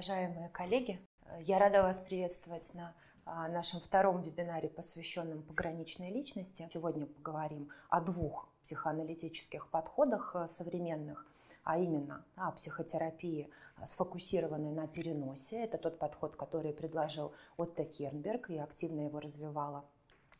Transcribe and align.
Уважаемые 0.00 0.48
коллеги, 0.48 0.98
я 1.40 1.58
рада 1.58 1.82
вас 1.82 2.00
приветствовать 2.00 2.72
на 2.72 2.94
а, 3.26 3.48
нашем 3.48 3.80
втором 3.80 4.22
вебинаре, 4.22 4.70
посвященном 4.70 5.42
пограничной 5.42 6.10
личности. 6.10 6.66
Сегодня 6.72 7.04
поговорим 7.04 7.68
о 7.90 8.00
двух 8.00 8.48
психоаналитических 8.62 9.68
подходах 9.68 10.34
э, 10.34 10.48
современных, 10.48 11.26
а 11.64 11.76
именно 11.76 12.24
о 12.34 12.52
психотерапии, 12.52 13.50
э, 13.76 13.86
сфокусированной 13.86 14.72
на 14.72 14.86
переносе. 14.86 15.64
Это 15.64 15.76
тот 15.76 15.98
подход, 15.98 16.34
который 16.34 16.72
предложил 16.72 17.34
Отто 17.58 17.84
Кернберг 17.84 18.48
и 18.48 18.56
активно 18.56 19.00
его 19.00 19.20
развивала 19.20 19.84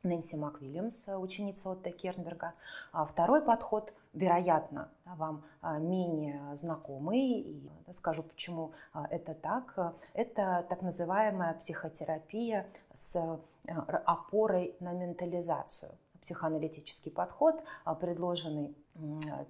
Нэнси 0.02 0.36
МакВильямс, 0.36 1.08
ученица 1.08 1.70
Отто 1.70 1.90
Кернберга. 1.90 2.54
А 2.92 3.04
второй 3.04 3.42
подход, 3.42 3.92
вероятно, 4.14 4.88
вам 5.04 5.44
а, 5.60 5.78
менее 5.78 6.56
знакомый, 6.56 7.40
и 7.40 7.70
скажу, 7.92 8.22
почему 8.22 8.72
а, 8.92 9.06
это 9.10 9.34
так. 9.34 9.94
Это 10.14 10.64
так 10.68 10.82
называемая 10.82 11.54
психотерапия 11.54 12.66
с 12.94 13.40
опорой 14.06 14.74
на 14.80 14.92
ментализацию 14.92 15.92
психоаналитический 16.22 17.10
подход, 17.10 17.62
предложенный 18.00 18.76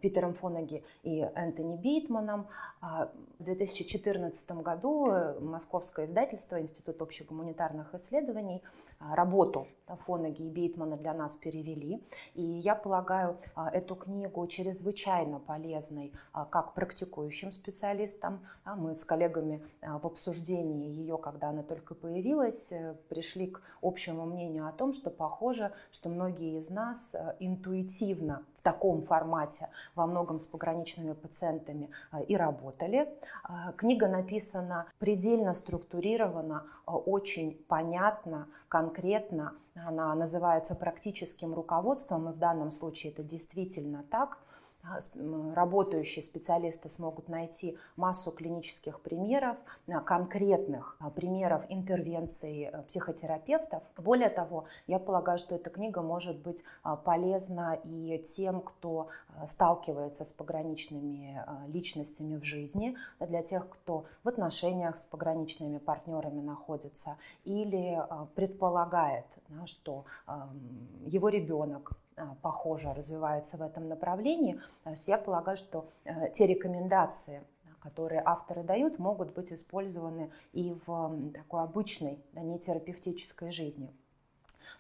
Питером 0.01 0.35
Фонаги 0.35 0.85
и 1.03 1.21
Энтони 1.35 1.77
Бейтманом. 1.77 2.47
В 2.81 3.45
2014 3.45 4.49
году 4.63 5.09
московское 5.41 6.07
издательство 6.07 6.61
Институт 6.61 7.03
общегуманитарных 7.03 7.95
исследований 7.95 8.63
а, 8.99 9.17
работу 9.17 9.67
Фонаги 10.07 10.43
и 10.43 10.51
Бейтмана 10.51 10.97
для 10.97 11.15
нас 11.15 11.37
перевели. 11.37 12.03
И 12.35 12.43
я 12.43 12.75
полагаю 12.75 13.39
а, 13.55 13.71
эту 13.71 13.97
книгу 13.97 14.47
чрезвычайно 14.47 15.41
полезной 15.41 16.13
а, 16.33 16.45
как 16.45 16.75
практикующим 16.75 17.51
специалистам. 17.51 18.41
Мы 18.77 18.95
с 18.95 19.05
коллегами 19.05 19.63
в 19.81 20.07
обсуждении 20.07 20.91
ее, 20.91 21.19
когда 21.19 21.49
она 21.49 21.63
только 21.63 21.95
появилась, 21.95 22.71
э, 22.71 22.95
пришли 23.09 23.49
к 23.49 23.63
общему 23.83 24.27
мнению 24.27 24.67
о 24.67 24.73
том, 24.73 24.93
что 24.93 25.11
похоже, 25.11 25.73
что 25.93 26.09
многие 26.09 26.59
из 26.59 26.71
нас 26.71 27.15
э, 27.15 27.37
интуитивно 27.41 28.45
в 28.61 28.63
таком 28.63 29.03
формате 29.03 29.69
во 29.95 30.07
многом 30.07 30.39
с 30.39 30.47
пограничными 30.47 31.15
пациентами 31.15 31.91
и 32.29 32.37
работали. 32.37 33.09
Книга 33.77 34.07
написана 34.07 34.87
предельно 34.99 35.55
структурирована, 35.55 36.67
очень 36.87 37.55
понятно, 37.69 38.49
конкретно. 38.69 39.55
Она 39.75 40.15
называется 40.15 40.75
практическим 40.75 41.55
руководством, 41.55 42.29
и 42.29 42.33
в 42.33 42.39
данном 42.39 42.71
случае 42.71 43.13
это 43.13 43.23
действительно 43.23 44.05
так– 44.11 44.39
а, 44.49 44.50
работающие 45.55 46.23
специалисты 46.23 46.89
смогут 46.89 47.29
найти 47.29 47.77
массу 47.97 48.31
клинических 48.31 49.01
примеров, 49.01 49.57
а, 49.89 50.01
конкретных 50.01 50.97
а, 51.01 51.11
примеров 51.11 51.63
интервенций 51.69 52.71
э, 52.73 52.83
психотерапевтов. 52.89 53.83
Более 53.97 54.31
того, 54.31 54.65
я 54.87 54.99
полагаю, 54.99 55.39
что 55.39 55.55
эта 55.55 55.71
книга 55.71 56.03
может 56.03 56.39
быть 56.39 56.63
полезна 57.05 57.79
и 57.85 58.19
тем, 58.19 58.61
кто 58.61 59.09
сталкивается 59.47 60.25
с 60.25 60.29
пограничными 60.29 61.45
личностями 61.69 62.37
в 62.37 62.45
жизни, 62.45 62.97
для 63.21 63.43
тех, 63.43 63.69
кто 63.69 64.07
в 64.25 64.29
отношениях 64.29 64.99
с 64.99 65.03
пограничными 65.03 65.79
партнерами 65.79 66.41
находится 66.41 67.17
или 67.45 68.03
предполагает, 68.35 69.27
что 69.67 70.05
его 71.07 71.29
ребенок 71.29 71.93
а, 71.93 71.95
похоже 72.43 72.93
развивается 72.93 73.57
в 73.57 73.63
этом 73.63 73.89
направлении. 73.89 74.61
То 74.85 74.91
есть 74.91 75.09
я 75.09 75.19
полагаю, 75.19 75.57
что 75.57 75.89
э, 76.05 76.31
те 76.33 76.47
рекомендации, 76.47 77.43
которые 77.81 78.23
авторы 78.25 78.63
дают, 78.63 78.99
могут 78.99 79.33
быть 79.33 79.53
использованы 79.53 80.31
и 80.53 80.77
в 80.87 81.33
такой 81.33 81.63
обычной, 81.63 82.19
не 82.35 82.59
терапевтической 82.59 83.51
жизни. 83.51 83.93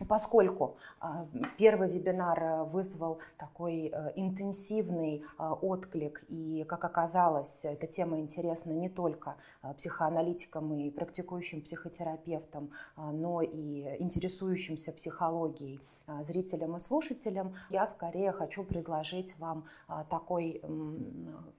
Поскольку 0.08 0.76
а, 0.98 1.26
первый 1.58 1.90
вебинар 1.90 2.42
э, 2.42 2.64
вызвал 2.64 3.18
такой 3.36 3.90
э, 3.92 4.12
интенсивный 4.16 5.24
а, 5.36 5.52
отклик, 5.52 6.24
и, 6.28 6.64
как 6.66 6.84
оказалось, 6.84 7.64
эта 7.64 7.86
тема 7.86 8.18
интересна 8.18 8.72
не 8.72 8.88
только 8.88 9.36
а, 9.60 9.74
психоаналитикам 9.74 10.72
и 10.74 10.90
практикующим 10.90 11.60
психотерапевтам, 11.60 12.70
но 12.96 13.42
и 13.42 13.96
интересующимся 13.98 14.92
психологией 14.92 15.80
зрителям 16.22 16.76
и 16.76 16.80
слушателям, 16.80 17.54
я 17.70 17.86
скорее 17.86 18.32
хочу 18.32 18.64
предложить 18.64 19.36
вам 19.38 19.64
такой 20.08 20.62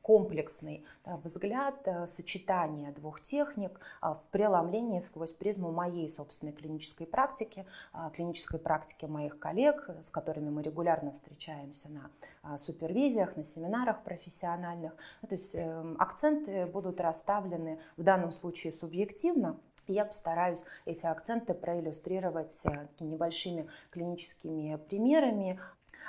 комплексный 0.02 0.84
взгляд, 1.06 1.76
э, 1.86 2.08
сочетание 2.08 2.92
двух 2.92 3.22
техник 3.22 3.80
в 4.02 4.22
преломлении 4.32 5.00
сквозь 5.00 5.32
призму 5.32 5.72
моей 5.72 6.10
собственной 6.10 6.54
клинической 6.54 7.08
практики, 7.08 7.66
клинической 8.14 8.60
практике 8.60 9.08
моих 9.08 9.40
коллег, 9.40 9.90
с 10.02 10.10
которыми 10.10 10.50
мы 10.50 10.62
регулярно 10.62 11.12
встречаемся 11.12 11.90
на 11.90 12.10
а, 12.44 12.58
супервизиях, 12.58 13.36
на 13.36 13.44
семинарах 13.44 14.04
профессиональных. 14.04 14.94
Ну, 15.22 15.28
то 15.28 15.36
есть 15.36 15.54
эм, 15.54 15.96
акценты 16.00 16.66
будут 16.66 17.00
расставлены 17.00 17.80
в 17.98 18.04
данном 18.04 18.32
случае 18.32 18.74
субъективно, 18.74 19.60
я 19.88 20.06
постараюсь 20.06 20.64
эти 20.86 21.06
акценты 21.06 21.54
проиллюстрировать 21.54 22.62
э, 22.66 22.88
небольшими 23.00 23.68
клиническими 23.90 24.76
примерами, 24.76 25.60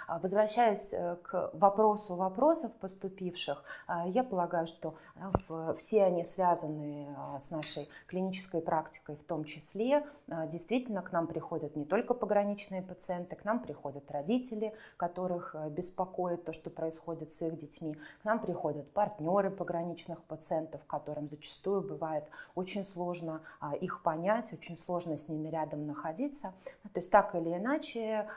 возвращаясь 0.09 0.93
э, 0.93 1.17
к 1.23 1.51
вопросу 1.53 2.15
вопросов 2.15 2.73
поступивших, 2.81 3.63
а, 3.87 4.07
я 4.07 4.25
полагаю, 4.25 4.67
что 4.67 4.95
а, 5.17 5.75
все 5.75 6.05
они 6.05 6.25
связаны 6.25 7.15
с 7.39 7.51
нашей 7.51 7.89
клинической 8.07 8.61
практикой 8.61 9.17
в 9.17 9.25
том 9.25 9.45
числе. 9.45 10.05
Действительно, 10.47 11.03
к 11.03 11.13
нам 11.13 11.27
приходят 11.27 11.77
не 11.77 11.85
только 11.85 12.15
пограничные 12.15 12.83
пациенты, 12.83 13.37
к 13.37 13.45
нам 13.45 13.61
приходят 13.61 14.11
родители, 14.11 14.75
которых 14.97 15.55
э, 15.55 15.69
беспокоит 15.71 16.45
то, 16.45 16.53
что 16.53 16.71
происходит 16.71 17.33
с 17.33 17.43
их 17.43 17.59
детьми. 17.59 17.97
К 18.23 18.25
нам 18.25 18.41
приходят 18.41 18.91
партнеры 18.93 19.51
пограничных 19.51 20.23
пациентов, 20.23 20.81
которым 20.87 21.29
зачастую 21.29 21.83
бывает 21.83 22.25
очень 22.55 22.85
сложно 22.85 23.41
их 23.81 24.03
понять, 24.03 24.53
очень 24.53 24.77
сложно 24.77 25.17
с 25.17 25.29
ними 25.29 25.49
рядом 25.49 25.87
находиться. 25.87 26.53
То 26.93 27.01
есть 27.01 27.11
так 27.11 27.35
или 27.35 27.57
иначе 27.57 28.29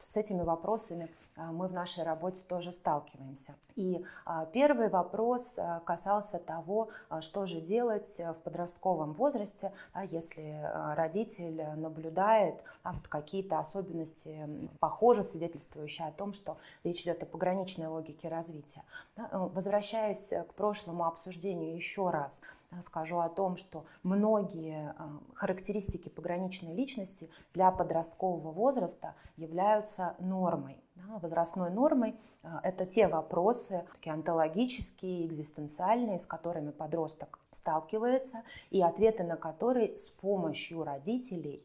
с 0.00 0.16
этими 0.16 0.42
вопросами 0.42 0.91
которыми 0.92 1.08
а, 1.31 1.31
мы 1.36 1.68
в 1.68 1.72
нашей 1.72 2.04
работе 2.04 2.42
тоже 2.46 2.72
сталкиваемся. 2.72 3.54
И 3.74 4.04
а, 4.24 4.46
первый 4.46 4.88
вопрос 4.88 5.58
а, 5.58 5.80
касался 5.80 6.38
того, 6.38 6.90
что 7.20 7.46
же 7.46 7.60
делать 7.60 8.18
в 8.18 8.34
подростковом 8.44 9.12
возрасте, 9.14 9.72
если 10.10 10.60
родитель 10.94 11.62
наблюдает 11.76 12.62
какие-то 13.08 13.58
особенности, 13.58 14.48
похоже, 14.80 15.24
свидетельствующие 15.24 16.08
о 16.08 16.12
том, 16.12 16.32
что 16.32 16.58
речь 16.84 17.02
идет 17.02 17.22
о 17.22 17.26
пограничной 17.26 17.86
логике 17.86 18.28
развития. 18.28 18.82
Возвращаясь 19.16 20.28
к 20.28 20.54
прошлому 20.54 21.06
обсуждению 21.06 21.74
еще 21.74 22.10
раз, 22.10 22.40
скажу 22.80 23.18
о 23.18 23.28
том, 23.28 23.56
что 23.56 23.84
многие 24.02 24.94
характеристики 25.34 26.08
пограничной 26.08 26.74
личности 26.74 27.30
для 27.52 27.70
подросткового 27.70 28.50
возраста 28.50 29.14
являются 29.36 30.14
нормой 30.18 30.82
да, 31.06 31.18
возрастной 31.18 31.70
нормой, 31.70 32.14
а, 32.42 32.60
это 32.62 32.86
те 32.86 33.08
вопросы 33.08 33.84
такие 33.92 34.12
онтологические, 34.12 35.26
экзистенциальные, 35.26 36.18
с 36.18 36.26
которыми 36.26 36.70
подросток 36.70 37.38
сталкивается, 37.50 38.42
и 38.70 38.82
ответы 38.82 39.24
на 39.24 39.36
которые 39.36 39.96
с 39.96 40.08
помощью 40.08 40.84
родителей 40.84 41.64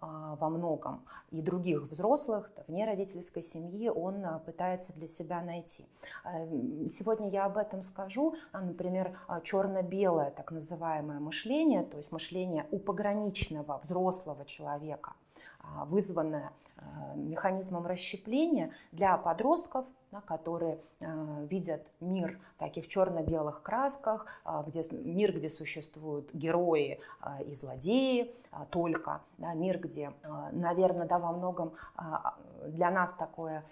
а, 0.00 0.36
во 0.36 0.48
многом 0.48 1.04
и 1.30 1.42
других 1.42 1.82
взрослых, 1.90 2.50
вне 2.66 2.86
родительской 2.86 3.42
семьи, 3.42 3.88
он 3.88 4.24
а, 4.24 4.38
пытается 4.38 4.92
для 4.92 5.08
себя 5.08 5.42
найти. 5.42 5.86
Сегодня 6.90 7.28
я 7.30 7.46
об 7.46 7.56
этом 7.58 7.82
скажу. 7.82 8.34
Например, 8.52 9.18
черно-белое 9.42 10.30
так 10.30 10.52
называемое 10.52 11.20
мышление, 11.20 11.82
то 11.84 11.96
есть 11.96 12.12
мышление 12.12 12.66
у 12.70 12.78
пограничного 12.78 13.80
взрослого 13.82 14.44
человека, 14.44 15.12
вызванное 15.86 16.52
механизмом 17.14 17.86
расщепления 17.86 18.70
для 18.92 19.16
подростков, 19.16 19.86
которые 20.26 20.78
э, 21.00 21.46
видят 21.50 21.84
мир 22.00 22.38
в 22.54 22.58
таких 22.60 22.88
черно-белых 22.88 23.62
красках, 23.62 24.26
э, 24.44 24.62
где, 24.66 24.84
мир, 24.92 25.32
где 25.32 25.50
существуют 25.50 26.32
герои 26.32 27.00
и 27.46 27.54
злодеи 27.54 28.32
только, 28.70 29.22
да, 29.38 29.54
мир, 29.54 29.80
где, 29.80 30.12
наверное, 30.52 31.08
да, 31.08 31.18
во 31.18 31.32
многом 31.32 31.72
для 32.68 32.90
нас 32.92 33.12
такое 33.14 33.64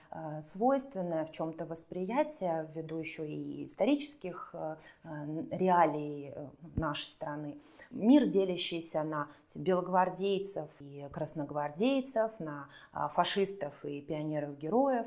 свойственное 0.43 1.25
в 1.25 1.31
чем-то 1.31 1.67
восприятие, 1.67 2.69
ввиду 2.75 2.97
еще 2.97 3.29
и 3.29 3.65
исторических 3.67 4.53
реалий 5.05 6.35
нашей 6.75 7.07
страны, 7.07 7.59
мир, 7.93 8.27
делящийся 8.27 9.03
на 9.03 9.29
белогвардейцев 9.55 10.69
и 10.81 11.09
красногвардейцев, 11.13 12.31
на 12.39 12.69
а, 12.93 13.09
фашистов 13.09 13.85
и 13.85 14.01
пионеров-героев. 14.01 15.07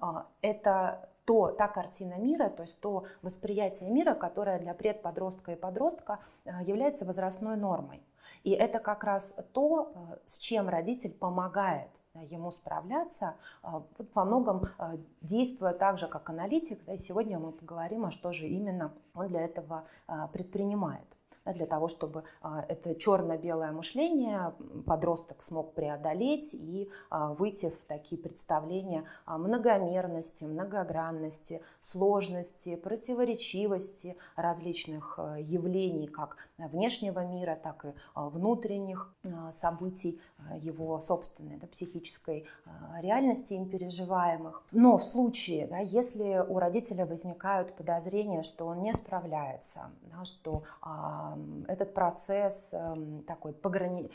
А, 0.00 0.26
это 0.42 1.08
то, 1.24 1.48
та 1.48 1.68
картина 1.68 2.14
мира, 2.14 2.48
то 2.48 2.62
есть 2.62 2.78
то 2.80 3.04
восприятие 3.22 3.90
мира, 3.90 4.14
которое 4.14 4.58
для 4.58 4.74
предподростка 4.74 5.52
и 5.52 5.56
подростка 5.56 6.20
является 6.62 7.04
возрастной 7.04 7.56
нормой. 7.56 8.02
И 8.44 8.50
это 8.50 8.78
как 8.78 9.04
раз 9.04 9.34
то, 9.52 9.92
с 10.24 10.38
чем 10.38 10.70
родитель 10.70 11.12
помогает 11.12 11.90
ему 12.30 12.50
справляться, 12.50 13.34
во 13.62 14.24
многом 14.24 14.68
действуя 15.20 15.74
так 15.74 15.98
же, 15.98 16.08
как 16.08 16.30
аналитик. 16.30 16.80
И 16.88 16.96
сегодня 16.96 17.38
мы 17.38 17.52
поговорим, 17.52 18.06
а 18.06 18.10
что 18.10 18.32
же 18.32 18.48
именно 18.48 18.94
он 19.14 19.28
для 19.28 19.42
этого 19.42 19.84
предпринимает 20.32 21.17
для 21.52 21.66
того, 21.66 21.88
чтобы 21.88 22.24
а, 22.42 22.64
это 22.68 22.94
черно-белое 22.94 23.72
мышление 23.72 24.52
подросток 24.86 25.42
смог 25.42 25.74
преодолеть 25.74 26.54
и 26.54 26.88
а, 27.10 27.32
выйти 27.34 27.70
в 27.70 27.86
такие 27.86 28.20
представления 28.20 29.04
многомерности, 29.26 30.44
многогранности, 30.44 31.62
сложности, 31.80 32.76
противоречивости 32.76 34.16
различных 34.36 35.18
а, 35.18 35.36
явлений, 35.38 36.06
как 36.06 36.36
внешнего 36.58 37.24
мира, 37.24 37.58
так 37.62 37.84
и 37.84 37.88
внутренних 38.14 39.14
событий 39.52 40.20
его 40.56 40.98
собственной 41.00 41.56
да, 41.56 41.66
психической 41.68 42.46
реальности 43.00 43.52
им 43.54 43.68
переживаемых. 43.68 44.64
Но 44.72 44.98
в 44.98 45.04
случае, 45.04 45.66
да, 45.68 45.78
если 45.78 46.44
у 46.48 46.58
родителя 46.58 47.06
возникают 47.06 47.76
подозрения, 47.76 48.42
что 48.42 48.66
он 48.66 48.82
не 48.82 48.92
справляется, 48.92 49.90
да, 50.02 50.24
что 50.24 50.64
этот 51.68 51.94
процесс 51.94 52.70
эм, 52.72 53.22
такой 53.26 53.52
пограни... 53.52 54.10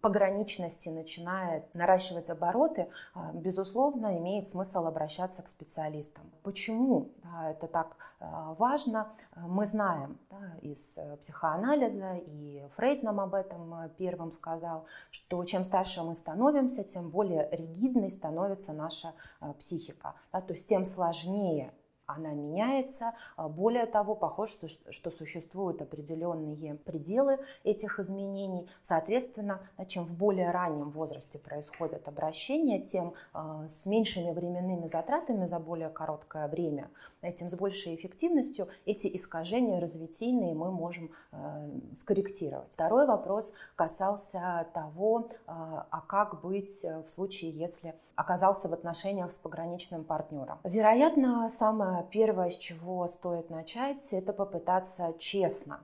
пограничности 0.00 0.88
начинает 0.88 1.74
наращивать 1.74 2.30
обороты, 2.30 2.88
а, 3.14 3.32
безусловно, 3.32 4.18
имеет 4.18 4.48
смысл 4.48 4.86
обращаться 4.86 5.42
к 5.42 5.48
специалистам. 5.48 6.24
Почему 6.42 7.08
это 7.44 7.66
так 7.66 7.96
э, 8.20 8.26
важно? 8.58 9.08
Мы 9.36 9.66
знаем 9.66 10.18
да, 10.30 10.56
из 10.62 10.96
э, 10.98 11.16
психоанализа, 11.18 12.16
и 12.16 12.64
Фрейд 12.76 13.02
нам 13.02 13.20
об 13.20 13.34
этом 13.34 13.74
э, 13.74 13.90
первым 13.96 14.32
сказал, 14.32 14.86
что 15.10 15.44
чем 15.44 15.64
старше 15.64 16.02
мы 16.02 16.14
становимся, 16.14 16.84
тем 16.84 17.10
более 17.10 17.48
ригидной 17.50 18.10
становится 18.10 18.72
наша 18.72 19.12
психика. 19.58 20.14
Да, 20.32 20.40
то 20.40 20.52
есть 20.52 20.68
тем 20.68 20.84
сложнее 20.84 21.72
она 22.08 22.30
меняется. 22.30 23.12
А, 23.36 23.48
более 23.48 23.86
того, 23.86 24.14
похоже, 24.14 24.54
что, 24.54 24.92
что 24.92 25.10
существуют 25.10 25.82
определенные 25.82 26.74
пределы 26.74 27.38
этих 27.64 28.00
изменений. 28.00 28.68
Соответственно, 28.82 29.60
чем 29.86 30.04
в 30.04 30.12
более 30.12 30.50
раннем 30.50 30.90
возрасте 30.90 31.38
происходят 31.38 32.08
обращения, 32.08 32.80
тем 32.80 33.12
а, 33.32 33.68
с 33.68 33.84
меньшими 33.86 34.32
временными 34.32 34.86
затратами 34.86 35.46
за 35.46 35.58
более 35.58 35.90
короткое 35.90 36.48
время, 36.48 36.90
тем 37.36 37.48
с 37.48 37.54
большей 37.54 37.94
эффективностью 37.94 38.68
эти 38.84 39.14
искажения 39.14 39.80
развитийные 39.80 40.54
мы 40.54 40.70
можем 40.70 41.10
а, 41.32 41.68
скорректировать. 42.00 42.72
Второй 42.72 43.06
вопрос 43.06 43.52
касался 43.76 44.66
того, 44.74 45.30
а 45.46 46.02
как 46.06 46.40
быть 46.40 46.82
в 46.82 47.08
случае, 47.08 47.50
если 47.50 47.94
оказался 48.14 48.68
в 48.68 48.72
отношениях 48.72 49.32
с 49.32 49.38
пограничным 49.38 50.04
партнером. 50.04 50.58
Вероятно, 50.64 51.48
самое 51.48 52.04
первое, 52.10 52.50
с 52.50 52.56
чего 52.56 53.06
стоит 53.08 53.50
начать, 53.50 54.12
это 54.12 54.32
попытаться 54.32 55.14
честно 55.18 55.80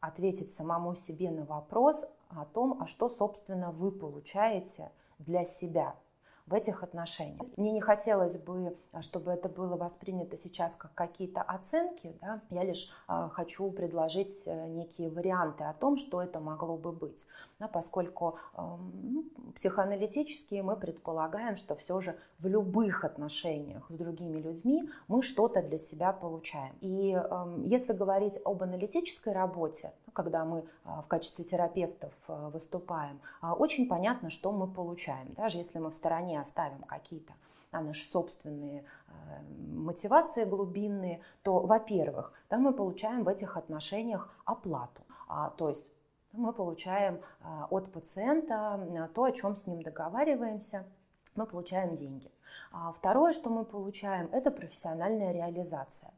ответить 0.00 0.50
самому 0.50 0.96
себе 0.96 1.30
на 1.30 1.44
вопрос 1.44 2.04
о 2.28 2.44
том, 2.44 2.78
а 2.80 2.86
что, 2.86 3.08
собственно, 3.08 3.70
вы 3.70 3.92
получаете 3.92 4.90
для 5.18 5.44
себя– 5.44 5.94
в 6.46 6.54
этих 6.54 6.82
отношениях. 6.82 7.46
Мне 7.56 7.70
не 7.70 7.80
хотелось 7.80 8.36
бы, 8.36 8.76
а, 8.92 9.00
чтобы 9.02 9.30
это 9.30 9.48
было 9.48 9.76
воспринято 9.76 10.36
сейчас 10.36 10.74
как 10.74 10.92
какие-то 10.94 11.40
оценки. 11.42 12.16
Да? 12.20 12.42
Я 12.50 12.64
лишь 12.64 12.90
а, 13.06 13.28
хочу 13.28 13.70
предложить 13.70 14.42
э, 14.46 14.66
некие 14.68 15.08
варианты 15.10 15.64
о 15.64 15.72
том, 15.72 15.96
что 15.96 16.20
это 16.20 16.40
могло 16.40 16.76
бы 16.76 16.92
быть. 16.92 17.24
Да, 17.62 17.68
поскольку 17.68 18.38
ну, 18.56 19.24
психоаналитически 19.54 20.56
мы 20.62 20.74
предполагаем, 20.74 21.54
что 21.54 21.76
все 21.76 22.00
же 22.00 22.18
в 22.40 22.48
любых 22.48 23.04
отношениях 23.04 23.86
с 23.88 23.94
другими 23.94 24.40
людьми 24.40 24.90
мы 25.06 25.22
что-то 25.22 25.62
для 25.62 25.78
себя 25.78 26.12
получаем. 26.12 26.74
И 26.80 27.16
если 27.64 27.92
говорить 27.92 28.36
об 28.44 28.64
аналитической 28.64 29.32
работе, 29.32 29.92
когда 30.12 30.44
мы 30.44 30.64
а, 30.84 31.02
в 31.02 31.06
качестве 31.06 31.44
терапевтов 31.44 32.12
выступаем, 32.26 33.20
очень 33.40 33.86
понятно, 33.86 34.30
что 34.30 34.50
мы 34.50 34.66
получаем. 34.66 35.32
Даже 35.34 35.58
если 35.58 35.78
мы 35.78 35.90
в 35.90 35.94
стороне 35.94 36.40
оставим 36.40 36.82
какие-то 36.82 37.32
а 37.70 37.80
наши 37.80 38.04
собственные 38.08 38.84
мотивации 39.68 40.44
глубинные, 40.44 41.20
то, 41.42 41.60
во-первых, 41.60 42.32
да, 42.50 42.58
мы 42.58 42.72
получаем 42.72 43.22
в 43.22 43.28
этих 43.28 43.56
отношениях 43.56 44.34
оплату. 44.44 45.02
А, 45.28 45.50
то 45.50 45.68
есть 45.68 45.86
мы 46.32 46.52
получаем 46.52 47.20
а, 47.40 47.66
от 47.70 47.92
пациента 47.92 49.10
то, 49.14 49.24
о 49.24 49.32
чем 49.32 49.56
с 49.56 49.66
ним 49.66 49.82
договариваемся, 49.82 50.86
мы 51.34 51.46
получаем 51.46 51.94
деньги. 51.94 52.30
А 52.70 52.92
второе, 52.92 53.32
что 53.32 53.50
мы 53.50 53.64
получаем, 53.64 54.28
это 54.32 54.50
профессиональная 54.50 55.32
реализация. 55.32 56.12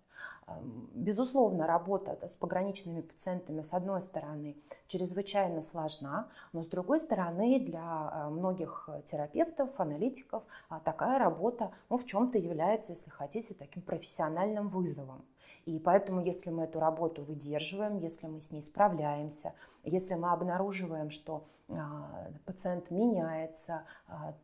Безусловно, 0.93 1.67
работа 1.67 2.19
с 2.29 2.33
пограничными 2.33 3.01
пациентами, 3.01 3.63
с 3.63 3.73
одной 3.73 4.03
стороны, 4.03 4.57
чрезвычайно 4.89 5.63
сложна, 5.63 6.29
но 6.53 6.63
с 6.63 6.67
другой 6.67 7.01
стороны, 7.01 7.61
для 7.61 7.81
а, 7.83 8.31
многих 8.31 8.89
терапевтов, 9.07 9.71
аналитиков 9.79 10.43
а, 10.69 10.81
такая 10.81 11.19
работа 11.19 11.73
ну, 11.89 11.97
в 11.97 12.05
чем-то 12.05 12.37
является, 12.37 12.93
если 12.93 13.09
хотите, 13.09 13.55
таким 13.55 13.83
профессиональным 13.83 14.69
вызовом. 14.69 15.25
И 15.67 15.79
поэтому, 15.79 16.21
если 16.21 16.51
мы 16.51 16.65
эту 16.65 16.81
работу 16.81 17.23
выдерживаем, 17.23 17.99
если 17.99 18.27
мы 18.27 18.41
с 18.41 18.51
ней 18.51 18.63
справляемся, 18.63 19.55
если 19.85 20.15
мы 20.15 20.31
обнаруживаем, 20.31 21.11
что 21.11 21.45
а, 21.69 22.31
пациент 22.45 22.91
меняется, 22.91 23.85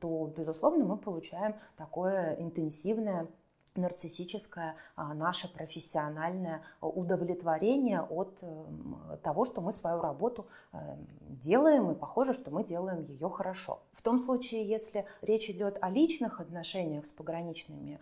то, 0.00 0.32
безусловно, 0.36 0.84
мы 0.84 0.96
получаем 0.96 1.54
такое 1.76 2.34
интенсивное 2.36 3.28
нарциссическое 3.76 4.76
а, 4.96 5.14
наше 5.14 5.52
профессиональное 5.52 6.62
удовлетворение 6.80 8.00
от 8.00 8.38
того, 9.22 9.44
что 9.44 9.60
мы 9.60 9.72
свою 9.72 10.00
работу 10.00 10.46
эм, 10.72 11.06
делаем, 11.28 11.90
и 11.90 11.94
похоже, 11.94 12.32
что 12.32 12.50
мы 12.50 12.64
делаем 12.64 13.04
ее 13.04 13.28
хорошо. 13.28 13.80
В 13.92 14.02
том 14.02 14.18
случае, 14.18 14.66
если 14.66 15.06
речь 15.22 15.48
идет 15.50 15.78
о 15.80 15.90
личных 15.90 16.40
отношениях 16.40 17.06
с 17.06 17.10
пограничными 17.10 18.00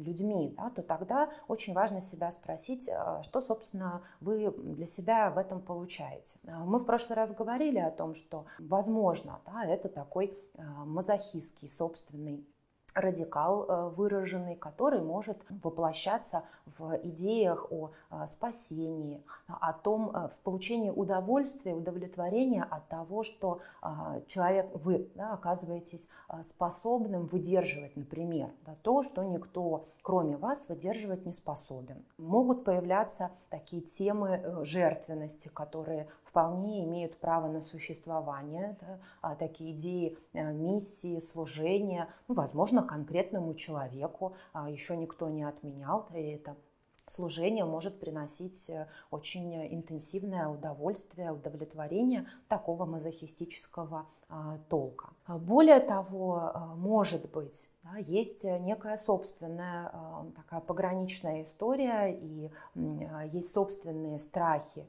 людьми, 0.00 0.54
да, 0.56 0.70
то 0.70 0.82
тогда 0.82 1.30
очень 1.48 1.74
важно 1.74 2.00
себя 2.00 2.30
спросить, 2.30 2.88
э, 2.88 3.22
что, 3.22 3.40
собственно, 3.40 4.02
вы 4.20 4.50
для 4.50 4.86
себя 4.86 5.30
в 5.30 5.38
этом 5.38 5.60
получаете. 5.60 6.34
А, 6.46 6.64
мы 6.64 6.78
в 6.78 6.84
прошлый 6.84 7.16
раз 7.16 7.32
говорили 7.32 7.78
о 7.78 7.90
том, 7.90 8.14
что, 8.14 8.46
возможно, 8.58 9.40
да, 9.46 9.64
это 9.64 9.88
такой 9.88 10.26
э, 10.54 10.62
мазохистский 10.62 11.68
собственный 11.68 12.46
радикал 12.94 13.64
э, 13.64 13.88
выраженный, 13.90 14.56
который 14.56 15.00
может 15.00 15.38
воплощаться 15.48 16.44
в 16.78 16.98
идеях 17.04 17.70
о 17.70 17.90
э, 18.10 18.26
спасении, 18.26 19.22
о 19.46 19.72
том, 19.72 20.10
э, 20.10 20.28
в 20.28 20.36
получении 20.42 20.90
удовольствия, 20.90 21.74
удовлетворения 21.74 22.62
от 22.62 22.88
того, 22.88 23.22
что 23.22 23.60
человек, 24.26 24.70
вы 24.74 25.10
да, 25.14 25.32
оказываетесь 25.32 26.08
способным 26.50 27.26
выдерживать, 27.26 27.96
например, 27.96 28.50
да, 28.66 28.74
то, 28.82 29.02
что 29.02 29.22
никто, 29.22 29.88
кроме 30.02 30.36
вас, 30.36 30.66
выдерживать 30.68 31.26
не 31.26 31.32
способен. 31.32 32.04
Могут 32.18 32.64
появляться 32.64 33.30
такие 33.48 33.82
темы 33.82 34.60
жертвенности, 34.62 35.48
которые 35.48 36.08
вполне 36.30 36.84
имеют 36.84 37.18
право 37.18 37.48
на 37.48 37.60
существование, 37.60 38.76
да, 38.80 38.98
а 39.20 39.34
такие 39.34 39.72
идеи 39.72 40.16
э, 40.32 40.52
миссии, 40.52 41.18
служения, 41.18 42.08
ну, 42.28 42.34
возможно, 42.34 42.82
конкретному 42.82 43.54
человеку, 43.54 44.34
а 44.52 44.70
еще 44.70 44.96
никто 44.96 45.28
не 45.28 45.42
отменял 45.42 46.06
да, 46.10 46.18
это 46.18 46.56
служение 47.06 47.64
может 47.64 47.98
приносить 47.98 48.70
э, 48.70 48.86
очень 49.10 49.74
интенсивное 49.74 50.46
удовольствие, 50.46 51.32
удовлетворение 51.32 52.28
такого 52.48 52.84
мазохистического 52.84 54.06
а, 54.28 54.58
толка. 54.68 55.08
Более 55.26 55.80
того, 55.80 56.52
может 56.76 57.28
быть, 57.32 57.68
да, 57.82 57.98
есть 57.98 58.44
некая 58.44 58.96
собственная 58.96 59.92
такая 60.36 60.60
пограничная 60.60 61.42
история 61.42 62.12
и 62.12 62.50
есть 63.32 63.52
собственные 63.52 64.20
страхи 64.20 64.86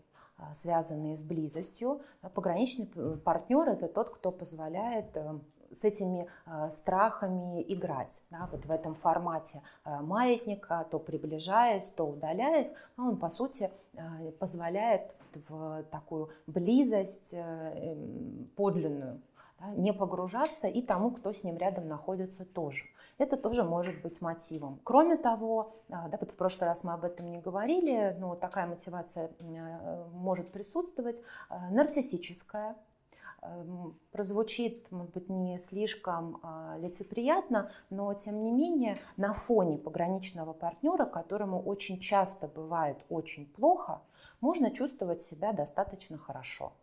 связанные 0.53 1.15
с 1.15 1.21
близостью. 1.21 2.01
Пограничный 2.33 2.87
партнер– 3.23 3.69
это 3.69 3.87
тот, 3.87 4.09
кто 4.09 4.31
позволяет 4.31 5.15
э, 5.15 5.39
с 5.73 5.83
этими 5.83 6.27
а, 6.45 6.69
страхами 6.69 7.63
играть. 7.67 8.21
Да, 8.29 8.49
вот 8.51 8.65
в 8.65 8.71
этом 8.71 8.95
формате 8.95 9.61
а, 9.83 10.01
маятника, 10.01 10.85
то 10.89 10.99
приближаясь, 10.99 11.85
то 11.85 12.07
удаляясь, 12.07 12.73
он, 12.97 13.17
по 13.17 13.29
сути, 13.29 13.71
позволяет 14.39 15.13
в 15.49 15.83
такую 15.91 16.29
близость 16.47 17.33
э, 17.33 17.95
подлинную 18.55 19.21
не 19.75 19.93
погружаться 19.93 20.67
и 20.67 20.81
тому, 20.81 21.11
кто 21.11 21.33
с 21.33 21.43
ним 21.43 21.57
рядом 21.57 21.87
находится 21.87 22.45
тоже. 22.45 22.85
Это 23.17 23.37
тоже 23.37 23.63
может 23.63 24.01
быть 24.01 24.21
мотивом. 24.21 24.79
Кроме 24.83 25.17
того, 25.17 25.73
да, 25.87 26.09
вот 26.19 26.31
в 26.31 26.35
прошлый 26.35 26.67
раз 26.67 26.83
мы 26.83 26.93
об 26.93 27.03
этом 27.03 27.31
не 27.31 27.39
говорили, 27.39 28.15
но 28.19 28.35
такая 28.35 28.67
мотивация 28.67 29.31
может 30.11 30.51
присутствовать, 30.51 31.21
нарциссическая, 31.69 32.75
Эм, 33.43 33.97
прозвучит, 34.11 34.91
может 34.91 35.13
быть, 35.13 35.27
не 35.27 35.57
слишком 35.57 36.39
а, 36.43 36.77
лицеприятно, 36.77 37.71
но 37.89 38.13
тем 38.13 38.43
не 38.43 38.51
менее 38.51 38.99
на 39.17 39.33
фоне 39.33 39.79
пограничного 39.79 40.53
партнера, 40.53 41.05
которому 41.05 41.59
очень 41.59 41.99
часто 41.99 42.47
бывает 42.47 42.99
очень 43.09 43.47
плохо, 43.47 44.03
можно 44.41 44.69
чувствовать 44.69 45.21
себя 45.21 45.53
достаточно 45.53 46.19
хорошо. 46.19 46.73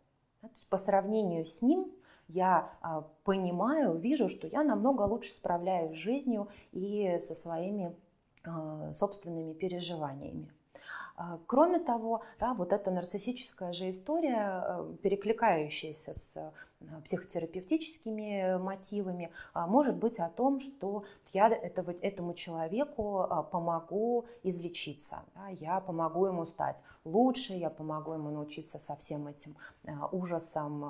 То 0.41 0.49
есть 0.49 0.67
по 0.69 0.79
сравнению 0.79 1.47
с 1.47 1.63
ним 1.63 1.93
я 2.29 2.71
а, 2.81 3.03
понимаю, 3.25 3.97
вижу, 3.97 4.29
что 4.29 4.47
я 4.47 4.63
намного 4.63 5.03
лучше 5.03 5.33
справляюсь 5.33 5.97
с 5.97 6.01
жизнью 6.01 6.49
и 6.73 7.19
со 7.21 7.35
своими 7.35 7.95
а, 8.45 8.93
собственными 8.93 9.55
переживаниями. 9.55 10.49
А, 11.17 11.39
кроме 11.47 11.81
того, 11.81 12.23
да, 12.39 12.55
вот 12.55 12.73
эта 12.73 12.91
нарциссическая 12.91 13.73
же 13.73 13.91
история, 13.91 14.63
э, 14.65 14.95
перекликающаяся 15.03 16.13
с 16.13 16.53
психотерапевтическими 17.05 18.57
мотивами, 18.59 19.31
а, 19.53 19.67
может 19.67 19.97
быть 19.97 20.19
о 20.19 20.29
том, 20.29 20.61
что 20.61 21.05
я 21.33 21.49
этого, 21.49 21.91
этому 22.03 22.35
человеку 22.35 23.21
а, 23.21 23.43
помогу 23.43 24.27
излечиться, 24.43 25.25
да, 25.35 25.49
я 25.49 25.81
помогу 25.81 26.27
ему 26.27 26.47
стать 26.47 26.77
лучше, 27.05 27.55
я 27.55 27.71
помогу 27.71 28.13
ему 28.13 28.31
научиться 28.31 28.79
со 28.79 28.95
всем 28.97 29.27
этим 29.27 29.57
ужасом 30.13 30.85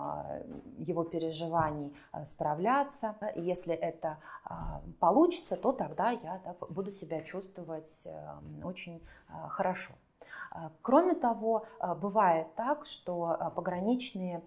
его 0.77 1.05
переживаний 1.05 1.95
справляться. 2.25 3.15
Если 3.37 3.75
это 3.75 4.19
получится, 4.99 5.57
то 5.57 5.73
тогда 5.73 6.11
я 6.11 6.41
да, 6.45 6.57
буду 6.69 6.91
себя 6.91 7.23
чувствовать 7.23 8.03
э, 8.07 8.65
очень 8.65 9.01
хорошо. 9.49 9.95
А, 10.51 10.71
кроме 10.83 11.15
того, 11.15 11.67
а, 11.79 11.95
бывает 11.95 12.55
так, 12.55 12.87
что 12.87 13.37
а, 13.39 13.51
пограничные 13.51 14.43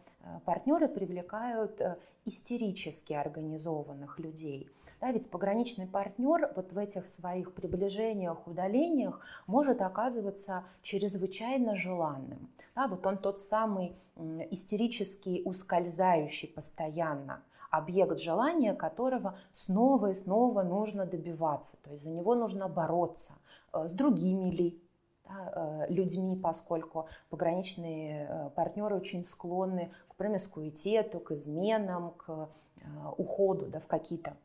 партнеры 0.45 0.87
привлекают 0.87 1.79
э, 1.81 1.97
истерически 2.25 3.13
организованных 3.13 4.19
людей. 4.19 4.69
Да, 4.99 5.11
ведь 5.11 5.29
пограничный 5.29 5.87
партнер 5.87 6.51
вот 6.55 6.73
в 6.73 6.77
этих 6.77 7.07
своих 7.07 7.53
приближениях, 7.53 8.45
удалениях 8.45 9.19
может 9.47 9.81
оказываться 9.81 10.63
чрезвычайно 10.83 11.75
желанным. 11.75 12.51
Да, 12.75 12.87
вот 12.87 13.05
он 13.05 13.17
тот 13.17 13.39
самый 13.39 13.95
истерический, 14.51 15.41
ускользающий 15.43 16.47
постоянно 16.47 17.41
объект 17.71 18.19
желания 18.19 18.73
которого 18.73 19.39
снова 19.53 20.11
и 20.11 20.13
снова 20.13 20.61
нужно 20.61 21.05
добиваться, 21.05 21.77
то 21.83 21.91
есть 21.91 22.03
за 22.03 22.09
него 22.09 22.35
нужно 22.35 22.67
бороться 22.67 23.33
э, 23.73 23.87
с 23.87 23.93
другими 23.93 24.51
ли, 24.51 24.83
Э, 25.53 25.85
людьми, 25.89 26.35
поскольку 26.35 27.07
пограничные 27.29 28.27
э, 28.29 28.49
партнеры 28.55 28.95
очень 28.95 29.25
склонны 29.25 29.91
к 30.07 30.15
промискуитету, 30.15 31.19
к 31.19 31.31
изменам, 31.31 32.11
к 32.11 32.49
э, 32.77 32.81
уходу 33.17 33.67
да, 33.67 33.79
в 33.79 33.87
какие-то 33.87 34.35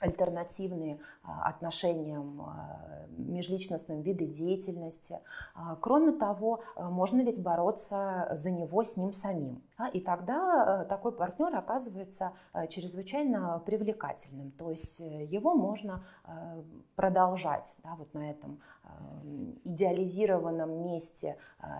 альтернативные 0.00 1.00
отношениям 1.24 2.40
межличностным 3.16 4.00
виды 4.00 4.26
деятельности. 4.26 5.18
А, 5.56 5.74
кроме 5.74 6.12
того, 6.12 6.60
можно 6.76 7.20
ведь 7.22 7.40
бороться 7.40 8.28
за 8.30 8.52
него 8.52 8.84
с 8.84 8.96
ним 8.96 9.12
самим. 9.12 9.60
И 9.92 10.00
тогда 10.00 10.84
такой 10.88 11.12
партнер 11.12 11.54
оказывается 11.54 12.32
чрезвычайно 12.70 13.62
привлекательным. 13.64 14.50
То 14.52 14.70
есть 14.70 14.98
его 15.00 15.54
можно 15.54 16.04
продолжать 16.96 17.76
да, 17.82 17.94
вот 17.96 18.12
на 18.14 18.30
этом 18.30 18.60
идеализированном 19.64 20.82
месте 20.82 21.36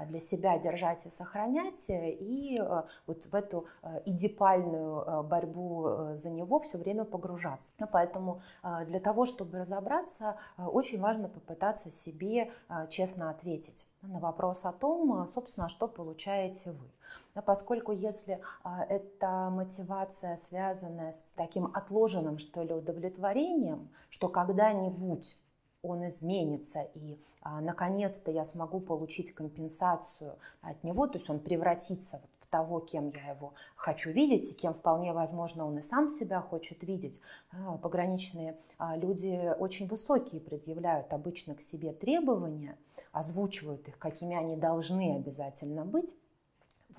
для 0.06 0.20
себя 0.20 0.58
держать 0.58 1.06
и 1.06 1.10
сохранять, 1.10 1.86
и 1.88 2.62
вот 3.06 3.24
в 3.26 3.34
эту 3.34 3.66
идеальную 4.04 5.24
борьбу 5.24 6.14
за 6.14 6.30
него 6.30 6.60
все 6.60 6.78
время 6.78 7.04
погружаться. 7.04 7.70
Поэтому 7.90 8.08
Поэтому 8.18 8.40
а, 8.62 8.84
для 8.84 9.00
того, 9.00 9.26
чтобы 9.26 9.58
разобраться, 9.58 10.36
а, 10.56 10.68
очень 10.68 11.00
важно 11.00 11.28
попытаться 11.28 11.90
себе 11.90 12.50
а, 12.68 12.86
честно 12.86 13.30
ответить 13.30 13.86
на 14.02 14.18
вопрос 14.18 14.64
о 14.64 14.72
том, 14.72 15.28
собственно, 15.34 15.68
что 15.68 15.88
получаете 15.88 16.70
вы. 16.70 16.86
Поскольку 17.44 17.92
если 17.92 18.40
эта 18.88 19.50
мотивация 19.50 20.36
связана 20.36 21.12
с 21.12 21.24
таким 21.36 21.66
отложенным, 21.74 22.38
что 22.38 22.62
ли, 22.62 22.72
удовлетворением, 22.72 23.88
что 24.10 24.28
когда-нибудь 24.28 25.40
он 25.82 26.06
изменится 26.06 26.82
и 26.94 27.18
наконец-то 27.44 28.30
я 28.30 28.44
смогу 28.44 28.80
получить 28.80 29.34
компенсацию 29.34 30.34
от 30.60 30.82
него, 30.82 31.06
то 31.06 31.18
есть 31.18 31.30
он 31.30 31.38
превратится 31.38 32.20
того, 32.50 32.80
кем 32.80 33.10
я 33.10 33.32
его 33.32 33.54
хочу 33.76 34.10
видеть, 34.10 34.50
и 34.50 34.54
кем 34.54 34.74
вполне 34.74 35.12
возможно 35.12 35.66
он 35.66 35.78
и 35.78 35.82
сам 35.82 36.08
себя 36.08 36.40
хочет 36.40 36.82
видеть. 36.82 37.20
А, 37.52 37.76
пограничные 37.78 38.56
а, 38.78 38.96
люди 38.96 39.54
очень 39.58 39.86
высокие 39.86 40.40
предъявляют 40.40 41.12
обычно 41.12 41.54
к 41.54 41.60
себе 41.60 41.92
требования, 41.92 42.76
озвучивают 43.12 43.86
их, 43.88 43.98
какими 43.98 44.36
они 44.36 44.56
должны 44.56 45.16
обязательно 45.16 45.84
быть. 45.84 46.14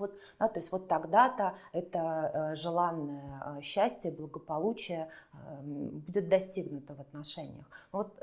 Вот, 0.00 0.18
да, 0.38 0.48
то 0.48 0.58
есть 0.58 0.72
вот 0.72 0.88
тогда-то 0.88 1.54
это 1.72 2.30
э, 2.32 2.54
желанное 2.54 3.58
э, 3.58 3.60
счастье, 3.60 4.10
благополучие 4.10 5.10
э, 5.32 5.36
будет 5.62 6.28
достигнуто 6.28 6.94
в 6.94 7.00
отношениях. 7.00 7.66
Вот, 7.92 8.18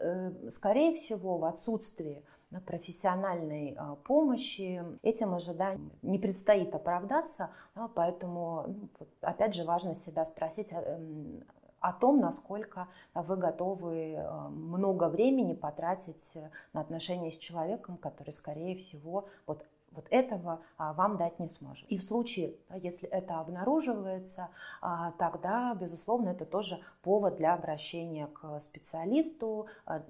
скорее 0.49 0.95
всего, 0.95 1.37
в 1.37 1.45
отсутствии 1.45 2.23
профессиональной 2.65 3.77
помощи. 4.05 4.83
Этим 5.03 5.35
ожиданиям 5.35 5.91
не 6.01 6.17
предстоит 6.17 6.73
оправдаться, 6.73 7.51
поэтому, 7.93 8.65
ну, 8.67 9.07
опять 9.21 9.53
же, 9.53 9.65
важно 9.65 9.93
себя 9.93 10.25
спросить, 10.25 10.69
эм, 10.71 11.43
о 11.79 11.93
том, 11.93 12.19
насколько 12.19 12.87
вы 13.13 13.35
готовы 13.35 14.17
много 14.49 15.09
времени 15.09 15.53
потратить 15.53 16.33
на 16.73 16.81
отношения 16.81 17.31
с 17.31 17.37
человеком, 17.37 17.97
который, 17.97 18.31
скорее 18.31 18.75
всего, 18.77 19.27
вот 19.45 19.65
вот 19.97 20.05
этого 20.09 20.61
а, 20.77 20.93
вам 20.93 21.17
дать 21.17 21.39
не 21.39 21.49
сможет. 21.49 21.85
И 21.91 21.97
в 21.97 22.03
случае, 22.03 22.55
если 22.75 23.09
это 23.09 23.39
обнаруживается, 23.39 24.49
а, 24.81 25.11
тогда, 25.19 25.75
безусловно, 25.75 26.29
это 26.29 26.45
тоже 26.45 26.79
повод 27.01 27.35
для 27.35 27.53
обращения 27.53 28.27
к 28.27 28.61
специалисту 28.61 29.67
а, 29.85 30.01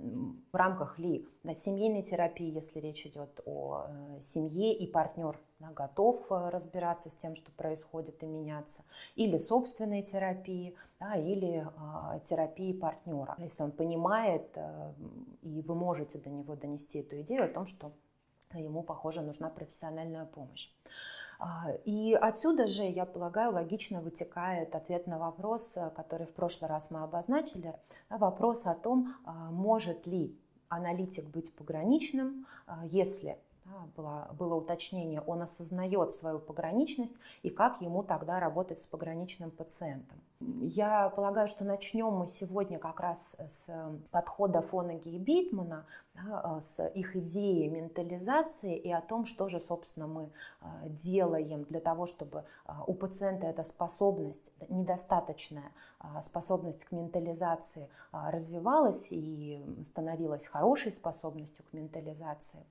в 0.51 0.55
рамках 0.55 0.99
ли 0.99 1.25
семейной 1.55 2.03
терапии, 2.03 2.53
если 2.53 2.79
речь 2.79 3.05
идет 3.05 3.39
о 3.45 3.85
э, 3.87 4.21
семье 4.21 4.73
и 4.73 4.85
партнер 4.85 5.39
готов 5.59 6.19
э, 6.29 6.49
разбираться 6.49 7.09
с 7.09 7.15
тем, 7.15 7.35
что 7.35 7.51
происходит 7.51 8.21
и 8.23 8.25
меняться, 8.25 8.83
или 9.15 9.37
собственной 9.37 10.03
терапии, 10.03 10.75
да, 10.99 11.15
или 11.15 11.65
э, 11.65 12.19
терапии 12.29 12.73
партнера. 12.73 13.35
Если 13.39 13.63
он 13.63 13.71
понимает, 13.71 14.49
э, 14.55 14.93
и 15.41 15.61
вы 15.61 15.75
можете 15.75 16.17
до 16.19 16.29
него 16.29 16.55
донести 16.55 16.99
эту 16.99 17.21
идею 17.21 17.45
о 17.45 17.47
том, 17.47 17.65
что 17.65 17.91
ему, 18.53 18.83
похоже, 18.83 19.21
нужна 19.21 19.49
профессиональная 19.49 20.25
помощь. 20.25 20.69
А, 21.39 21.71
и 21.85 22.13
отсюда 22.13 22.67
же, 22.67 22.83
я 22.83 23.05
полагаю, 23.05 23.53
логично 23.53 24.01
вытекает 24.01 24.75
ответ 24.75 25.05
на 25.07 25.19
вопрос, 25.19 25.73
э, 25.75 25.91
который 25.95 26.25
в 26.25 26.33
прошлый 26.33 26.69
раз 26.69 26.89
мы 26.89 27.03
обозначили, 27.03 27.75
вопрос 28.09 28.65
о 28.65 28.73
том, 28.73 29.15
а, 29.23 29.51
может 29.51 30.07
ли 30.07 30.35
аналитик 30.69 31.25
быть 31.25 31.53
пограничным, 31.53 32.47
а, 32.65 32.85
если 32.85 33.37
было, 33.95 34.29
было 34.37 34.55
уточнение, 34.55 35.21
он 35.21 35.41
осознает 35.41 36.13
свою 36.13 36.39
пограничность 36.39 37.15
и 37.43 37.49
как 37.49 37.81
ему 37.81 38.01
тогда 38.01 38.39
работать 38.39 38.79
с 38.79 38.87
пограничным 38.87 39.51
пациентом. 39.51 40.17
Я 40.39 41.09
полагаю, 41.09 41.47
что 41.47 41.65
начнем 41.65 42.13
мы 42.13 42.27
сегодня 42.27 42.79
как 42.79 42.99
раз 42.99 43.35
с 43.47 43.67
подхода 44.11 44.61
Фонаги 44.61 45.09
и 45.09 45.19
Бейтмана, 45.19 45.85
да, 46.23 46.59
с 46.59 46.85
их 46.89 47.15
идеи 47.15 47.67
ментализации 47.67 48.77
и 48.77 48.91
о 48.91 49.01
том, 49.01 49.25
что 49.25 49.49
же, 49.49 49.59
собственно, 49.59 50.07
мы 50.07 50.31
а, 50.61 50.87
делаем 50.87 51.63
для 51.63 51.79
того, 51.79 52.05
чтобы 52.05 52.43
а, 52.65 52.83
у 52.85 52.93
пациента 52.93 53.47
эта 53.47 53.63
способность, 53.63 54.51
недостаточная 54.69 55.71
а, 55.99 56.21
способность 56.21 56.83
к 56.83 56.91
ментализации 56.91 57.89
развивалась 58.11 59.07
и 59.11 59.63
становилась 59.83 60.47
хорошей 60.47 60.91
способностью 60.91 61.63
к 61.69 61.73
ментализации. 61.73 62.65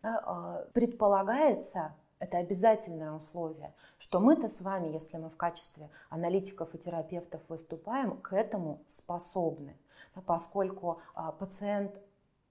Предполагается, 0.73 1.95
это 2.19 2.39
обязательное 2.39 3.13
условие, 3.13 3.75
что 3.99 4.21
мы-то 4.21 4.49
с 4.49 4.61
вами, 4.61 4.89
если 4.89 5.19
мы 5.19 5.29
в 5.29 5.37
качестве 5.37 5.91
аналитиков 6.09 6.75
и 6.75 6.79
терапевтов 6.79 7.43
выступаем, 7.49 8.17
к 8.19 8.33
этому 8.33 8.81
способны, 8.89 9.77
поскольку 10.25 11.01
пациент 11.39 11.93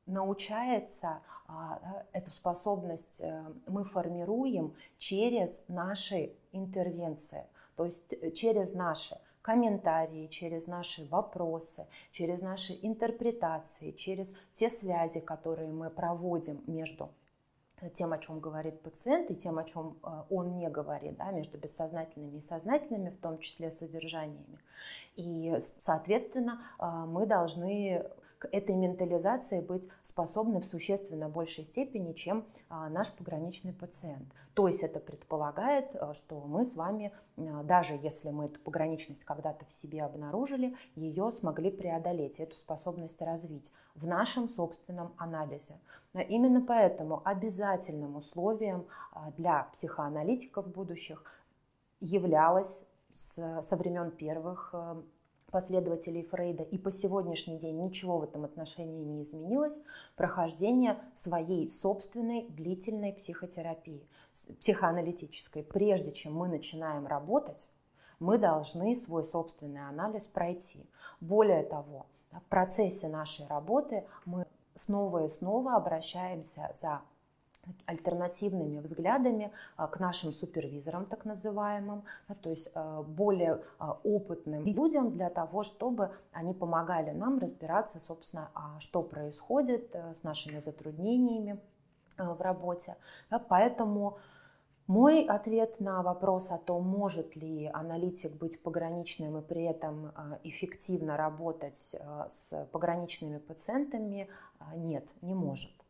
научается, 0.06 1.22
эту 2.12 2.32
способность 2.32 3.20
э, 3.20 3.44
мы 3.68 3.84
формируем 3.84 4.74
через 4.98 5.62
наши 5.68 6.32
интервенции, 6.52 7.46
то 7.76 7.86
есть 7.86 8.00
э, 8.14 8.32
через 8.32 8.74
наши 8.74 9.18
комментарии, 9.44 10.26
через 10.28 10.66
наши 10.66 11.06
вопросы, 11.06 11.86
через 12.12 12.42
наши 12.42 12.78
интерпретации, 12.82 13.92
через 13.92 14.34
те 14.56 14.72
связи, 14.72 15.20
которые 15.20 15.72
мы 15.72 15.92
проводим 15.92 16.64
между 16.66 17.12
тем, 17.94 18.14
о 18.14 18.18
чем 18.18 18.40
говорит 18.40 18.82
пациент, 18.82 19.30
и 19.30 19.36
тем, 19.36 19.60
о 19.60 19.66
чем 19.66 19.98
э, 20.02 20.24
он 20.32 20.58
не 20.58 20.68
говорит, 20.70 21.18
да, 21.18 21.30
между 21.30 21.60
бессознательными 21.60 22.38
и 22.38 22.42
сознательными, 22.42 23.12
в 23.12 23.18
том 23.18 23.38
числе 23.38 23.70
содержаниями. 23.70 24.60
И, 25.16 25.56
соответственно, 25.80 26.62
э, 26.80 26.86
мы 27.06 27.28
должны 27.28 28.04
этой 28.52 28.76
ментализации 28.76 29.62
быть 29.62 29.88
способны 30.04 30.60
в 30.60 30.66
существенно 30.66 31.30
большей 31.30 31.66
степени, 31.66 32.14
чем 32.14 32.46
а, 32.70 32.90
наш 32.90 33.12
пограничный 33.14 33.74
пациент. 33.74 34.28
То 34.54 34.68
есть 34.68 34.84
это 34.84 35.00
предполагает, 35.00 35.96
а, 35.96 36.14
что 36.14 36.42
мы 36.42 36.66
с 36.66 36.76
вами, 36.76 37.12
а, 37.38 37.64
даже 37.64 37.96
если 37.96 38.30
мы 38.30 38.46
эту 38.46 38.60
пограничность 38.60 39.24
когда-то 39.24 39.66
в 39.66 39.74
себе 39.74 40.04
обнаружили, 40.04 40.76
ее 40.96 41.32
смогли 41.40 41.72
преодолеть, 41.72 42.40
эту 42.40 42.56
способность 42.56 43.22
развить 43.22 43.72
в 43.96 44.06
нашем 44.06 44.50
собственном 44.50 45.14
анализе. 45.18 45.80
Именно 46.14 46.62
поэтому 46.66 47.22
обязательным 47.26 48.16
условием 48.16 48.88
для 49.38 49.64
психоаналитиков 49.74 50.68
будущих 50.68 51.24
являлось 52.00 52.84
со 53.14 53.76
времен 53.76 54.12
первых 54.12 54.74
последователей 55.56 56.24
Фрейда, 56.24 56.64
и 56.64 56.78
по 56.78 56.92
сегодняшний 56.92 57.58
день 57.58 57.82
ничего 57.82 58.18
в 58.18 58.24
этом 58.24 58.44
отношении 58.44 59.06
не 59.06 59.24
изменилось, 59.24 59.80
прохождение 60.18 60.98
своей 61.14 61.70
собственной 61.70 62.46
длительной 62.50 63.14
психотерапии, 63.14 64.06
психоаналитической. 64.60 65.64
Прежде 65.64 66.12
чем 66.12 66.36
мы 66.36 66.50
начинаем 66.50 67.08
работать, 67.08 67.70
мы 68.20 68.38
должны 68.38 68.98
свой 68.98 69.24
собственный 69.24 69.88
анализ 69.88 70.26
пройти. 70.26 70.90
Более 71.22 71.64
того, 71.64 72.06
в 72.34 72.44
процессе 72.50 73.08
нашей 73.08 73.48
работы 73.48 74.06
мы 74.26 74.46
снова 74.76 75.24
и 75.24 75.30
снова 75.30 75.78
обращаемся 75.78 76.70
за 76.76 77.00
альтернативными 77.86 78.80
взглядами 78.80 79.52
а, 79.76 79.88
к 79.88 80.00
нашим 80.00 80.34
супервизорам, 80.34 81.06
так 81.06 81.26
называемым, 81.26 82.04
то 82.42 82.50
есть 82.50 82.70
а, 82.74 83.04
более 83.04 83.62
а, 83.80 83.98
опытным 84.04 84.66
людям 84.66 85.12
для 85.12 85.30
того, 85.30 85.64
чтобы 85.64 86.12
они 86.32 86.54
помогали 86.54 87.12
нам 87.12 87.40
разбираться, 87.40 88.00
собственно, 88.00 88.50
что 88.80 89.02
происходит 89.04 89.96
э, 89.96 90.14
с 90.16 90.24
нашими 90.24 90.60
затруднениями 90.60 91.60
э, 92.18 92.24
в 92.24 92.42
работе. 92.42 92.96
Поэтому 93.50 94.18
мой 94.88 95.24
ответ 95.24 95.80
на 95.80 96.04
вопрос 96.04 96.52
о 96.52 96.58
том, 96.58 96.88
может 96.88 97.36
ли 97.36 97.70
аналитик 97.74 98.34
быть 98.36 98.62
пограничным 98.62 99.38
и 99.38 99.42
при 99.42 99.64
этом 99.64 100.12
эффективно 100.44 101.18
работать 101.18 101.96
с 102.30 102.68
пограничными 102.72 103.40
пациентами, 103.40 104.30
нет, 104.76 105.06
не 105.22 105.34
может. 105.34 105.85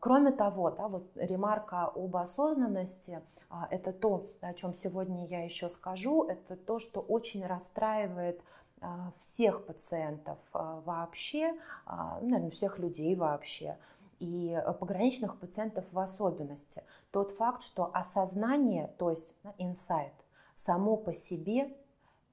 Кроме 0.00 0.32
того, 0.32 0.70
да, 0.70 0.88
вот 0.88 1.10
ремарка 1.16 1.86
об 1.86 2.16
осознанности, 2.16 3.22
а, 3.48 3.68
это 3.70 3.92
то, 3.92 4.30
о 4.40 4.52
чем 4.54 4.74
сегодня 4.74 5.26
я 5.26 5.44
еще 5.44 5.68
скажу, 5.68 6.24
это 6.24 6.56
то, 6.56 6.78
что 6.78 7.00
очень 7.00 7.46
расстраивает 7.46 8.40
а, 8.80 9.12
всех 9.18 9.64
пациентов 9.64 10.38
а, 10.52 10.80
вообще, 10.84 11.52
ну, 11.86 12.28
наверное, 12.28 12.50
всех 12.50 12.78
людей 12.78 13.14
вообще, 13.14 13.78
и 14.18 14.58
пограничных 14.80 15.38
пациентов 15.38 15.84
в 15.92 15.98
особенности. 15.98 16.82
Тот 17.10 17.32
факт, 17.32 17.62
что 17.62 17.90
осознание, 17.92 18.92
то 18.98 19.10
есть 19.10 19.34
инсайт, 19.58 20.14
само 20.54 20.96
по 20.96 21.12
себе 21.12 21.76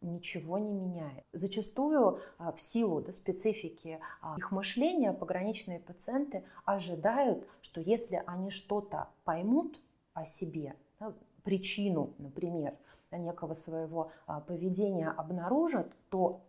ничего 0.04 0.58
не 0.58 0.72
меняет. 0.72 1.24
Зачастую 1.34 2.20
а, 2.38 2.52
в 2.52 2.62
силу 2.62 3.02
да, 3.02 3.12
специфики 3.12 4.00
а, 4.22 4.36
их 4.38 4.52
мышления 4.52 5.14
пограничные 5.14 5.80
пациенты 5.80 6.44
ожидают, 6.66 7.48
что 7.62 7.82
если 7.82 8.22
они 8.28 8.52
что-то 8.52 9.10
поймут 9.24 9.82
о 10.14 10.26
себе, 10.26 10.76
да, 11.00 11.14
причину, 11.44 12.14
например, 12.18 12.76
некого 13.12 13.54
своего 13.54 14.12
а, 14.28 14.42
поведения 14.42 15.10
обнаружат, 15.10 15.92
то 16.10 16.42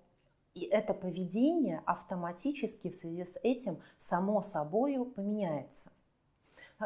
и 0.54 0.62
это 0.62 0.94
поведение 0.94 1.82
автоматически 1.84 2.90
в 2.90 2.94
связи 2.94 3.24
с 3.24 3.38
этим 3.42 3.80
само 3.98 4.42
собой 4.42 5.04
поменяется. 5.04 5.90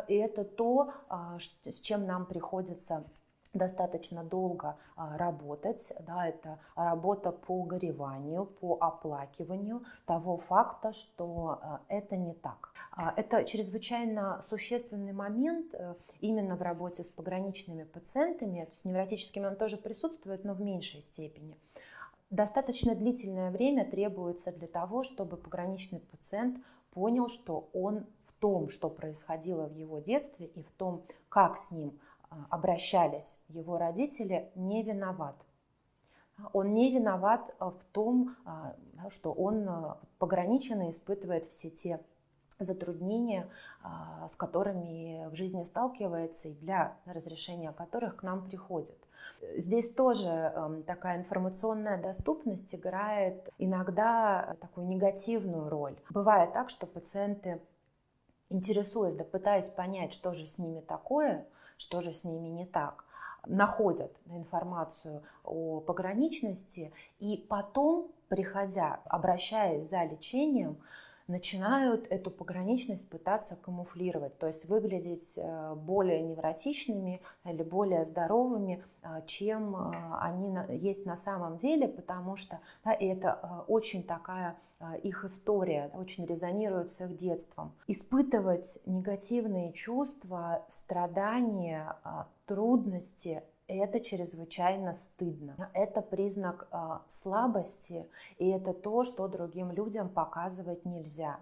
И 0.06 0.14
это 0.14 0.44
то, 0.44 0.92
с 1.38 1.80
чем 1.80 2.06
нам 2.06 2.26
приходится 2.26 3.04
достаточно 3.52 4.24
долго 4.24 4.76
а, 4.96 5.16
работать. 5.16 5.92
Да, 6.00 6.26
это 6.26 6.58
работа 6.74 7.32
по 7.32 7.62
гореванию, 7.62 8.46
по 8.46 8.76
оплакиванию 8.80 9.82
того 10.06 10.38
факта, 10.38 10.92
что 10.92 11.58
а, 11.60 11.80
это 11.88 12.16
не 12.16 12.34
так. 12.34 12.72
А, 12.92 13.12
это 13.16 13.44
чрезвычайно 13.44 14.42
существенный 14.48 15.12
момент 15.12 15.74
э, 15.74 15.94
именно 16.20 16.56
в 16.56 16.62
работе 16.62 17.04
с 17.04 17.08
пограничными 17.08 17.84
пациентами. 17.84 18.68
С 18.72 18.84
невротическими 18.84 19.46
он 19.46 19.56
тоже 19.56 19.76
присутствует, 19.76 20.44
но 20.44 20.54
в 20.54 20.60
меньшей 20.60 21.02
степени. 21.02 21.56
Достаточно 22.30 22.94
длительное 22.94 23.50
время 23.50 23.84
требуется 23.90 24.52
для 24.52 24.68
того, 24.68 25.02
чтобы 25.02 25.36
пограничный 25.38 26.00
пациент 26.00 26.58
понял, 26.90 27.28
что 27.28 27.70
он 27.72 28.04
в 28.26 28.32
том, 28.40 28.68
что 28.68 28.90
происходило 28.90 29.66
в 29.66 29.74
его 29.74 29.98
детстве 30.00 30.46
и 30.46 30.62
в 30.62 30.70
том, 30.72 31.04
как 31.28 31.56
с 31.56 31.70
ним 31.70 31.98
обращались 32.50 33.40
его 33.48 33.78
родители, 33.78 34.50
не 34.54 34.82
виноват. 34.82 35.36
Он 36.52 36.72
не 36.72 36.92
виноват 36.92 37.54
а, 37.58 37.70
в 37.70 37.82
том, 37.92 38.36
а, 38.44 38.74
что 39.10 39.32
он 39.32 39.96
пограниченно 40.18 40.90
испытывает 40.90 41.50
все 41.50 41.70
те 41.70 42.00
затруднения, 42.60 43.48
с 44.26 44.34
которыми 44.34 45.28
в 45.30 45.36
жизни 45.36 45.62
сталкивается 45.62 46.48
и 46.48 46.54
для 46.54 46.96
разрешения 47.06 47.70
которых 47.70 48.16
к 48.16 48.24
нам 48.24 48.44
приходит. 48.44 48.98
Здесь 49.56 49.88
тоже 49.92 50.82
такая 50.84 51.18
информационная 51.18 52.02
доступность 52.02 52.74
играет 52.74 53.48
иногда 53.58 54.56
такую 54.60 54.88
негативную 54.88 55.68
роль. 55.68 55.96
Бывает 56.10 56.52
так, 56.52 56.68
что 56.68 56.88
пациенты, 56.88 57.62
интересуясь, 58.50 59.14
да 59.14 59.22
пытаясь 59.22 59.68
понять, 59.68 60.12
что 60.12 60.34
же 60.34 60.48
с 60.48 60.58
ними 60.58 60.80
такое, 60.80 61.46
что 61.78 62.00
же 62.00 62.12
с 62.12 62.24
ними 62.24 62.48
не 62.48 62.66
так, 62.66 63.04
находят 63.46 64.12
информацию 64.26 65.22
о 65.44 65.80
пограничности 65.80 66.92
и 67.18 67.36
потом, 67.48 68.10
приходя, 68.28 69.00
обращаясь 69.06 69.88
за 69.88 70.04
лечением, 70.04 70.78
начинают 71.28 72.06
эту 72.10 72.30
пограничность 72.30 73.08
пытаться 73.08 73.54
камуфлировать, 73.54 74.38
то 74.38 74.46
есть 74.46 74.64
выглядеть 74.64 75.34
э, 75.36 75.74
более 75.74 76.22
невротичными 76.22 77.20
или 77.44 77.62
более 77.62 78.06
здоровыми, 78.06 78.82
э, 79.02 79.22
чем 79.26 79.76
э, 79.76 80.18
они 80.20 80.56
есть 80.78 81.04
на 81.04 81.16
самом 81.16 81.58
деле, 81.58 81.86
потому 81.86 82.36
что 82.36 82.60
да, 82.84 82.94
это 82.94 83.64
очень 83.68 84.02
такая 84.02 84.56
их 85.02 85.24
история, 85.24 85.90
очень 85.92 86.24
резонирует 86.24 86.92
с 86.92 87.00
их 87.00 87.16
детством. 87.16 87.74
Испытывать 87.88 88.78
негативные 88.86 89.72
чувства, 89.72 90.64
страдания, 90.68 91.96
трудности 92.46 93.42
это 93.76 94.00
чрезвычайно 94.00 94.94
стыдно. 94.94 95.70
Это 95.74 96.00
признак 96.00 96.68
э, 96.70 96.98
слабости, 97.08 98.08
и 98.38 98.48
это 98.48 98.72
то, 98.72 99.04
что 99.04 99.28
другим 99.28 99.70
людям 99.70 100.08
показывать 100.08 100.84
нельзя. 100.84 101.38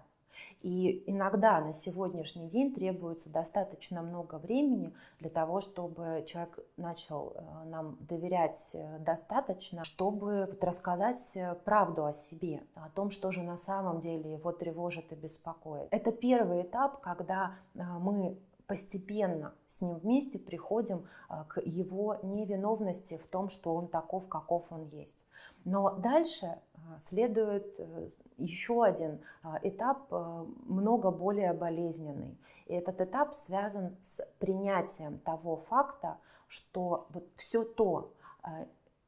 И 0.61 1.03
иногда 1.05 1.59
на 1.61 1.73
сегодняшний 1.73 2.49
день 2.49 2.73
требуется 2.73 3.29
достаточно 3.29 4.01
много 4.01 4.35
времени 4.35 4.93
для 5.19 5.29
того, 5.29 5.61
чтобы 5.61 6.25
человек 6.27 6.59
начал 6.77 7.33
э, 7.35 7.63
нам 7.65 7.97
доверять 8.01 8.71
э, 8.73 8.97
достаточно, 8.99 9.83
чтобы 9.83 10.47
вот 10.49 10.63
рассказать 10.63 11.21
э, 11.35 11.55
правду 11.63 12.05
о 12.05 12.13
себе, 12.13 12.63
о 12.73 12.89
том, 12.89 13.11
что 13.11 13.31
же 13.31 13.43
на 13.43 13.57
самом 13.57 14.01
деле 14.01 14.33
его 14.33 14.51
тревожит 14.51 15.11
и 15.11 15.15
беспокоит. 15.15 15.87
Это 15.91 16.11
первый 16.11 16.63
этап, 16.63 17.01
когда 17.01 17.55
мы 17.75 18.37
постепенно 18.67 19.55
с 19.67 19.81
ним 19.81 19.95
вместе 19.95 20.37
приходим 20.37 21.07
а, 21.29 21.45
к 21.45 21.61
его 21.61 22.17
невиновности 22.21 23.17
в 23.17 23.27
том, 23.27 23.49
что 23.49 23.73
он 23.73 23.87
таков, 23.87 24.27
каков 24.27 24.65
он 24.69 24.85
есть. 24.89 25.15
Но 25.63 25.91
дальше 25.91 26.45
а, 26.45 26.99
следует 26.99 27.73
э, 27.79 28.09
еще 28.37 28.83
один 28.83 29.21
а, 29.41 29.59
этап, 29.63 30.11
много 30.11 31.11
более 31.11 31.53
болезненный. 31.53 32.37
И 32.67 32.73
этот 32.73 32.99
этап 32.99 33.35
связан 33.35 33.95
с 34.03 34.21
принятием 34.39 35.19
того 35.19 35.57
факта, 35.69 36.17
что 36.47 37.07
вот 37.09 37.27
все 37.37 37.63
то, 37.63 38.11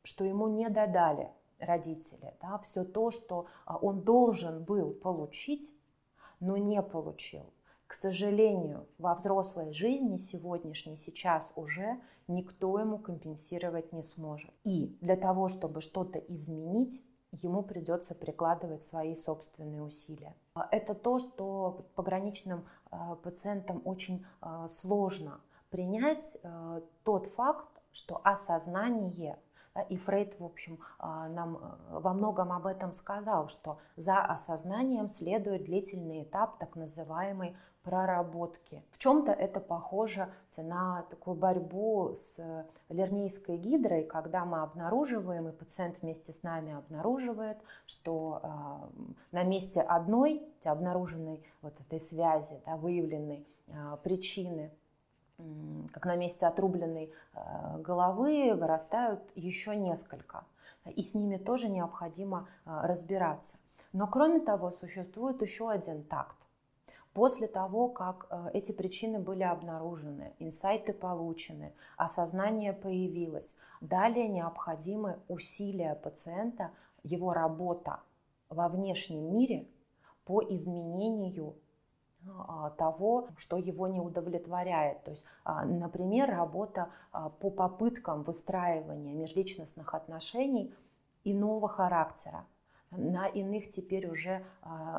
что 0.04 0.24
ему 0.24 0.48
не 0.48 0.70
додали 0.70 1.30
родители, 1.60 2.34
да, 2.42 2.58
все 2.60 2.84
то, 2.84 3.12
что 3.12 3.48
он 3.66 4.02
должен 4.02 4.64
был 4.64 4.92
получить, 4.92 5.70
но 6.40 6.58
не 6.58 6.82
получил, 6.82 7.46
К 7.90 7.96
сожалению, 7.96 8.88
во 9.00 9.16
взрослой 9.16 9.74
жизни 9.74 10.18
сегодняшней 10.18 10.96
сейчас 10.96 11.52
уже 11.56 12.00
никто 12.28 12.80
ему 12.80 13.00
компенсировать 13.00 13.92
не 13.94 14.04
сможет. 14.04 14.52
И 14.64 14.96
для 15.02 15.18
того, 15.18 15.48
чтобы 15.48 15.82
что-то 15.82 16.20
изменить, 16.20 17.04
ему 17.32 17.64
придется 17.64 18.14
прикладывать 18.14 18.84
свои 18.84 19.16
собственные 19.16 19.82
усилия. 19.82 20.36
А 20.54 20.68
это 20.70 20.94
то, 20.94 21.18
что 21.18 21.88
пограничным 21.96 22.68
а, 22.92 23.16
пациентам 23.16 23.82
очень 23.84 24.24
а, 24.40 24.68
сложно 24.68 25.42
принять 25.72 26.38
тот 27.04 27.26
факт, 27.34 27.82
что 27.92 28.22
осознание 28.24 29.40
и 29.90 29.98
Фрейд, 29.98 30.40
в 30.40 30.44
общем, 30.44 30.80
нам 31.00 31.78
во 31.90 32.14
многом 32.14 32.52
об 32.52 32.66
этом 32.66 32.92
сказал, 32.92 33.50
что 33.50 33.80
за 33.96 34.18
осознанием 34.18 35.10
следует 35.10 35.66
длительный 35.66 36.24
этап 36.24 36.58
так 36.58 36.76
называемой 36.76 37.56
проработки. 37.90 38.84
В 38.92 39.00
чем-то 39.00 39.32
это 39.32 39.60
похоже 39.60 40.30
на 40.58 41.02
такую 41.10 41.36
борьбу 41.36 42.14
с 42.16 42.40
лернейской 42.90 43.58
гидрой, 43.58 44.04
когда 44.04 44.46
мы 44.46 44.62
обнаруживаем, 44.62 45.48
и 45.48 45.52
пациент 45.52 46.00
вместе 46.02 46.32
с 46.32 46.44
нами 46.44 46.74
обнаруживает, 46.74 47.58
что 47.88 48.42
э, 48.44 49.06
на 49.32 49.44
месте 49.44 49.82
одной 49.82 50.44
обнаруженной 50.64 51.44
вот 51.64 51.74
этой 51.80 52.00
связи, 52.00 52.62
да, 52.68 52.78
выявленной 52.78 53.48
э, 53.68 53.98
причины, 54.04 54.72
э, 55.40 55.44
как 55.92 56.06
на 56.06 56.16
месте 56.16 56.46
отрубленной 56.46 57.12
э, 57.34 57.78
головы, 57.80 58.54
вырастают 58.54 59.22
еще 59.34 59.76
несколько. 59.76 60.44
И 60.86 61.02
с 61.02 61.16
ними 61.16 61.38
тоже 61.38 61.70
необходимо 61.70 62.48
э, 62.66 62.82
разбираться. 62.84 63.58
Но 63.94 64.06
кроме 64.06 64.42
того, 64.42 64.70
существует 64.70 65.42
еще 65.42 65.72
один 65.72 66.04
такт 66.04 66.36
После 67.14 67.48
того, 67.48 67.90
как 67.90 68.28
э, 68.30 68.50
эти 68.54 68.72
причины 68.72 69.20
были 69.20 69.44
обнаружены, 69.44 70.34
инсайты 70.40 70.94
получены, 70.94 71.74
осознание 71.98 72.74
появилось, 72.74 73.56
далее 73.82 74.28
необходимы 74.28 75.20
усилия 75.28 75.96
пациента, 75.96 76.72
его 77.04 77.34
работа 77.34 78.02
во 78.50 78.68
внешнем 78.68 79.34
мире 79.34 79.68
по 80.26 80.44
изменению 80.44 81.56
а, 82.28 82.72
того, 82.72 83.30
что 83.38 83.58
его 83.58 83.88
не 83.88 84.00
удовлетворяет. 84.00 85.04
То 85.04 85.12
есть, 85.12 85.26
а, 85.44 85.66
например, 85.66 86.30
работа 86.30 86.90
а, 87.12 87.30
по 87.30 87.50
попыткам 87.50 88.24
выстраивания 88.24 89.14
межличностных 89.14 89.94
отношений 89.94 90.74
иного 91.24 91.68
характера, 91.68 92.46
на 92.92 93.28
иных 93.28 93.72
теперь 93.72 94.08
уже 94.08 94.44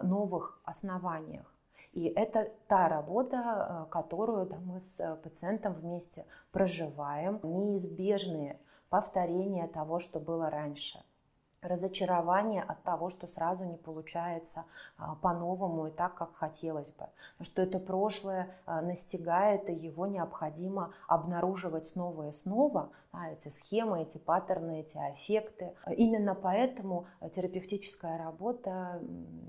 новых 0.03 0.61
основаниях. 0.65 1.53
И 1.93 2.05
это 2.05 2.51
та 2.69 2.89
работа, 2.89 3.87
э, 3.89 3.91
которую 3.91 4.47
да, 4.47 4.59
мы 4.61 4.81
с 4.81 5.01
э, 5.01 5.17
пациентом 5.17 5.75
вместе 5.75 6.25
проживаем, 6.53 7.41
неизбежные 7.43 8.61
повторения 8.91 9.67
того, 9.67 9.99
что 9.99 10.21
было 10.21 10.51
раньше 10.51 11.03
разочарование 11.63 12.63
от 12.63 12.83
того, 12.83 13.11
что 13.11 13.27
сразу 13.27 13.65
не 13.65 13.77
получается 13.77 14.65
а, 14.97 15.15
по-новому 15.17 15.89
и 15.89 15.91
так, 15.91 16.15
как 16.15 16.35
хотелось 16.35 16.91
бы. 16.91 17.07
Что 17.43 17.63
это 17.63 17.79
прошлое 17.79 18.49
а, 18.65 18.81
настигает, 18.81 19.69
и 19.69 19.75
его 19.75 20.07
необходимо 20.07 20.93
обнаруживать 21.07 21.87
снова 21.87 22.29
и 22.29 22.33
снова, 22.33 22.91
а, 23.13 23.31
эти 23.31 23.49
схемы, 23.49 24.03
эти 24.03 24.17
паттерны, 24.17 24.81
эти 24.81 24.97
аффекты. 24.97 25.75
Именно 25.89 26.35
поэтому 26.35 27.07
терапевтическая 27.35 28.17
работа 28.17 29.01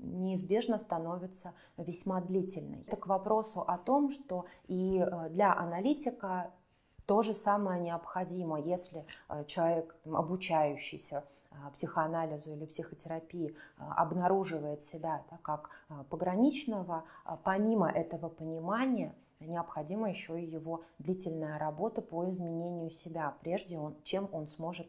неизбежно 0.02 0.78
становится 0.78 1.54
весьма 1.78 2.20
длительной. 2.20 2.82
Это 2.86 2.96
к 2.96 3.06
вопросу 3.06 3.62
о 3.62 3.78
том, 3.78 4.10
что 4.10 4.44
и 4.66 5.04
для 5.30 5.54
аналитика 5.54 6.50
то 7.06 7.22
же 7.22 7.34
самое 7.34 7.80
необходимо, 7.80 8.60
если 8.60 9.06
человек 9.46 9.96
обучающийся 10.04 11.18
а, 11.18 11.24
психоанализу 11.74 12.54
или 12.54 12.66
психотерапии 12.66 13.54
а, 13.78 14.02
обнаруживает 14.02 14.82
себя 14.82 15.24
так, 15.30 15.42
как 15.42 15.70
а, 15.88 16.04
пограничного, 16.04 17.04
помимо 17.44 17.90
этого 17.90 18.28
понимания 18.28 19.14
необходима 19.40 20.08
еще 20.08 20.40
и 20.40 20.46
его 20.46 20.82
длительная 20.98 21.58
работа 21.58 22.00
по 22.00 22.28
изменению 22.30 22.90
себя, 22.90 23.34
прежде 23.40 23.76
он, 23.76 23.96
чем 24.04 24.28
он 24.32 24.46
сможет 24.46 24.86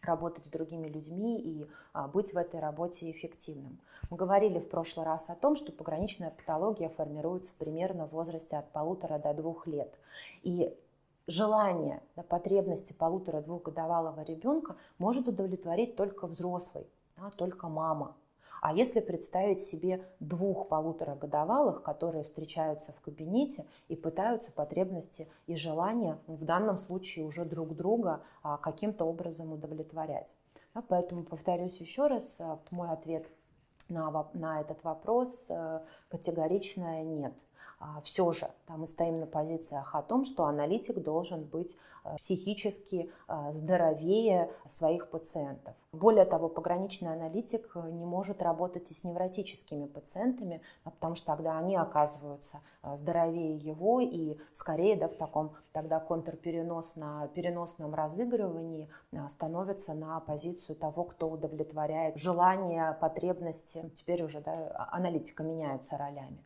работать 0.00 0.46
с 0.46 0.48
другими 0.48 0.88
людьми 0.88 1.40
и 1.40 1.66
быть 2.12 2.32
в 2.32 2.36
этой 2.36 2.58
работе 2.58 3.10
эффективным. 3.10 3.78
Мы 4.10 4.16
говорили 4.16 4.58
в 4.58 4.68
прошлый 4.68 5.06
раз 5.06 5.30
о 5.30 5.36
том, 5.36 5.54
что 5.54 5.70
пограничная 5.70 6.30
патология 6.30 6.88
формируется 6.88 7.52
примерно 7.56 8.06
в 8.06 8.12
возрасте 8.12 8.56
от 8.56 8.68
полутора 8.72 9.18
до 9.18 9.32
двух 9.34 9.66
лет. 9.66 9.94
И 10.42 10.76
желание, 11.26 12.02
да, 12.16 12.22
потребности 12.22 12.92
полутора-двухгодовалого 12.92 14.22
ребенка 14.22 14.76
может 14.98 15.28
удовлетворить 15.28 15.96
только 15.96 16.26
взрослый, 16.26 16.86
да, 17.16 17.30
только 17.30 17.68
мама. 17.68 18.16
А 18.60 18.72
если 18.72 19.00
представить 19.00 19.60
себе 19.60 20.06
двух 20.20 20.68
полуторагодовалых, 20.68 21.82
которые 21.82 22.22
встречаются 22.22 22.92
в 22.92 23.00
кабинете 23.00 23.66
и 23.88 23.96
пытаются 23.96 24.52
потребности 24.52 25.28
и 25.48 25.56
желания, 25.56 26.20
в 26.28 26.44
данном 26.44 26.78
случае 26.78 27.24
уже 27.24 27.44
друг 27.44 27.74
друга, 27.74 28.20
а, 28.44 28.58
каким-то 28.58 29.04
образом 29.04 29.52
удовлетворять. 29.52 30.32
Да, 30.74 30.82
поэтому 30.86 31.24
повторюсь 31.24 31.76
еще 31.78 32.06
раз, 32.06 32.36
а, 32.38 32.60
мой 32.70 32.90
ответ 32.90 33.26
на, 33.88 34.28
на 34.32 34.60
этот 34.60 34.82
вопрос 34.84 35.46
э, 35.48 35.80
категоричное 36.08 37.02
нет. 37.02 37.34
А, 37.84 38.00
все 38.02 38.30
же 38.30 38.48
да, 38.68 38.76
мы 38.76 38.86
стоим 38.86 39.18
на 39.18 39.26
позициях 39.26 39.96
о 39.96 40.02
том, 40.02 40.24
что 40.24 40.44
аналитик 40.44 41.02
должен 41.02 41.42
быть 41.42 41.76
э, 42.04 42.14
психически 42.16 43.10
э, 43.26 43.52
здоровее 43.52 44.52
своих 44.66 45.10
пациентов. 45.10 45.74
Более 45.92 46.24
того, 46.24 46.48
пограничный 46.48 47.12
аналитик 47.12 47.72
э, 47.74 47.90
не 47.90 48.04
может 48.04 48.40
работать 48.40 48.88
и 48.92 48.94
с 48.94 49.02
невротическими 49.02 49.86
пациентами, 49.86 50.62
потому 50.84 51.16
что 51.16 51.26
тогда 51.26 51.58
они 51.58 51.74
оказываются 51.74 52.60
здоровее 52.94 53.56
его 53.56 54.00
и 54.00 54.38
скорее 54.52 54.94
да, 54.94 55.08
в 55.08 55.16
таком 55.16 55.54
тогда 55.72 55.98
контрперенос 55.98 56.94
на 56.94 57.26
переносном 57.34 57.96
разыгрывании 57.96 58.88
становится 59.28 59.92
на 59.94 60.20
позицию 60.20 60.76
того, 60.76 61.02
кто 61.02 61.28
удовлетворяет 61.28 62.16
желания, 62.16 62.96
потребности. 63.00 63.90
Теперь 63.96 64.22
уже 64.22 64.40
да, 64.40 64.52
а, 64.52 64.96
аналитика 64.96 65.42
меняются 65.42 65.96
ролями. 65.96 66.38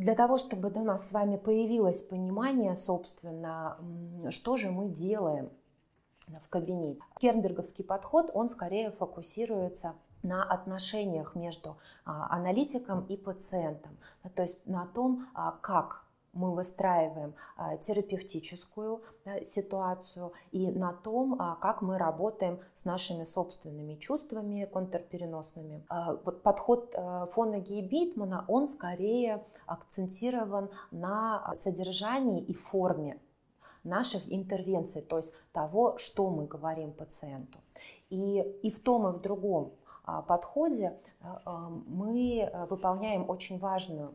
Для 0.00 0.14
того, 0.14 0.38
чтобы 0.38 0.70
у 0.70 0.82
нас 0.82 1.08
с 1.08 1.12
вами 1.12 1.36
появилось 1.36 2.00
понимание, 2.00 2.74
собственно, 2.74 3.76
что 4.30 4.56
же 4.56 4.70
мы 4.70 4.88
делаем 4.88 5.50
в 6.26 6.48
кабинете. 6.48 7.02
Кернберговский 7.20 7.84
подход, 7.84 8.30
он 8.32 8.48
скорее 8.48 8.92
фокусируется 8.92 9.94
на 10.22 10.42
отношениях 10.42 11.34
между 11.34 11.76
а, 12.06 12.34
аналитиком 12.34 13.04
и 13.08 13.18
пациентом, 13.18 13.98
то 14.34 14.42
есть 14.42 14.66
на 14.66 14.86
том, 14.86 15.28
а, 15.34 15.52
как 15.60 16.06
мы 16.32 16.54
выстраиваем 16.54 17.34
а, 17.56 17.76
терапевтическую 17.76 19.02
ситуацию 19.42 20.32
и 20.52 20.70
на 20.70 20.92
том, 20.92 21.36
а, 21.38 21.56
как 21.56 21.82
мы 21.82 21.98
работаем 21.98 22.60
с 22.72 22.84
нашими 22.84 23.24
собственными 23.24 23.96
чувствами 23.96 24.68
контрпереносными. 24.72 25.84
А, 25.88 26.14
вот 26.24 26.42
подход 26.42 26.94
Фонеги 27.32 27.78
и 27.78 27.82
Битмана, 27.82 28.44
он 28.48 28.66
скорее 28.68 29.44
акцентирован 29.66 30.70
на 30.90 31.54
содержании 31.54 32.42
и 32.42 32.54
форме 32.54 33.20
наших 33.82 34.30
интервенций, 34.32 35.02
то 35.02 35.18
есть 35.18 35.32
того, 35.52 35.96
что 35.98 36.28
мы 36.30 36.46
говорим 36.46 36.92
пациенту. 36.92 37.58
И, 38.10 38.40
и 38.62 38.70
в 38.70 38.80
том, 38.80 39.08
и 39.08 39.12
в 39.12 39.20
другом 39.20 39.72
подходе 40.26 40.98
мы 41.44 42.50
выполняем 42.68 43.30
очень 43.30 43.58
важную 43.58 44.14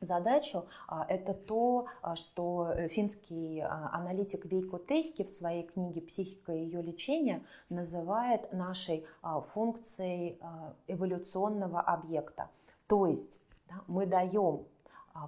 задачу, 0.00 0.66
а, 0.88 1.06
это 1.08 1.34
то, 1.34 1.86
а, 2.02 2.16
что 2.16 2.70
э, 2.70 2.88
финский 2.88 3.60
а, 3.60 3.90
аналитик 3.92 4.44
Вейко 4.44 4.78
Техки 4.78 5.24
в 5.24 5.30
своей 5.30 5.64
книге 5.64 6.02
«Психика 6.02 6.52
и 6.52 6.64
ее 6.64 6.82
лечение» 6.82 7.42
называет 7.68 8.52
нашей 8.52 9.06
функцией 9.52 10.38
эволюционного 10.86 11.80
объекта. 11.80 12.50
То 12.86 13.06
есть 13.06 13.40
да, 13.68 13.82
мы 13.86 14.06
даем 14.06 14.66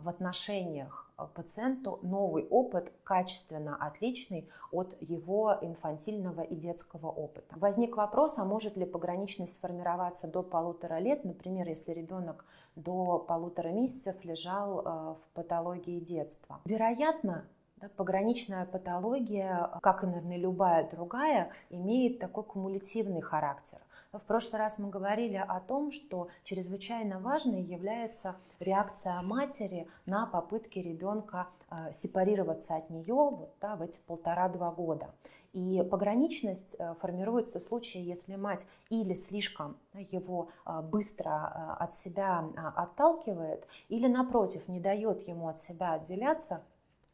в 0.03 0.09
отношениях 0.09 1.09
Э, 1.18 1.27
пациенту 1.35 1.98
новый 2.03 2.46
опыт, 2.48 2.92
качественно 3.05 3.77
отличный 3.77 4.48
от 4.70 4.96
его 5.01 5.59
инфантильного 5.61 6.42
и 6.42 6.55
детского 6.55 7.09
опыта. 7.09 7.57
Возник 7.59 7.96
вопрос, 7.96 8.38
а 8.38 8.44
может 8.44 8.77
ли 8.77 8.87
пограничность 8.87 9.55
сформироваться 9.55 10.29
до 10.29 10.42
полутора 10.42 10.98
лет, 10.98 11.24
например, 11.24 11.68
если 11.68 11.92
ребенок 11.92 12.44
до 12.77 13.18
полутора 13.18 13.68
месяцев 13.68 14.24
лежал 14.24 14.81
э, 14.81 14.85
в 14.85 15.18
патологии 15.35 15.98
детства. 15.98 16.61
Вероятно, 16.64 17.44
да, 17.77 17.88
пограничная 17.96 18.64
патология, 18.64 19.70
как 19.83 20.05
и, 20.05 20.07
наверное, 20.07 20.37
любая 20.37 20.88
другая, 20.88 21.51
имеет 21.70 22.20
такой 22.20 22.44
кумулятивный 22.44 23.20
характер. 23.20 23.79
В 24.11 24.21
прошлый 24.21 24.62
раз 24.62 24.79
мы 24.79 24.88
говорили 24.88 25.37
о 25.37 25.61
том, 25.61 25.92
что 25.92 26.29
чрезвычайно 26.42 27.21
важной 27.21 27.61
является 27.61 28.37
реакция 28.59 29.21
матери 29.21 29.87
на 30.07 30.25
попытки 30.25 30.79
ребенка 30.79 31.49
э, 31.71 31.92
сепарироваться 31.92 32.77
от 32.77 32.88
нее 32.88 33.12
вот, 33.12 33.55
да, 33.61 33.77
в 33.77 33.83
эти 33.83 34.01
полтора-два 34.07 34.71
года. 34.71 35.14
И 35.53 35.83
пограничность 35.90 36.75
э, 36.79 36.94
формируется 37.03 37.61
в 37.61 37.64
случае, 37.64 38.03
если 38.03 38.37
мать 38.37 38.64
или 38.88 39.12
слишком 39.12 39.77
его 39.92 40.49
э, 40.64 40.81
быстро 40.81 41.77
от 41.79 41.92
себя 41.92 42.49
отталкивает, 42.77 43.68
или 43.90 44.07
напротив 44.07 44.68
не 44.68 44.81
дает 44.81 45.29
ему 45.29 45.49
от 45.49 45.59
себя 45.59 45.92
отделяться, 45.92 46.64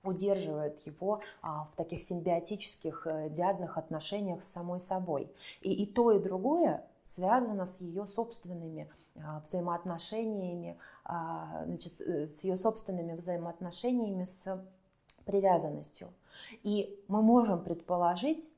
удерживает 0.05 0.85
его 0.87 1.21
а, 1.43 1.69
в 1.73 1.77
таких 1.77 2.01
симбиотических 2.01 3.07
э, 3.07 3.31
диадных 3.31 3.79
отношениях 3.79 4.43
с 4.43 4.53
самой 4.53 4.81
собой. 4.81 5.31
И, 5.61 5.73
и 5.73 5.87
то, 5.87 6.13
и 6.13 6.19
другое 6.19 6.85
связано 7.03 7.67
с 7.67 7.81
ее 7.81 8.07
собственными 8.07 8.89
а, 9.17 9.41
взаимоотношениями, 9.41 10.79
а, 11.05 11.65
значит, 11.67 12.01
э, 12.01 12.29
с 12.29 12.43
ее 12.43 12.57
собственными 12.57 13.15
взаимоотношениями 13.15 14.25
с 14.25 14.65
привязанностью. 15.25 16.13
И 16.63 16.99
мы 17.09 17.23
можем 17.23 17.63
предположить, 17.63 18.51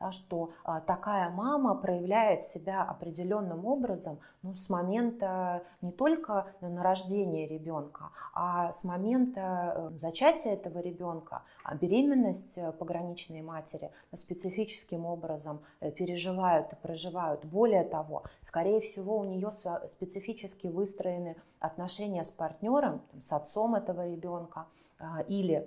да, 0.00 0.10
что 0.10 0.50
а, 0.64 0.80
такая 0.80 1.28
мама 1.30 1.74
проявляет 1.74 2.42
себя 2.42 2.82
определенным 2.82 3.66
образом 3.66 4.18
ну, 4.42 4.56
с 4.56 4.70
момента 4.70 5.62
не 5.82 5.92
только 5.92 6.46
на 6.62 6.82
рождения 6.82 7.46
ребенка, 7.46 8.10
а 8.32 8.72
с 8.72 8.82
момента 8.84 9.90
э, 9.92 9.98
зачатия 9.98 10.54
этого 10.54 10.78
ребенка, 10.78 11.42
а 11.62 11.74
беременность 11.74 12.56
э, 12.56 12.72
пограничной 12.72 13.42
матери 13.42 13.90
специфическим 14.14 15.04
образом 15.04 15.60
э, 15.80 15.90
переживают 15.90 16.72
и 16.72 16.76
проживают. 16.76 17.44
Более 17.44 17.84
того, 17.84 18.24
скорее 18.40 18.80
всего, 18.80 19.18
у 19.18 19.24
нее 19.24 19.50
специфически 19.86 20.68
выстроены 20.68 21.36
отношения 21.58 22.24
с 22.24 22.30
партнером, 22.30 23.02
с 23.18 23.32
отцом 23.32 23.74
этого 23.74 24.08
ребенка 24.08 24.66
а, 24.98 25.22
или 25.28 25.66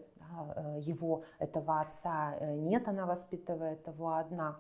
Э, 0.56 0.80
его, 0.82 1.24
этого 1.40 1.82
отца 1.82 2.36
э, 2.40 2.56
нет, 2.56 2.88
она 2.88 3.06
воспитывает 3.06 3.88
его 3.88 4.14
одна. 4.16 4.60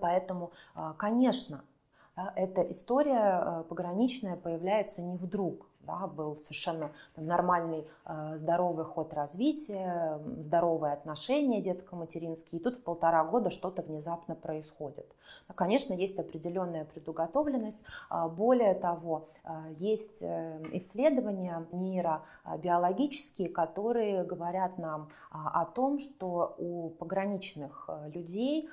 Поэтому, 0.00 0.52
э, 0.74 0.92
конечно, 2.20 2.32
эта 2.36 2.62
история 2.70 3.64
пограничная 3.68 4.36
появляется 4.36 5.02
не 5.02 5.16
вдруг 5.16 5.66
да, 5.90 6.06
был 6.06 6.38
совершенно 6.42 6.92
там, 7.14 7.26
нормальный, 7.26 7.86
э, 8.04 8.36
здоровый 8.36 8.84
ход 8.84 9.12
развития, 9.14 10.20
здоровые 10.38 10.92
отношения 10.92 11.60
детско-материнские, 11.60 12.60
и 12.60 12.62
тут 12.62 12.76
в 12.76 12.82
полтора 12.82 13.24
года 13.24 13.50
что-то 13.50 13.82
внезапно 13.82 14.34
происходит. 14.34 15.06
Но, 15.48 15.54
конечно, 15.54 15.94
есть 15.94 16.18
определенная 16.18 16.84
предуготовленность. 16.84 17.78
А, 18.08 18.28
более 18.28 18.74
того, 18.74 19.28
э, 19.44 19.50
есть 19.78 20.18
э, 20.20 20.62
исследования 20.72 21.66
нейробиологические, 21.72 23.48
которые 23.48 24.24
говорят 24.24 24.78
нам 24.78 25.08
а, 25.30 25.62
о 25.62 25.64
том, 25.64 25.98
что 25.98 26.54
у 26.58 26.90
пограничных 26.90 27.88
людей 28.12 28.68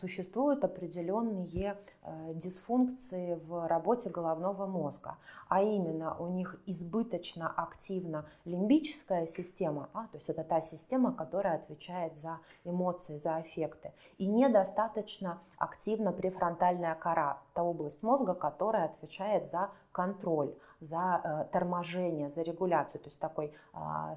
существуют 0.00 0.64
определенные 0.64 1.76
э, 2.02 2.32
дисфункции 2.34 3.34
в 3.34 3.66
работе 3.66 4.08
головного 4.10 4.66
мозга, 4.66 5.16
а 5.48 5.62
именно 5.62 6.16
у 6.18 6.28
них 6.28 6.60
избыточно 6.66 7.50
активна 7.50 8.26
лимбическая 8.44 9.26
система, 9.26 9.88
а, 9.92 10.06
то 10.06 10.16
есть 10.16 10.28
это 10.28 10.44
та 10.44 10.60
система, 10.60 11.12
которая 11.12 11.56
отвечает 11.56 12.16
за 12.18 12.38
эмоции, 12.64 13.18
за 13.18 13.36
аффекты, 13.36 13.92
и 14.18 14.26
недостаточно 14.26 15.40
активна 15.58 16.12
префронтальная 16.12 16.94
кора, 16.94 17.38
та 17.56 17.62
область 17.62 18.02
мозга, 18.02 18.34
которая 18.34 18.84
отвечает 18.84 19.48
за 19.48 19.70
контроль, 19.90 20.54
за 20.80 21.20
э, 21.24 21.52
торможение, 21.52 22.28
за 22.28 22.42
регуляцию. 22.42 23.00
То 23.00 23.08
есть 23.08 23.18
такой 23.18 23.54
а, 23.72 24.14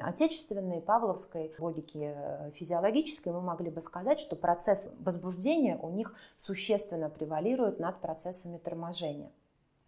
отечественной, 0.00 0.80
павловской 0.80 1.52
логики 1.58 2.14
э, 2.14 2.52
физиологической 2.52 3.32
мы 3.32 3.40
могли 3.40 3.70
бы 3.70 3.80
сказать, 3.80 4.20
что 4.20 4.36
процесс 4.36 4.88
возбуждения 5.00 5.76
у 5.82 5.90
них 5.90 6.14
существенно 6.38 7.10
превалирует 7.10 7.80
над 7.80 8.00
процессами 8.00 8.58
торможения 8.58 9.32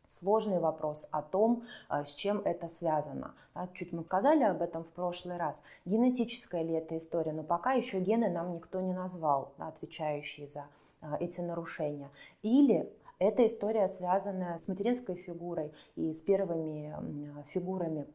сложный 0.09 0.59
вопрос 0.59 1.07
о 1.13 1.23
том, 1.23 1.63
э, 1.89 2.05
с 2.05 2.13
чем 2.15 2.43
это 2.45 2.67
связано. 2.67 3.35
Чуть 3.75 3.93
мы 3.93 4.03
сказали 4.03 4.43
об 4.43 4.63
этом 4.63 4.83
в 4.83 4.89
прошлый 4.89 5.37
раз. 5.37 5.63
Генетическая 5.85 6.65
ли 6.65 6.75
это 6.75 6.97
история, 6.97 7.33
но 7.33 7.45
пока 7.45 7.75
еще 7.75 8.01
гены 8.01 8.29
нам 8.29 8.53
никто 8.55 8.81
не 8.81 8.93
назвал, 8.93 9.53
отвечающие 9.59 10.49
за 10.49 10.67
эти 11.21 11.41
нарушения. 11.41 12.11
Или 12.43 12.91
эта 13.19 13.47
история 13.47 13.89
связана 13.89 14.59
с 14.59 14.69
материнской 14.69 15.15
фигурой 15.15 15.73
и 15.95 16.13
с 16.13 16.21
первыми 16.21 16.95
фигурами 17.49 18.07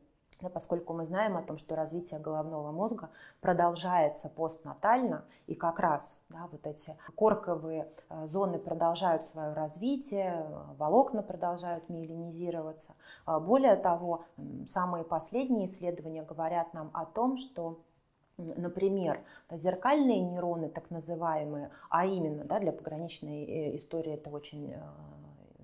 поскольку 0.54 0.94
мы 0.94 1.06
знаем 1.06 1.38
о 1.38 1.42
том, 1.42 1.58
что 1.58 1.76
развитие 1.76 2.20
головного 2.20 2.72
мозга 2.72 3.10
продолжается 3.42 4.30
постнатально, 4.30 5.26
и 5.48 5.56
как 5.56 5.80
раз 5.80 6.22
да, 6.30 6.48
вот 6.52 6.66
эти 6.68 6.98
корковые 7.16 7.90
э, 8.10 8.28
зоны 8.28 8.60
продолжают 8.60 9.26
свое 9.26 9.54
развитие, 9.54 10.46
волокна 10.78 11.24
продолжают 11.24 11.90
миелинизироваться. 11.90 12.96
А 13.26 13.40
более 13.40 13.76
того, 13.76 14.26
самые 14.68 15.04
последние 15.04 15.66
исследования 15.66 16.24
говорят 16.24 16.74
нам 16.74 16.92
о 16.94 17.06
том, 17.06 17.38
что 17.38 17.80
Например, 18.38 19.22
зеркальные 19.50 20.20
нейроны, 20.20 20.68
так 20.70 20.92
называемые, 20.92 21.72
а 21.90 22.06
именно 22.06 22.44
да, 22.44 22.60
для 22.60 22.74
пограничной 22.74 23.46
э, 23.46 23.76
истории 23.78 24.14
это 24.14 24.30
очень 24.30 24.74
э, 24.74 24.82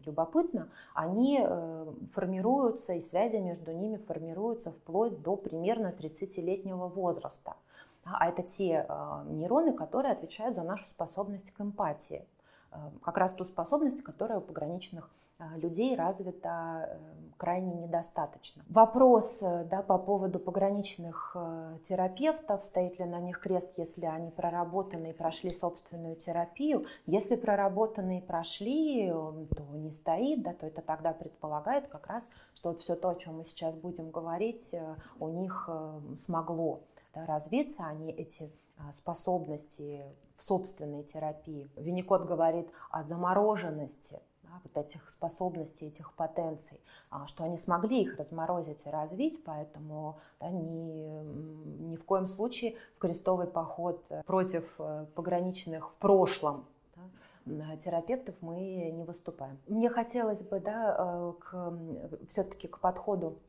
любопытно, 0.05 0.69
они 0.93 1.41
э, 1.43 1.93
формируются, 2.13 2.93
и 2.93 3.01
связи 3.01 3.35
между 3.37 3.73
ними 3.73 3.97
формируются 3.97 4.71
вплоть 4.71 5.21
до 5.21 5.35
примерно 5.35 5.87
30-летнего 5.87 6.87
возраста. 6.87 7.55
А 8.05 8.29
это 8.29 8.41
те 8.41 8.87
нейроны, 9.27 9.73
которые 9.73 10.13
отвечают 10.13 10.55
за 10.55 10.63
нашу 10.63 10.87
способность 10.87 11.51
к 11.51 11.61
эмпатии. 11.61 12.25
Как 13.03 13.15
раз 13.17 13.33
ту 13.33 13.45
способность, 13.45 14.01
которая 14.01 14.39
у 14.39 14.41
пограничных 14.41 15.11
людей 15.57 15.95
развита 15.95 16.89
э, 16.89 16.97
крайне 17.37 17.73
недостаточно. 17.73 18.63
Вопрос 18.69 19.39
э, 19.41 19.65
да, 19.65 19.81
по 19.81 19.97
поводу 19.97 20.39
пограничных 20.39 21.31
э, 21.35 21.77
терапевтов, 21.87 22.63
стоит 22.65 22.99
ли 22.99 23.05
на 23.05 23.19
них 23.19 23.39
крест, 23.39 23.71
если 23.77 24.05
они 24.05 24.31
проработаны 24.31 25.11
и 25.11 25.13
прошли 25.13 25.49
собственную 25.49 26.15
терапию. 26.15 26.85
Если 27.05 27.35
проработаны 27.35 28.19
и 28.19 28.21
прошли, 28.21 29.09
то 29.09 29.63
не 29.73 29.91
стоит, 29.91 30.43
да, 30.43 30.53
то 30.53 30.67
это 30.67 30.81
тогда 30.81 31.13
предполагает 31.13 31.87
как 31.87 32.07
раз, 32.07 32.27
что 32.55 32.69
вот 32.69 32.81
все 32.81 32.95
то, 32.95 33.09
о 33.09 33.15
чем 33.15 33.37
мы 33.37 33.45
сейчас 33.45 33.75
будем 33.75 34.11
говорить, 34.11 34.73
у 35.19 35.29
них 35.29 35.69
смогло 36.17 36.81
да, 37.13 37.25
развиться, 37.25 37.85
они 37.85 38.11
эти 38.11 38.51
а, 38.77 38.91
способности 38.93 40.03
в 40.37 40.43
собственной 40.43 41.03
терапии. 41.03 41.69
Винникот 41.75 42.25
говорит 42.25 42.67
о 42.89 43.03
замороженности 43.03 44.19
да, 44.51 44.59
вот 44.63 44.85
этих 44.85 45.09
способностей, 45.11 45.87
этих 45.87 46.13
потенций, 46.13 46.79
а, 47.09 47.25
что 47.27 47.43
они 47.43 47.57
смогли 47.57 48.01
их 48.01 48.17
разморозить 48.17 48.85
и 48.85 48.89
развить, 48.89 49.43
поэтому 49.43 50.19
да, 50.39 50.49
ни, 50.49 51.91
ни 51.91 51.95
в 51.95 52.03
коем 52.03 52.27
случае 52.27 52.75
в 52.95 52.99
крестовый 52.99 53.47
поход 53.47 54.03
против 54.25 54.75
э, 54.79 55.05
пограничных 55.15 55.91
в 55.91 55.95
прошлом 55.95 56.65
терапевтов 57.83 58.35
мы 58.41 58.91
не 58.91 59.03
выступаем. 59.03 59.57
Мне 59.67 59.89
хотелось 59.89 60.43
бы 60.43 60.59
да, 60.59 60.95
э, 60.97 61.33
к, 61.39 61.73
все-таки 62.29 62.67
к 62.67 62.79
подходу 62.79 63.39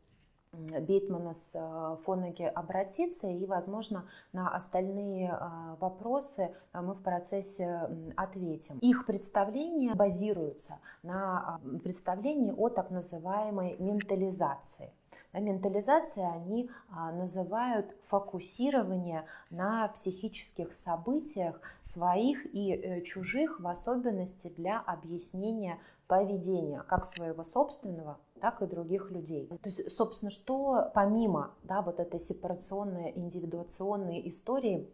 Бейтмана 0.52 1.34
с 1.34 1.54
э, 1.54 1.96
Фонеге 2.04 2.48
обратиться, 2.48 3.26
и, 3.26 3.46
возможно, 3.46 4.04
на 4.32 4.54
остальные 4.54 5.30
э, 5.30 5.76
вопросы 5.80 6.54
э, 6.72 6.80
мы 6.80 6.92
в 6.92 7.02
процессе 7.02 7.88
ответим. 8.16 8.78
Их 8.78 9.06
представления 9.06 9.94
базируются 9.94 10.78
на 11.02 11.58
представлении 11.82 12.52
о 12.52 12.68
так 12.68 12.90
называемой 12.90 13.76
ментализации. 13.78 14.92
Ментализация 15.32 16.30
они 16.30 16.68
называют 16.90 17.96
фокусирование 18.08 19.24
на 19.48 19.88
психических 19.88 20.74
событиях 20.74 21.58
своих 21.80 22.44
и 22.52 23.02
чужих, 23.06 23.58
в 23.58 23.66
особенности 23.66 24.48
для 24.48 24.78
объяснения 24.78 25.78
поведения, 26.06 26.82
как 26.82 27.06
своего 27.06 27.42
собственного, 27.44 28.18
так 28.42 28.60
и 28.60 28.66
других 28.66 29.12
людей. 29.12 29.46
То 29.62 29.68
есть, 29.68 29.96
собственно, 29.96 30.28
что 30.28 30.90
помимо 30.94 31.54
да, 31.62 31.80
вот 31.80 32.00
этой 32.00 32.18
сепарационной, 32.18 33.12
индивидуационной 33.14 34.28
истории 34.28 34.90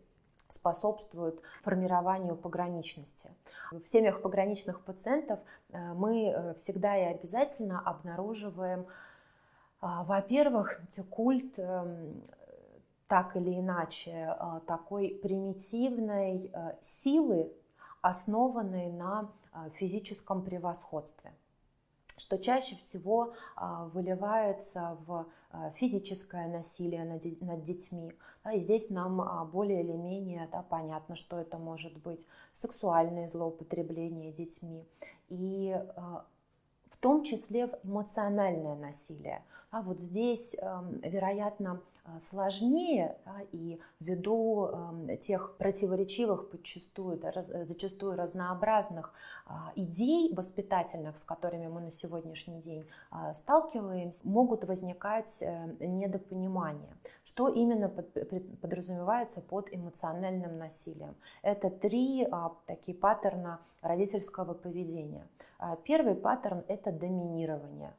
способствует 0.48 1.40
формированию 1.62 2.36
пограничности. 2.36 3.30
В 3.70 3.86
семьях 3.86 4.20
пограничных 4.20 4.82
пациентов 4.82 5.40
э, 5.70 5.94
мы 5.94 6.26
э, 6.26 6.54
всегда 6.56 6.94
и 6.98 7.04
обязательно 7.04 7.80
обнаруживаем, 7.80 8.86
а, 9.80 10.04
во-первых, 10.04 10.82
культ 11.08 11.58
так 13.06 13.36
или 13.36 13.58
иначе 13.60 14.36
такой 14.66 15.18
примитивной 15.22 16.52
силы, 16.82 17.50
основанной 18.02 18.90
на 18.90 19.30
физическом 19.76 20.42
превосходстве 20.42 21.32
что 22.18 22.38
чаще 22.38 22.76
всего 22.76 23.32
выливается 23.94 24.98
в 25.06 25.26
физическое 25.76 26.46
насилие 26.48 27.04
над 27.40 27.64
детьми. 27.64 28.12
И 28.52 28.60
здесь 28.60 28.90
нам 28.90 29.48
более 29.50 29.82
или 29.82 29.92
менее 29.92 30.48
да, 30.52 30.62
понятно, 30.62 31.14
что 31.14 31.38
это 31.38 31.56
может 31.58 31.96
быть 32.02 32.26
сексуальное 32.52 33.26
злоупотребление 33.26 34.32
детьми. 34.32 34.84
И 35.28 35.74
в 36.90 36.96
том 37.00 37.24
числе 37.24 37.68
в 37.68 37.78
эмоциональное 37.84 38.74
насилие. 38.74 39.42
А 39.70 39.82
вот 39.82 40.00
здесь, 40.00 40.56
вероятно, 41.02 41.70
а, 41.72 41.80
сложнее, 42.20 43.16
да, 43.24 43.40
и 43.52 43.80
ввиду 44.00 44.68
э, 45.08 45.16
тех 45.16 45.56
противоречивых, 45.56 46.50
подчастую, 46.50 47.18
да, 47.18 47.30
раз, 47.30 47.46
зачастую 47.46 48.16
разнообразных 48.16 49.12
э, 49.46 49.52
идей 49.76 50.32
воспитательных, 50.34 51.18
с 51.18 51.24
которыми 51.24 51.68
мы 51.68 51.80
на 51.80 51.90
сегодняшний 51.90 52.60
день 52.60 52.86
э, 53.12 53.32
сталкиваемся, 53.34 54.26
могут 54.26 54.64
возникать 54.64 55.42
э, 55.42 55.76
недопонимания. 55.80 56.96
Что 57.24 57.48
именно 57.48 57.88
под, 57.88 58.12
подразумевается 58.60 59.40
под 59.40 59.68
эмоциональным 59.72 60.58
насилием? 60.58 61.14
Это 61.42 61.70
три 61.70 62.24
э, 62.24 62.28
такие 62.66 62.96
паттерна 62.96 63.60
родительского 63.82 64.54
поведения. 64.54 65.26
Первый 65.84 66.14
паттерн– 66.14 66.64
это 66.68 66.92
доминирование. 66.92 67.92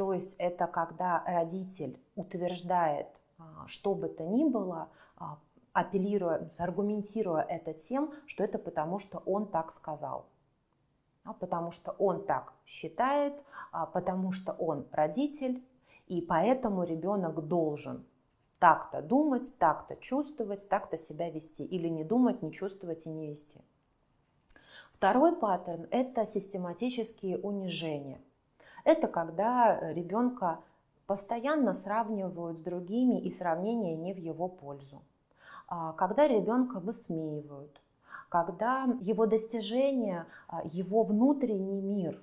То 0.00 0.14
есть 0.14 0.34
это 0.38 0.66
когда 0.66 1.22
родитель 1.26 2.00
утверждает 2.16 3.06
а, 3.06 3.19
что 3.66 3.94
бы 3.94 4.08
то 4.08 4.24
ни 4.24 4.44
было, 4.44 4.88
а, 5.16 5.38
апеллируя, 5.72 6.50
аргументируя 6.58 7.42
это 7.42 7.74
тем, 7.74 8.12
что 8.26 8.44
это 8.44 8.58
потому, 8.58 8.98
что 8.98 9.22
он 9.26 9.46
так 9.48 9.72
сказал. 9.72 10.26
А 11.24 11.32
потому 11.32 11.70
что 11.70 11.92
он 11.92 12.24
так 12.24 12.52
считает, 12.66 13.34
потому 13.92 14.32
что 14.32 14.52
он 14.52 14.86
родитель, 14.90 15.62
и 16.06 16.22
поэтому 16.22 16.84
ребенок 16.84 17.46
должен 17.46 18.04
так-то 18.58 19.00
думать, 19.02 19.56
так-то 19.58 19.96
чувствовать, 19.96 20.68
так-то 20.68 20.96
себя 20.96 21.30
вести, 21.30 21.64
или 21.64 21.88
не 21.88 22.04
думать, 22.04 22.42
не 22.42 22.52
чувствовать 22.52 23.06
и 23.06 23.10
не 23.10 23.28
вести. 23.28 23.60
Второй 24.92 25.34
паттерн– 25.34 25.86
это 25.90 26.26
систематические 26.26 27.38
унижения. 27.38 28.20
Это 28.84 29.08
когда 29.08 29.92
ребенка 29.92 30.60
постоянно 31.10 31.74
сравнивают 31.74 32.60
с 32.60 32.62
другими 32.62 33.20
и 33.20 33.32
сравнение 33.32 33.96
не 33.96 34.14
в 34.14 34.16
его 34.16 34.46
пользу. 34.46 35.02
А, 35.66 35.92
когда 35.94 36.28
ребенка 36.28 36.78
высмеивают, 36.78 37.82
когда 38.28 38.84
его 39.00 39.26
достижения, 39.26 40.28
а, 40.46 40.62
его 40.64 41.02
внутренний 41.02 41.80
мир, 41.80 42.22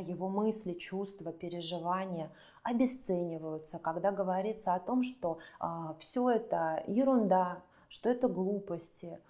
его 0.00 0.28
мысли, 0.28 0.72
чувства, 0.72 1.30
переживания 1.32 2.32
обесцениваются, 2.64 3.78
когда 3.78 4.10
говорится 4.10 4.74
о 4.74 4.80
том, 4.80 5.04
что 5.04 5.38
а, 5.60 5.94
все 6.00 6.28
это 6.30 6.82
ерунда, 6.88 7.62
что 7.88 8.08
это 8.08 8.26
глупости, 8.26 9.20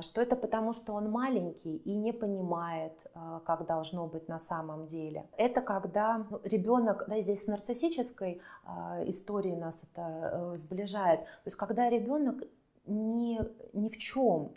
что 0.00 0.20
это 0.20 0.36
потому, 0.36 0.72
что 0.72 0.94
он 0.94 1.10
маленький 1.10 1.76
и 1.76 1.94
не 1.94 2.12
понимает, 2.12 2.92
а, 3.14 3.40
как 3.40 3.66
должно 3.66 4.06
быть 4.06 4.28
на 4.28 4.38
самом 4.38 4.86
деле. 4.86 5.26
Это 5.36 5.60
когда 5.60 6.18
ну, 6.30 6.40
ребенок, 6.44 7.04
да, 7.08 7.20
здесь 7.20 7.44
с 7.44 7.46
нарциссической 7.48 8.40
а, 8.64 9.02
историей 9.06 9.56
нас 9.56 9.82
это 9.82 10.54
э, 10.54 10.56
сближает, 10.58 11.20
то 11.20 11.46
есть 11.46 11.56
когда 11.56 11.90
ребенок 11.90 12.44
ни, 12.86 13.40
ни 13.76 13.88
в 13.88 13.98
чем 13.98 14.52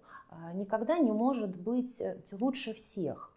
никогда 0.53 0.99
не 0.99 1.11
может 1.11 1.55
быть 1.55 1.99
э, 2.01 2.17
лучше 2.31 2.73
всех. 2.73 3.31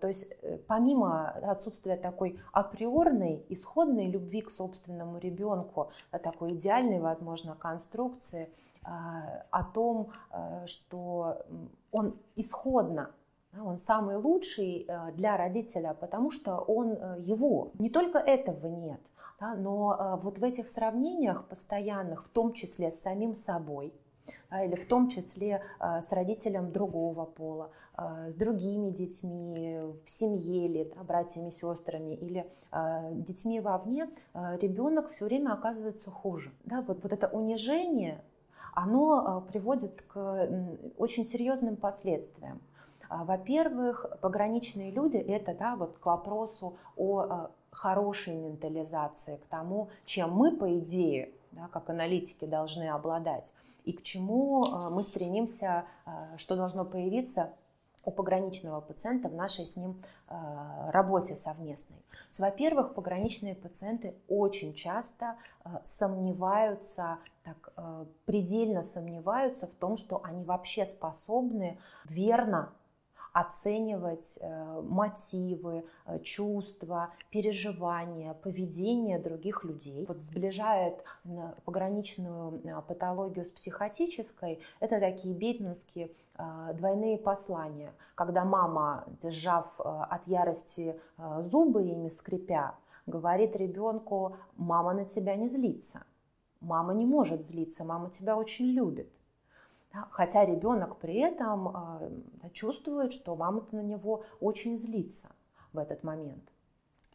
То 0.00 0.08
есть 0.08 0.26
э, 0.42 0.58
помимо 0.66 1.28
отсутствия 1.28 1.96
такой 1.96 2.40
априорной, 2.52 3.44
исходной 3.50 4.06
любви 4.06 4.40
к 4.40 4.50
собственному 4.50 5.18
ребенку, 5.18 5.90
такой 6.10 6.54
идеальной, 6.54 7.00
возможно, 7.00 7.54
конструкции– 7.54 8.48
а, 8.60 8.69
о 8.82 9.64
том, 9.64 10.10
э, 10.30 10.66
что 10.66 11.42
он 11.90 12.16
исходно 12.36 13.10
он 13.58 13.78
самый 13.78 14.14
лучший 14.14 14.86
э, 14.86 15.10
для 15.12 15.36
родителя, 15.36 15.92
потому 15.92 16.30
что 16.30 16.58
он 16.58 16.92
э, 16.92 17.16
его. 17.20 17.72
Не 17.80 17.90
только 17.90 18.18
этого 18.18 18.68
нет, 18.68 19.00
но 19.40 20.20
вот 20.22 20.38
в 20.38 20.44
этих 20.44 20.68
сравнениях 20.68 21.48
постоянных, 21.48 22.26
в 22.26 22.28
том 22.28 22.52
числе 22.52 22.90
с 22.90 23.00
самим 23.00 23.34
собой, 23.34 23.92
или 24.52 24.74
в 24.74 24.86
том 24.86 25.08
числе 25.08 25.62
с 25.80 26.12
родителем 26.12 26.72
другого 26.72 27.24
пола, 27.24 27.70
с 27.96 28.34
другими 28.34 28.90
детьми 28.90 29.80
в 30.04 30.10
семье 30.10 30.66
или 30.66 30.92
да, 30.94 31.02
братьями, 31.04 31.50
сестрами 31.50 32.14
или 32.16 32.46
детьми 33.12 33.60
вовне, 33.60 34.10
ребенок 34.34 35.10
все 35.12 35.24
время 35.24 35.54
оказывается 35.54 36.10
хуже. 36.10 36.52
Да, 36.64 36.82
вот, 36.82 37.02
вот 37.02 37.12
это 37.12 37.28
унижение 37.28 38.22
оно 38.72 39.44
э, 39.46 39.50
приводит 39.50 40.02
к 40.02 40.48
очень 40.98 41.24
серьезным 41.24 41.76
последствиям. 41.76 42.60
А, 43.08 43.24
во-первых, 43.24 44.06
пограничные 44.20 44.90
люди– 44.90 45.16
это 45.18 45.54
да, 45.54 45.76
вот 45.76 45.98
к 45.98 46.06
вопросу 46.06 46.76
о 46.96 47.24
э, 47.24 47.46
хорошей 47.70 48.34
ментализации, 48.34 49.36
к 49.36 49.46
тому, 49.46 49.88
чем 50.04 50.32
мы, 50.32 50.56
по 50.56 50.78
идее, 50.78 51.30
да, 51.52 51.68
как 51.72 51.90
аналитики 51.90 52.44
должны 52.44 52.88
обладать, 52.88 53.50
и 53.84 53.92
к 53.92 54.02
чему 54.02 54.64
э, 54.64 54.90
мы 54.90 55.02
стремимся, 55.02 55.84
что 56.36 56.56
должно 56.56 56.84
появиться 56.84 57.52
у 58.04 58.10
пограничного 58.10 58.80
пациента 58.80 59.28
в 59.28 59.34
нашей 59.34 59.66
с 59.66 59.76
ним 59.76 60.02
э, 60.28 60.90
работе 60.90 61.34
совместной. 61.34 61.98
Во-первых, 62.38 62.94
пограничные 62.94 63.54
пациенты 63.54 64.14
очень 64.28 64.74
часто 64.74 65.36
э, 65.64 65.68
сомневаются, 65.84 67.18
так 67.44 67.72
э, 67.76 68.04
предельно 68.24 68.82
сомневаются 68.82 69.66
в 69.66 69.74
том, 69.74 69.96
что 69.96 70.22
они 70.24 70.44
вообще 70.44 70.86
способны 70.86 71.78
верно 72.04 72.72
оценивать 73.32 74.38
э, 74.40 74.80
мотивы, 74.82 75.84
э, 76.06 76.18
чувства, 76.20 77.10
переживания, 77.30 78.34
поведение 78.34 79.18
других 79.18 79.64
людей. 79.64 80.04
Вот 80.06 80.22
сближает 80.22 81.02
пограничную 81.64 82.60
э, 82.64 82.82
патологию 82.82 83.44
с 83.44 83.50
психотической. 83.50 84.60
Это 84.80 85.00
такие 85.00 85.34
бейтманские 85.34 86.10
двойные 86.74 87.18
послания, 87.18 87.92
когда 88.14 88.46
мама, 88.46 89.04
сжав 89.22 89.66
от 89.78 90.26
ярости 90.26 90.98
зубы 91.18 91.82
ими 91.82 92.08
скрипя, 92.08 92.76
говорит 93.06 93.54
ребенку, 93.56 94.36
мама 94.56 94.94
на 94.94 95.04
тебя 95.04 95.36
не 95.36 95.48
злится. 95.48 96.02
Мама 96.60 96.94
не 96.94 97.04
может 97.04 97.42
злиться, 97.42 97.84
мама 97.84 98.08
тебя 98.08 98.38
очень 98.38 98.66
любит. 98.66 99.12
Хотя 100.10 100.44
ребенок 100.44 100.96
при 100.98 101.16
этом 101.16 101.68
а, 101.68 102.00
чувствует, 102.52 103.12
что 103.12 103.34
мама-то 103.34 103.74
на 103.74 103.80
него 103.80 104.24
очень 104.40 104.78
злится 104.78 105.28
в 105.72 105.78
этот 105.78 106.04
момент. 106.04 106.44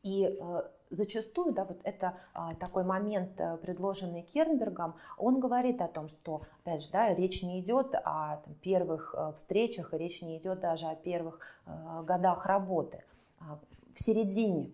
И 0.03 0.37
а, 0.41 0.69
зачастую, 0.89 1.53
да, 1.53 1.65
вот 1.65 1.79
это 1.83 2.17
а, 2.33 2.53
такой 2.55 2.83
момент, 2.83 3.31
э, 3.39 3.57
предложенный 3.57 4.21
Кернбергом, 4.21 4.95
он 5.17 5.39
говорит 5.39 5.81
о 5.81 5.87
том, 5.87 6.07
что, 6.07 6.41
опять 6.61 6.83
же, 6.83 6.89
да, 6.91 7.13
речь 7.13 7.41
не 7.43 7.59
идет 7.59 7.95
о 7.95 8.37
там, 8.43 8.53
первых 8.61 9.15
э, 9.17 9.33
встречах, 9.37 9.93
и 9.93 9.97
речь 9.97 10.21
не 10.21 10.37
идет 10.37 10.59
даже 10.59 10.85
о 10.85 10.95
первых 10.95 11.39
э, 11.65 12.03
годах 12.03 12.45
работы. 12.45 13.03
В 13.93 14.03
середине 14.03 14.71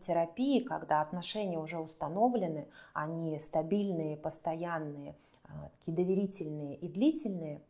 терапии, 0.00 0.60
когда 0.60 1.00
отношения 1.00 1.58
уже 1.58 1.78
установлены, 1.78 2.66
они 2.92 3.38
стабильные, 3.38 4.16
постоянные, 4.16 5.14
такие 5.78 5.96
доверительные 5.96 6.76
и 6.76 6.88
длительные, 6.88 7.62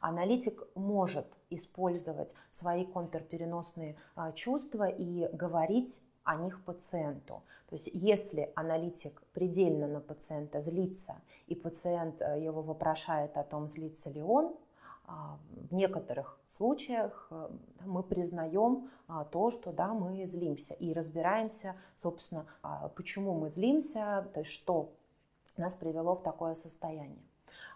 аналитик 0.00 0.66
может 0.74 1.26
использовать 1.50 2.34
свои 2.50 2.84
контрпереносные 2.84 3.96
а, 4.14 4.32
чувства 4.32 4.88
и 4.88 5.28
говорить 5.34 6.02
о 6.24 6.36
них 6.36 6.64
пациенту. 6.64 7.42
То 7.68 7.76
есть 7.76 7.90
если 7.92 8.52
аналитик 8.54 9.22
предельно 9.32 9.86
на 9.86 10.00
пациента 10.00 10.60
злится, 10.60 11.20
и 11.46 11.54
пациент 11.54 12.20
а, 12.22 12.36
его 12.36 12.62
вопрошает 12.62 13.36
о 13.36 13.44
том, 13.44 13.68
злится 13.68 14.10
ли 14.10 14.22
он, 14.22 14.56
в 15.70 15.74
некоторых 15.74 16.38
случаях 16.50 17.32
мы 17.84 18.04
признаем 18.04 18.88
то, 19.32 19.50
что 19.50 19.72
да, 19.72 19.92
мы 19.92 20.24
злимся 20.28 20.74
и 20.74 20.92
разбираемся, 20.92 21.74
собственно, 22.00 22.46
почему 22.94 23.34
мы 23.34 23.50
злимся, 23.50 24.30
то 24.32 24.38
есть 24.40 24.52
что 24.52 24.92
нас 25.60 25.74
привело 25.74 26.16
в 26.16 26.22
такое 26.22 26.54
состояние. 26.54 27.22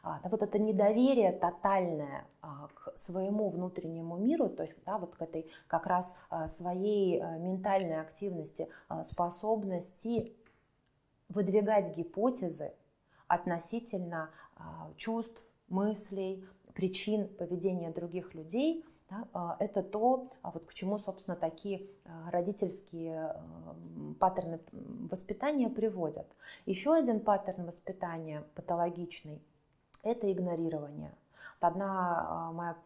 А, 0.03 0.21
да, 0.23 0.29
вот 0.29 0.43
это 0.43 0.59
недоверие 0.59 1.33
тотальное 1.33 2.27
а, 2.43 2.69
к 2.75 2.97
своему 2.97 3.49
внутреннему 3.49 4.19
миру, 4.19 4.51
то 4.51 4.63
есть 4.63 4.77
да, 4.85 4.99
вот 4.99 5.17
к 5.17 5.23
этой 5.23 5.51
как 5.67 5.87
раз 5.87 6.15
а, 6.29 6.47
своей 6.47 7.23
ментальной 7.39 8.01
активности, 8.01 8.69
способности 9.03 10.37
выдвигать 11.31 11.97
гипотезы 11.97 12.75
относительно 13.29 14.31
чувств, 14.97 15.47
мыслей, 15.69 16.47
причин 16.75 17.27
поведения 17.27 17.91
других 17.91 18.35
людей, 18.35 18.85
да, 19.11 19.57
это 19.61 19.83
то, 19.83 20.31
вот 20.43 20.67
к 20.67 20.75
чему, 20.75 20.99
собственно, 20.99 21.37
такие 21.37 21.87
родительские 22.31 23.37
паттерны 24.19 24.61
воспитания 25.11 25.69
приводят. 25.69 26.27
Еще 26.67 26.95
один 26.95 27.21
паттерн 27.21 27.67
воспитания 27.67 28.45
патологичный– 28.55 29.43
это 30.03 30.31
игнорирование– 30.33 31.15
Одна 31.65 32.27
а, 32.29 32.53
моя 32.53 32.77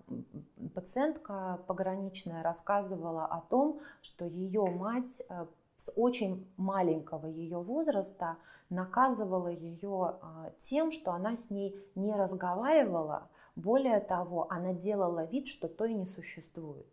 пациентка 0.72 1.58
пограничная 1.66 2.44
рассказывала 2.44 3.26
о 3.26 3.40
том, 3.40 3.80
что 4.02 4.24
ее 4.24 4.66
мать 4.66 5.20
э, 5.28 5.46
с 5.76 5.92
очень 5.96 6.48
маленького 6.56 7.26
ее 7.26 7.58
возраста 7.58 8.36
наказывала 8.70 9.48
ее 9.48 10.18
а, 10.20 10.52
тем, 10.58 10.92
что 10.92 11.10
она 11.10 11.36
с 11.36 11.50
ней 11.50 11.76
не 11.96 12.14
разговаривала. 12.14 13.28
Более 13.58 13.98
того, 13.98 14.46
она 14.50 14.72
делала 14.72 15.24
вид, 15.24 15.48
что 15.48 15.66
то 15.66 15.84
и 15.84 15.92
не 15.92 16.06
существует. 16.06 16.86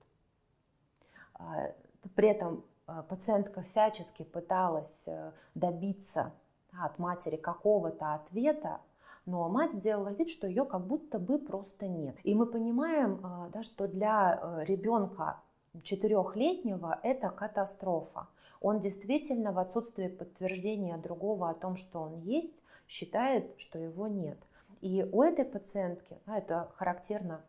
А, 1.36 1.72
при 2.16 2.30
этом 2.30 2.66
пациентка 3.08 3.62
всячески 3.62 4.24
пыталась 4.24 5.08
э, 5.08 5.32
добиться 5.54 6.34
от 6.72 6.98
матери 6.98 7.36
какого-то 7.36 8.16
ответа, 8.16 8.82
но 9.28 9.48
мать 9.48 9.78
делала 9.80 10.10
вид, 10.10 10.28
что 10.32 10.48
ее 10.48 10.66
как 10.66 10.88
будто 10.88 11.20
бы 11.20 11.38
просто 11.38 11.88
нет. 11.88 12.16
И 12.24 12.34
мы 12.34 12.48
понимаем, 12.48 13.20
а, 13.24 13.50
да, 13.50 13.62
что 13.62 13.88
для 13.88 14.40
э, 14.42 14.66
ребенка 14.66 15.42
четырехлетнего 15.84 17.00
это 17.04 17.30
катастрофа. 17.30 18.28
Он 18.60 18.80
действительно 18.80 19.52
в 19.52 19.60
отсутствии 19.60 20.08
подтверждения 20.08 20.98
другого 20.98 21.52
о 21.52 21.54
том, 21.54 21.76
что 21.76 22.02
он 22.02 22.22
есть, 22.22 22.56
считает, 22.88 23.54
что 23.60 23.78
его 23.78 24.08
нет. 24.08 24.40
И 24.86 25.04
у 25.04 25.24
этой 25.24 25.46
пациентки, 25.46 26.16
а 26.28 26.38
это 26.38 26.72
характерно 26.76 27.44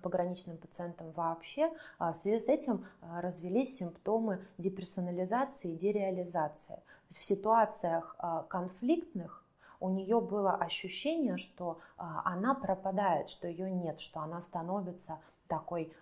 пограничным 0.00 0.58
пациентам 0.58 1.10
вообще, 1.10 1.72
а, 1.98 2.12
в 2.12 2.16
связи 2.16 2.40
с 2.40 2.48
этим 2.48 2.86
а, 3.00 3.20
развелись 3.20 3.78
симптомы 3.78 4.46
деперсонализации 4.58 5.72
и 5.72 5.76
дереализации. 5.76 6.76
То 6.76 7.08
есть 7.08 7.18
в 7.18 7.24
ситуациях 7.24 8.16
конфликтных 8.48 9.44
у 9.80 9.88
нее 9.88 10.20
было 10.20 10.54
ощущение, 10.54 11.36
что 11.36 11.80
а, 11.96 12.22
она 12.24 12.54
пропадает, 12.54 13.28
что 13.28 13.48
ее 13.48 13.72
нет, 13.72 14.00
что 14.00 14.20
она 14.20 14.40
становится 14.40 15.18
такой 15.48 15.92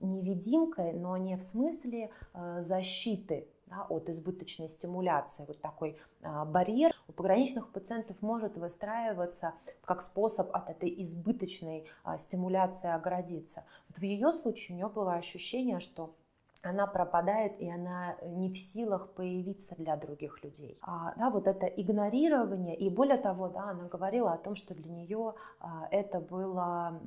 невидимкой, 0.00 0.92
но 0.94 1.16
не 1.18 1.36
в 1.36 1.42
смысле 1.44 2.10
защиты 2.32 3.46
да, 3.66 3.86
от 3.88 4.08
избыточной 4.08 4.68
стимуляции. 4.68 5.44
Вот 5.46 5.60
такой 5.60 5.98
а, 6.22 6.44
барьер 6.44 6.92
у 7.08 7.12
пограничных 7.12 7.70
пациентов 7.70 8.16
может 8.20 8.56
выстраиваться 8.56 9.54
как 9.84 10.02
способ 10.02 10.54
от 10.54 10.70
этой 10.70 11.02
избыточной 11.02 11.86
а, 12.04 12.18
стимуляции 12.18 12.90
оградиться. 12.90 13.64
Вот 13.88 13.98
в 13.98 14.02
ее 14.02 14.32
случае 14.32 14.74
у 14.74 14.78
нее 14.78 14.88
было 14.88 15.14
ощущение, 15.14 15.80
что 15.80 16.14
она 16.62 16.86
пропадает, 16.86 17.60
и 17.60 17.70
она 17.70 18.16
не 18.22 18.50
в 18.50 18.58
силах 18.58 19.10
появиться 19.10 19.74
для 19.76 19.96
других 19.96 20.42
людей. 20.42 20.78
А, 20.82 21.14
да, 21.16 21.30
вот 21.30 21.46
это 21.46 21.66
игнорирование, 21.66 22.76
и 22.76 22.90
более 22.90 23.18
того, 23.18 23.48
да, 23.48 23.70
она 23.70 23.84
говорила 23.84 24.32
о 24.32 24.38
том, 24.38 24.54
что 24.54 24.74
для 24.74 24.90
нее 24.90 25.34
а, 25.60 25.88
это 25.90 26.20
было 26.20 27.00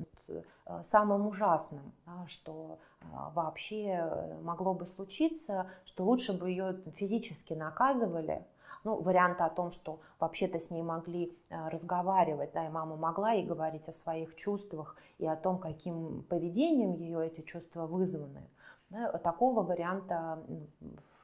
а, 0.66 0.84
самым 0.84 1.28
ужасным, 1.28 1.94
да, 2.06 2.26
что 2.28 2.80
а, 3.02 3.32
вообще 3.32 4.38
могло 4.42 4.74
бы 4.74 4.86
случиться, 4.86 5.68
что 5.86 6.06
лучше 6.06 6.38
бы 6.38 6.50
ее 6.50 6.82
физически 6.96 7.54
наказывали, 7.54 8.46
ну, 8.84 9.02
варианты 9.02 9.44
о 9.44 9.50
том, 9.50 9.72
что 9.72 10.00
вообще-то 10.20 10.60
с 10.60 10.70
ней 10.72 10.82
могли 10.82 11.38
а, 11.50 11.70
разговаривать, 11.70 12.52
да, 12.54 12.66
и 12.66 12.70
мама 12.70 12.96
могла 12.96 13.32
ей 13.32 13.46
говорить 13.46 13.88
о 13.88 13.94
своих 13.94 14.36
чувствах 14.36 14.96
и 15.18 15.26
о 15.26 15.36
том, 15.36 15.60
каким 15.60 16.24
поведением 16.24 16.94
ее 16.94 17.26
эти 17.26 17.42
чувства 17.42 17.88
вызваны. 17.88 18.50
Да, 18.90 19.12
такого 19.20 19.62
варианта 19.62 20.44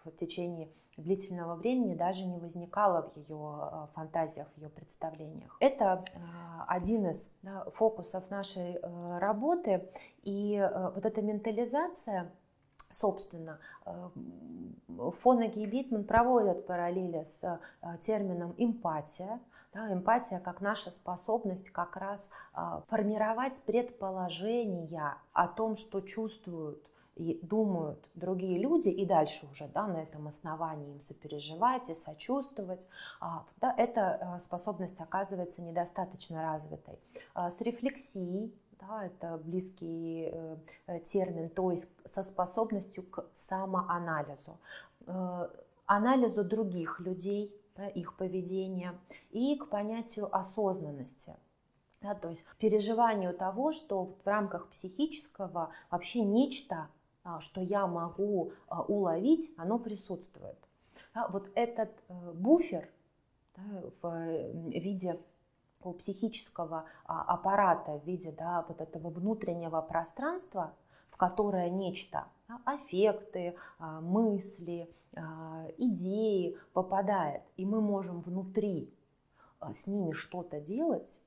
в 0.03 0.11
течение 0.11 0.69
длительного 0.97 1.55
времени 1.55 1.93
даже 1.93 2.25
не 2.25 2.37
возникало 2.37 3.09
в 3.09 3.17
ее 3.17 3.69
э, 3.71 3.87
фантазиях, 3.93 4.47
в 4.55 4.61
ее 4.61 4.69
представлениях. 4.69 5.55
Это 5.59 6.05
э, 6.05 6.19
один 6.67 7.07
из 7.07 7.29
да, 7.41 7.65
фокусов 7.73 8.29
нашей 8.29 8.75
э, 8.75 9.17
работы. 9.19 9.89
И 10.23 10.59
вот 10.95 11.05
эта 11.05 11.21
ментализация, 11.21 12.31
собственно, 12.89 13.59
Фонаги 14.97 15.59
и 15.59 15.65
Бейтман 15.67 16.03
проводят 16.03 16.65
параллели 16.65 17.23
с 17.23 17.59
термином 18.01 18.55
эмпатия. 18.57 19.39
Да, 19.71 19.93
эмпатия 19.93 20.39
как 20.39 20.61
наша 20.61 20.89
способность 20.89 21.69
как 21.69 21.95
раз 21.95 22.29
формировать 22.87 23.61
предположения 23.65 25.15
о 25.33 25.47
том, 25.47 25.75
что 25.75 26.01
чувствуют 26.01 26.81
и 27.15 27.39
думают 27.41 27.99
другие 28.13 28.59
люди, 28.59 28.89
и 28.89 29.05
дальше 29.05 29.47
уже 29.51 29.67
да, 29.67 29.87
на 29.87 30.03
этом 30.03 30.27
основании 30.27 30.91
им 30.91 31.01
сопереживать 31.01 31.89
и 31.89 31.93
сочувствовать, 31.93 32.85
а, 33.21 33.45
да, 33.61 33.73
эта 33.77 34.35
э, 34.35 34.39
способность 34.41 34.99
оказывается 34.99 35.61
недостаточно 35.61 36.41
развитой. 36.41 36.99
А, 37.33 37.49
с 37.49 37.61
рефлексией, 37.61 38.53
да, 38.81 39.05
это 39.05 39.37
близкий 39.37 40.29
э, 40.31 40.57
э, 40.87 40.99
термин, 40.99 41.49
то 41.49 41.71
есть 41.71 41.87
со 42.05 42.21
способностью 42.21 43.03
к 43.03 43.25
самоанализу, 43.33 44.59
анализу 45.85 46.43
других 46.43 46.99
людей, 46.99 47.55
да, 47.77 47.87
их 47.87 48.17
поведения 48.17 48.99
и 49.31 49.55
к 49.55 49.69
понятию 49.69 50.35
осознанности. 50.35 51.35
Да, 52.01 52.13
то 52.13 52.29
есть 52.29 52.45
переживанию 52.59 53.33
того, 53.33 53.71
что 53.71 54.15
в 54.23 54.27
рамках 54.27 54.69
психического 54.69 55.71
вообще 55.89 56.21
нечто 56.21 56.89
что 57.39 57.61
я 57.61 57.87
могу 57.87 58.53
а, 58.67 58.83
уловить, 58.83 59.51
оно 59.57 59.79
присутствует. 59.79 60.57
Вот 61.29 61.49
этот 61.55 61.89
э, 62.09 62.31
буфер 62.33 62.89
в 64.01 64.27
виде 64.67 65.19
психического 65.97 66.85
а, 67.05 67.21
аппарата, 67.21 67.99
в 67.99 68.05
виде 68.05 68.31
да, 68.31 68.65
вот 68.67 68.81
этого 68.81 69.09
внутреннего 69.09 69.81
пространства, 69.81 70.73
в 71.09 71.17
которое 71.17 71.69
нечто, 71.69 72.25
аффекты, 72.65 73.55
мысли, 73.79 74.93
идеи 75.77 76.57
попадает, 76.73 77.43
и 77.55 77.65
мы 77.65 77.79
можем 77.79 78.21
внутри 78.21 78.93
с 79.73 79.87
ними 79.87 80.11
что-то 80.11 80.59
делать, 80.59 81.21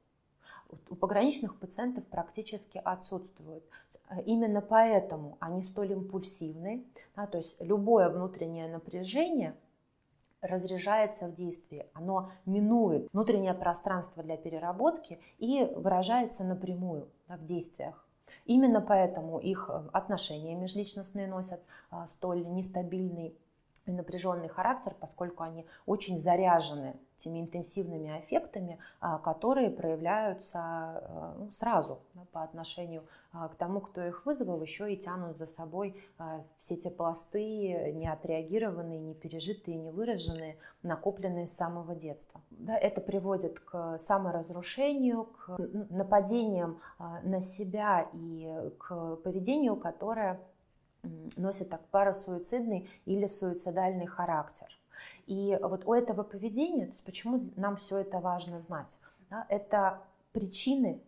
у 0.91 0.95
пограничных 0.95 1.59
пациентов 1.59 2.07
практически 2.07 2.79
отсутствует. 2.79 3.65
Э, 4.09 4.23
именно 4.23 4.61
поэтому 4.61 5.37
они 5.41 5.63
столь 5.63 5.93
импульсивны. 5.93 6.85
Да, 7.17 7.27
то 7.27 7.39
есть 7.39 7.57
любое 7.61 8.09
внутреннее 8.09 8.69
напряжение 8.69 9.55
разряжается 10.41 11.27
в 11.27 11.35
действии, 11.35 11.87
оно 11.95 12.31
минует 12.47 13.09
внутреннее 13.13 13.55
пространство 13.55 14.23
для 14.23 14.37
переработки 14.37 15.19
и 15.39 15.65
выражается 15.75 16.45
напрямую 16.45 17.09
да, 17.27 17.37
в 17.37 17.45
действиях. 17.45 18.07
Именно 18.45 18.81
поэтому 18.81 19.39
их 19.39 19.69
э, 19.69 19.83
отношения 19.93 20.55
межличностные 20.55 21.27
носят 21.27 21.61
а, 21.91 22.07
столь 22.07 22.47
нестабильный 22.47 23.37
и 23.89 23.93
напряженный 23.93 24.49
характер, 24.49 24.95
поскольку 25.01 25.43
они 25.43 25.67
очень 25.87 26.19
заряжены 26.19 26.95
теми 27.17 27.41
интенсивными 27.41 28.19
аффектами, 28.19 28.79
а, 29.01 29.19
которые 29.19 29.71
проявляются 29.71 30.59
а, 30.59 31.35
ну, 31.39 31.51
сразу 31.53 31.99
по 32.33 32.43
отношению 32.43 33.05
а, 33.33 33.49
к 33.49 33.57
тому, 33.57 33.81
кто 33.81 34.05
их 34.05 34.25
вызвал, 34.25 34.61
еще 34.63 34.93
и 34.93 34.97
тянут 34.97 35.37
за 35.39 35.47
собой 35.47 36.01
все 36.59 36.77
те 36.77 36.91
пласты, 36.91 37.93
не 37.93 38.07
отреагированные, 38.09 39.01
не 39.01 39.15
пережитые, 39.15 39.77
не 39.79 39.91
выраженные, 39.91 40.59
накопленные 40.83 41.47
с 41.47 41.57
самого 41.57 41.95
детства. 41.95 42.41
Это 42.67 43.01
приводит 43.01 43.59
к 43.61 43.99
саморазрушению, 43.99 45.25
к 45.25 45.59
нападениям 45.91 46.81
на 47.23 47.41
себя 47.41 48.09
и 48.13 48.71
к 48.79 49.17
поведению, 49.17 49.77
которое 49.77 50.41
носит 51.37 51.71
так 51.71 51.85
парасуицидный 51.89 52.89
или 53.05 53.27
суицидальный 53.27 54.07
характер. 54.07 54.69
И 55.27 55.59
вот 55.63 55.87
у 55.87 55.93
этого 55.93 56.23
поведения, 56.23 56.87
то 56.87 56.93
есть 56.93 57.05
почему 57.05 57.51
нам 57.57 57.77
все 57.77 57.99
это 57.99 58.19
важно 58.19 58.61
знать, 58.61 58.99
да, 59.31 59.47
это 59.49 60.01
причины, 60.33 61.01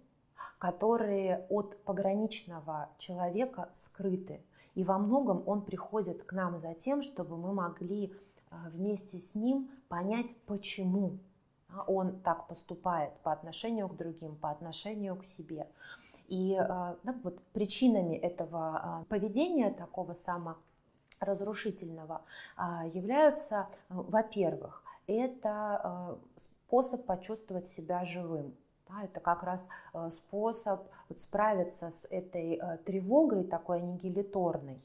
которые 0.59 1.47
от 1.49 1.83
пограничного 1.85 2.91
человека 2.99 3.71
скрыты. 3.73 4.43
И 4.75 4.85
во 4.85 4.99
многом 4.99 5.43
он 5.47 5.63
приходит 5.63 6.23
к 6.25 6.33
нам 6.33 6.61
за 6.61 6.75
тем, 6.75 7.03
чтобы 7.03 7.37
мы 7.37 7.53
могли 7.53 8.15
а, 8.51 8.69
вместе 8.69 9.19
с 9.19 9.35
ним 9.35 9.71
понять, 9.89 10.27
почему 10.47 11.19
он 11.87 12.21
так 12.21 12.47
поступает 12.47 13.13
по 13.23 13.33
отношению 13.33 13.89
к 13.89 13.97
другим, 13.97 14.37
по 14.37 14.51
отношению 14.51 15.17
к 15.17 15.25
себе. 15.25 15.67
И 16.31 16.55
а, 16.55 16.97
да, 17.03 17.15
вот 17.25 17.43
причинами 17.53 18.15
этого 18.15 18.79
а, 18.79 19.05
поведения, 19.09 19.73
такого 19.73 20.15
саморазрушительного, 20.15 22.23
а, 22.57 22.87
являются, 22.87 23.67
во-первых, 23.89 24.85
это 25.09 26.19
способ 26.37 27.05
почувствовать 27.05 27.67
себя 27.67 28.05
живым. 28.05 28.55
Да, 28.89 29.05
это 29.05 29.19
как 29.19 29.43
раз 29.43 29.67
способ 30.11 30.87
вот 31.09 31.19
справиться 31.19 31.91
с 31.91 32.07
этой 32.11 32.61
тревогой 32.85 33.43
такой 33.43 33.79
аннигилиторной. 33.79 34.81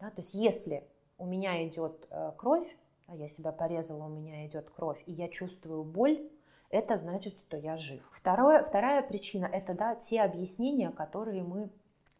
Да, 0.00 0.10
то 0.10 0.20
есть 0.20 0.34
если 0.34 0.86
у 1.16 1.24
меня 1.24 1.66
идет 1.66 2.06
кровь, 2.36 2.68
я 3.08 3.28
себя 3.28 3.52
порезала, 3.52 4.04
у 4.04 4.08
меня 4.08 4.46
идет 4.46 4.68
кровь, 4.68 5.02
и 5.06 5.12
я 5.12 5.28
чувствую 5.28 5.82
боль, 5.82 6.28
это 6.74 6.96
значит, 6.96 7.38
что 7.38 7.56
я 7.56 7.76
жив. 7.76 8.02
Второе, 8.12 8.64
вторая 8.64 9.02
причина– 9.02 9.46
это 9.52 9.74
да, 9.74 9.94
те 9.94 10.22
объяснения, 10.22 10.90
которые 10.90 11.42
мы 11.44 11.70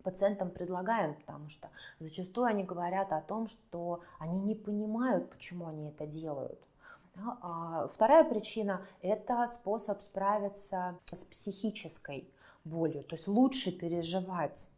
пациентам 0.05 0.51
предлагаем, 0.51 1.15
потому 1.15 1.49
что 1.49 1.71
зачастую 1.99 2.47
они 2.47 2.63
говорят 2.63 3.13
о 3.13 3.21
том, 3.21 3.49
что 3.49 4.03
они 4.19 4.39
не 4.41 4.55
понимают, 4.55 5.31
почему 5.31 5.67
они 5.67 5.89
это 5.89 6.07
делают. 6.07 6.61
А 7.17 7.89
вторая 7.89 8.25
причина– 8.25 8.83
это 9.03 9.47
способ 9.49 10.03
справиться 10.03 10.99
с 11.11 11.25
психической 11.25 12.29
болью, 12.65 13.03
то 13.05 13.17
есть 13.17 13.27
лучше 13.29 13.73
переживать 13.73 14.69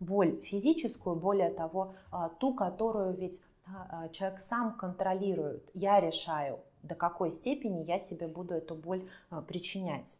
боль 0.00 0.40
физическую, 0.42 1.16
более 1.16 1.50
того, 1.50 1.94
а, 2.10 2.28
ту, 2.28 2.54
которую 2.54 3.14
ведь 3.14 3.40
а, 3.66 4.08
человек 4.08 4.40
сам 4.40 4.74
контролирует. 4.74 5.70
Я 5.74 6.00
решаю, 6.00 6.58
до 6.82 6.94
какой 6.94 7.32
степени 7.32 7.84
я 7.84 7.98
себе 7.98 8.28
буду 8.28 8.54
эту 8.54 8.74
боль 8.74 9.08
а, 9.30 9.40
причинять. 9.40 10.18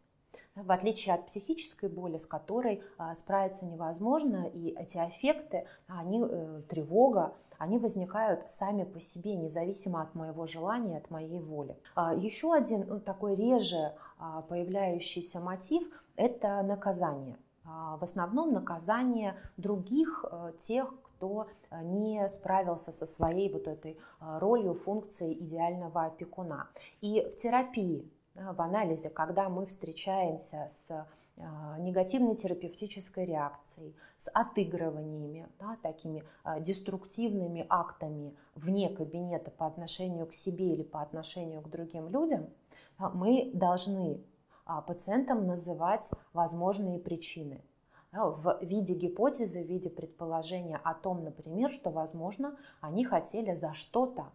В 0.55 0.71
отличие 0.71 1.15
от 1.15 1.27
психической 1.27 1.89
боли, 1.89 2.19
с 2.19 2.27
которой 2.27 2.83
а, 2.99 3.15
справиться 3.15 3.65
невозможно, 3.65 4.51
и 4.53 4.71
эти 4.71 4.99
аффекты, 4.99 5.67
они, 5.87 6.23
э, 6.23 6.63
тревога, 6.69 7.35
они 7.59 7.79
возникают 7.79 8.51
сами 8.53 8.85
по 8.85 9.01
себе, 9.01 9.35
независимо 9.35 10.03
от 10.03 10.15
моего 10.15 10.47
желания, 10.47 10.99
от 10.99 11.11
моей 11.11 11.41
воли. 11.41 11.77
Еще 12.17 12.53
один 12.53 12.87
ну, 12.89 12.99
такой 12.99 13.37
реже 13.37 13.95
появляющийся 14.49 15.39
мотив– 15.39 15.89
это 16.17 16.61
наказание. 16.63 17.39
В 17.65 18.03
основном 18.03 18.53
наказание 18.53 19.37
других, 19.57 20.25
э, 20.31 20.53
тех, 20.59 20.93
кто 21.23 21.47
э, 21.71 21.83
не 21.85 22.29
справился 22.29 22.91
со 22.91 23.07
своей 23.07 23.49
вот 23.49 23.69
этой 23.69 23.93
э, 23.93 24.39
ролью, 24.41 24.75
функцией 24.75 25.35
идеального 25.35 26.07
опекуна. 26.07 26.69
И 27.01 27.21
в 27.21 27.41
терапии, 27.41 28.11
в 28.35 28.61
анализе, 28.61 29.09
когда 29.09 29.49
мы 29.49 29.67
встречаемся 29.67 30.69
с 30.69 30.91
э, 30.91 31.45
негативной 31.79 32.35
терапевтической 32.35 33.25
реакцией, 33.25 33.95
с 34.19 34.29
отыгрываниями, 34.35 35.49
да, 35.61 35.77
такими 35.81 36.25
деструктивными 36.61 37.67
актами 37.69 38.35
вне 38.57 38.89
кабинета 38.89 39.53
по 39.53 39.67
отношению 39.67 40.27
к 40.27 40.35
себе 40.35 40.75
или 40.75 40.83
по 40.83 41.03
отношению 41.03 41.63
к 41.63 41.69
другим 41.69 42.09
людям, 42.09 42.49
мы 42.99 43.51
должны 43.55 44.21
пациентам 44.87 45.47
называть 45.47 46.11
возможные 46.33 46.99
причины 46.99 47.63
в 48.13 48.59
виде 48.61 48.95
гипотезы, 48.95 49.63
в 49.63 49.67
виде 49.67 49.89
предположения 49.89 50.79
о 50.85 50.95
том, 50.95 51.25
например, 51.25 51.73
что, 51.73 51.91
возможно, 51.91 52.57
они 52.81 53.05
хотели 53.05 53.55
за 53.55 53.73
что-то 53.73 54.27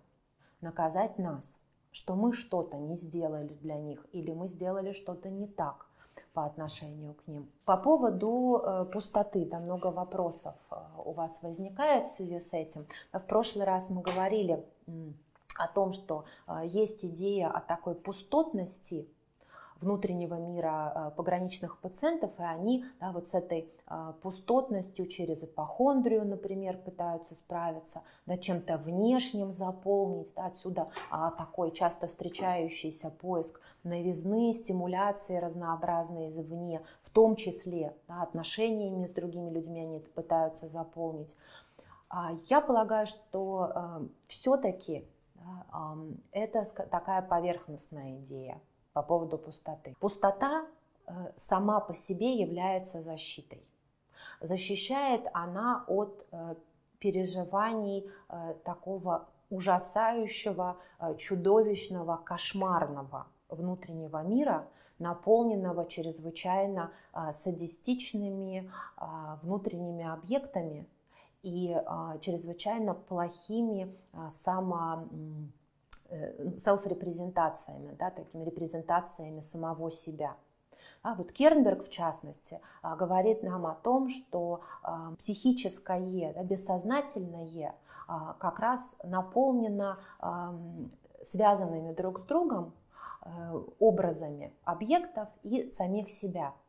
наказать 0.61 1.19
нас, 1.19 1.61
что 1.91 2.15
мы 2.15 2.33
что-то 2.33 2.77
не 2.77 2.97
сделали 2.97 3.53
для 3.61 3.75
них 3.75 4.05
или 4.11 4.31
мы 4.31 4.47
сделали 4.47 4.93
что-то 4.93 5.29
не 5.29 5.47
так 5.47 5.85
по 6.33 6.45
отношению 6.45 7.13
к 7.13 7.27
ним. 7.27 7.49
По 7.65 7.77
поводу 7.77 8.61
э, 8.63 8.85
пустоты, 8.85 9.45
там 9.45 9.63
много 9.63 9.87
вопросов 9.87 10.55
э, 10.71 10.75
у 11.03 11.11
вас 11.11 11.39
возникает 11.41 12.07
в 12.07 12.15
связи 12.15 12.39
с 12.39 12.53
этим. 12.53 12.87
В 13.11 13.19
прошлый 13.19 13.65
раз 13.65 13.89
мы 13.89 14.01
говорили 14.01 14.63
о 15.55 15.67
том, 15.67 15.91
что 15.91 16.25
э, 16.47 16.61
есть 16.65 17.03
идея 17.05 17.49
о 17.49 17.61
такой 17.61 17.95
пустотности 17.95 19.07
внутреннего 19.81 20.35
мира 20.35 20.91
э, 20.93 21.11
пограничных 21.15 21.79
пациентов, 21.79 22.31
и 22.39 22.43
они 22.43 22.85
да, 22.99 23.11
вот 23.11 23.27
с 23.27 23.33
этой 23.33 23.69
э, 23.87 24.13
пустотностью 24.21 25.07
через 25.07 25.43
ипохондрию, 25.43 26.25
например, 26.25 26.77
пытаются 26.77 27.35
справиться, 27.35 28.01
да, 28.25 28.37
чем-то 28.37 28.77
внешним 28.77 29.51
заполнить. 29.51 30.33
Да, 30.35 30.47
отсюда 30.47 30.89
а, 31.09 31.31
такой 31.31 31.71
часто 31.71 32.07
встречающийся 32.07 33.09
поиск 33.09 33.59
новизны, 33.83 34.53
стимуляции 34.53 35.37
разнообразные 35.37 36.31
извне, 36.31 36.81
в 37.03 37.09
том 37.09 37.35
числе 37.35 37.95
да, 38.07 38.21
отношениями 38.21 39.05
с 39.05 39.11
другими 39.11 39.49
людьми 39.49 39.81
они 39.81 39.97
это 39.97 40.09
пытаются 40.09 40.67
заполнить. 40.67 41.35
А 42.09 42.31
я 42.49 42.61
полагаю, 42.61 43.05
что 43.05 43.71
э, 43.73 44.07
все-таки 44.27 45.05
это 46.31 46.65
такая 46.89 47.21
поверхностная 47.21 48.17
идея 48.17 48.59
по 48.97 49.03
поводу 49.03 49.37
пустоты. 49.37 49.95
Пустота 49.99 50.65
э, 51.05 51.11
сама 51.35 51.79
по 51.79 51.93
себе 51.93 52.33
является 52.33 53.03
защитой. 53.03 53.63
Защищает 54.41 55.21
она 55.33 55.85
от 55.87 56.25
э, 56.31 56.55
переживаний 56.97 58.09
э, 58.29 58.55
такого 58.63 59.27
ужасающего, 59.51 60.77
чудовищного, 61.17 62.17
кошмарного 62.17 63.27
внутреннего 63.49 64.23
мира, 64.23 64.67
наполненного 64.99 65.85
чрезвычайно 65.85 66.91
садистичными 67.31 68.69
внутренними 69.41 70.03
объектами 70.03 70.85
и 71.43 71.73
чрезвычайно 72.19 72.93
плохими 72.93 73.95
само 74.29 75.07
селф-репрезентациями, 76.57 77.95
да, 77.97 78.09
такими 78.09 78.43
репрезентациями 78.43 79.41
самого 79.41 79.91
себя. 79.91 80.35
А 81.01 81.13
вот 81.13 81.31
Кернберг, 81.31 81.85
в 81.85 81.89
частности, 81.89 82.59
а, 82.81 82.95
говорит 82.95 83.43
нам 83.43 83.65
о 83.65 83.75
том, 83.75 84.09
что 84.09 84.61
а, 84.83 85.13
психическое, 85.19 86.33
да, 86.33 86.43
бессознательное 86.43 87.75
а, 88.07 88.33
как 88.39 88.59
раз 88.59 88.95
наполнено 89.03 89.99
связанными 91.23 91.93
друг 91.93 92.19
с 92.19 92.23
другом 92.23 92.71
э, 93.21 93.61
образами 93.79 94.53
объектов 94.63 95.27
и 95.43 95.69
самих 95.71 96.09
себя– 96.09 96.53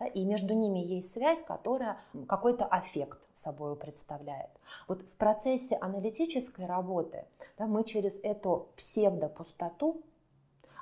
да, 0.00 0.06
и 0.06 0.24
между 0.24 0.54
ними 0.54 0.78
есть 0.78 1.12
связь, 1.12 1.42
которая 1.42 1.98
какой-то 2.26 2.64
аффект 2.64 3.20
собой 3.34 3.76
представляет. 3.76 4.50
Вот 4.88 5.02
в 5.02 5.16
процессе 5.16 5.76
аналитической 5.76 6.66
работы 6.66 7.26
да, 7.58 7.66
мы 7.66 7.84
через 7.84 8.18
эту 8.22 8.70
псевдопустоту 8.76 10.02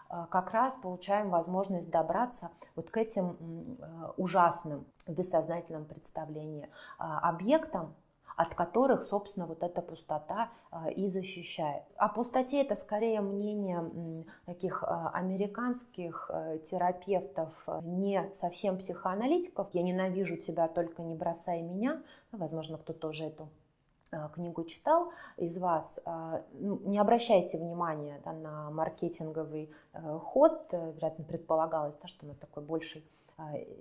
э, 0.08 0.26
как 0.30 0.52
раз 0.52 0.74
получаем 0.80 1.30
возможность 1.30 1.90
добраться 1.90 2.50
вот 2.76 2.90
к 2.90 2.96
этим 2.96 3.76
э, 3.80 4.12
ужасным 4.16 4.86
в 5.06 5.12
бессознательном 5.12 5.84
представлении 5.84 6.64
э, 6.64 6.68
объектам, 6.98 7.94
от 8.38 8.54
которых, 8.54 9.02
собственно, 9.02 9.46
вот 9.46 9.64
эта 9.64 9.82
пустота 9.82 10.50
а, 10.70 10.88
и 10.90 11.08
защищает. 11.08 11.82
О 11.96 12.08
пустоте 12.08 12.60
это 12.60 12.76
скорее 12.76 13.20
мнение 13.20 14.24
таких 14.46 14.84
а, 14.84 15.10
американских 15.12 16.30
а, 16.32 16.58
терапевтов, 16.58 17.52
не 17.82 18.30
совсем 18.34 18.78
психоаналитиков. 18.78 19.68
Я 19.72 19.82
ненавижу 19.82 20.36
тебя, 20.36 20.68
только 20.68 21.02
не 21.02 21.16
бросай 21.16 21.62
меня. 21.62 22.00
Ну, 22.30 22.38
возможно, 22.38 22.78
кто 22.78 22.92
тоже 22.92 23.24
эту 23.24 23.48
книгу 24.34 24.64
читал 24.64 25.12
из 25.36 25.58
вас, 25.58 25.98
ну, 26.54 26.78
не 26.84 26.98
обращайте 26.98 27.58
внимания 27.58 28.22
да, 28.24 28.32
на 28.32 28.70
маркетинговый 28.70 29.70
ход, 29.92 30.66
э, 30.70 30.92
вероятно, 30.92 31.24
предполагалось, 31.24 31.94
да, 32.00 32.08
что 32.08 32.26
он 32.26 32.34
такой 32.36 32.62
больший 32.62 33.04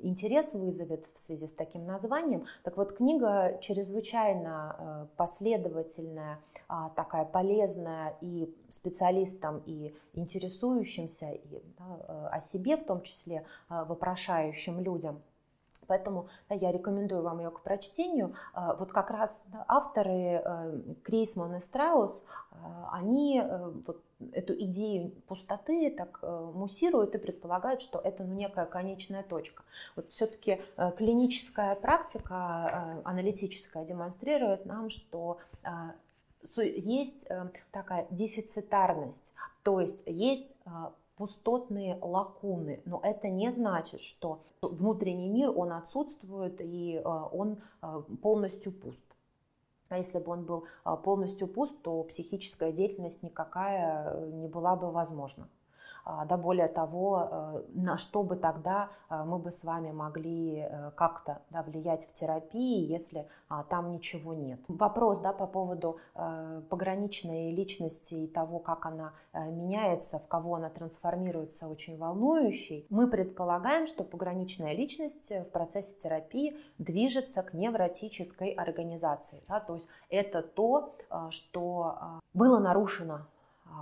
интерес 0.01 0.53
вызовет 0.53 1.07
в 1.15 1.19
связи 1.19 1.47
с 1.47 1.53
таким 1.53 1.85
названием. 1.85 2.45
Так 2.63 2.77
вот, 2.77 2.93
книга 2.93 3.57
чрезвычайно 3.61 4.75
э, 4.77 5.07
последовательная, 5.17 6.39
а, 6.67 6.89
такая 6.89 7.25
полезная 7.25 8.15
и 8.21 8.53
специалистам, 8.69 9.63
и 9.65 9.95
интересующимся 10.13 11.31
и, 11.31 11.61
да, 11.77 11.99
э, 12.07 12.27
о 12.33 12.41
себе, 12.41 12.77
в 12.77 12.85
том 12.85 13.01
числе 13.01 13.45
э, 13.69 13.83
вопрошающим 13.85 14.79
людям. 14.79 15.21
Поэтому 15.87 16.27
да, 16.49 16.55
я 16.55 16.71
рекомендую 16.71 17.23
вам 17.23 17.39
ее 17.39 17.51
к 17.51 17.61
прочтению. 17.61 18.35
А, 18.53 18.75
вот 18.75 18.91
как 18.91 19.09
раз 19.11 19.41
авторы 19.67 20.43
Крейсман 21.03 21.55
и 21.55 21.59
Страус, 21.59 22.25
они 22.91 23.41
вот 23.85 24.01
эту 24.31 24.53
идею 24.53 25.11
пустоты 25.27 25.91
так 25.91 26.19
э, 26.21 26.51
муссируют 26.53 27.13
и 27.15 27.17
предполагают, 27.17 27.81
что 27.81 27.99
это 27.99 28.23
ну, 28.23 28.33
некая 28.33 28.65
конечная 28.65 29.23
точка. 29.23 29.63
Вот 29.95 30.11
все-таки 30.11 30.61
э, 30.77 30.91
клиническая 30.97 31.75
практика 31.75 32.97
э, 32.97 33.01
аналитическая 33.05 33.85
демонстрирует 33.85 34.65
нам, 34.65 34.89
что 34.89 35.39
есть 36.55 37.27
такая 37.71 38.07
дефицитарность, 38.09 39.33
то 39.63 39.81
есть 39.81 40.01
есть 40.05 40.55
пустотные 41.17 41.97
лакуны, 42.01 42.81
но 42.85 42.99
это 43.03 43.27
не 43.27 43.51
значит, 43.51 44.01
что 44.01 44.43
внутренний 44.61 45.29
мир, 45.29 45.51
он 45.55 45.73
отсутствует 45.73 46.61
и 46.61 47.01
он 47.03 47.57
полностью 48.21 48.71
пуст. 48.71 49.03
А 49.89 49.97
если 49.97 50.19
бы 50.19 50.31
он 50.31 50.43
был 50.43 50.65
а, 50.83 50.97
полностью 50.97 51.47
пуст, 51.47 51.81
то 51.81 52.03
психическая 52.03 52.71
деятельность 52.71 53.23
никакая 53.23 54.11
э, 54.13 54.31
не 54.31 54.47
была 54.47 54.75
бы 54.75 54.91
возможна. 54.91 55.47
Да 56.27 56.37
более 56.37 56.67
того, 56.67 57.63
на 57.73 57.97
что 57.97 58.23
бы 58.23 58.35
тогда 58.35 58.89
мы 59.09 59.37
бы 59.39 59.51
с 59.51 59.63
вами 59.63 59.91
могли 59.91 60.67
как-то 60.95 61.41
да, 61.49 61.63
влиять 61.63 62.07
в 62.07 62.13
терапии, 62.13 62.85
если 62.85 63.27
там 63.69 63.91
ничего 63.91 64.33
нет. 64.33 64.59
Вопрос 64.67 65.19
да, 65.19 65.33
по 65.33 65.47
поводу 65.47 65.97
пограничной 66.69 67.51
личности 67.51 68.15
и 68.15 68.27
того, 68.27 68.59
как 68.59 68.85
она 68.85 69.13
меняется, 69.33 70.19
в 70.19 70.27
кого 70.27 70.55
она 70.55 70.69
трансформируется, 70.69 71.67
очень 71.67 71.97
волнующий. 71.97 72.85
Мы 72.89 73.07
предполагаем, 73.07 73.87
что 73.87 74.03
пограничная 74.03 74.73
личность 74.73 75.29
в 75.29 75.45
процессе 75.45 75.95
терапии 75.95 76.57
движется 76.77 77.43
к 77.43 77.53
невротической 77.53 78.51
организации. 78.51 79.43
Да, 79.47 79.59
то 79.59 79.75
есть 79.75 79.87
это 80.09 80.41
то, 80.41 80.95
что 81.29 82.19
было 82.33 82.59
нарушено 82.59 83.15
а, 83.15 83.36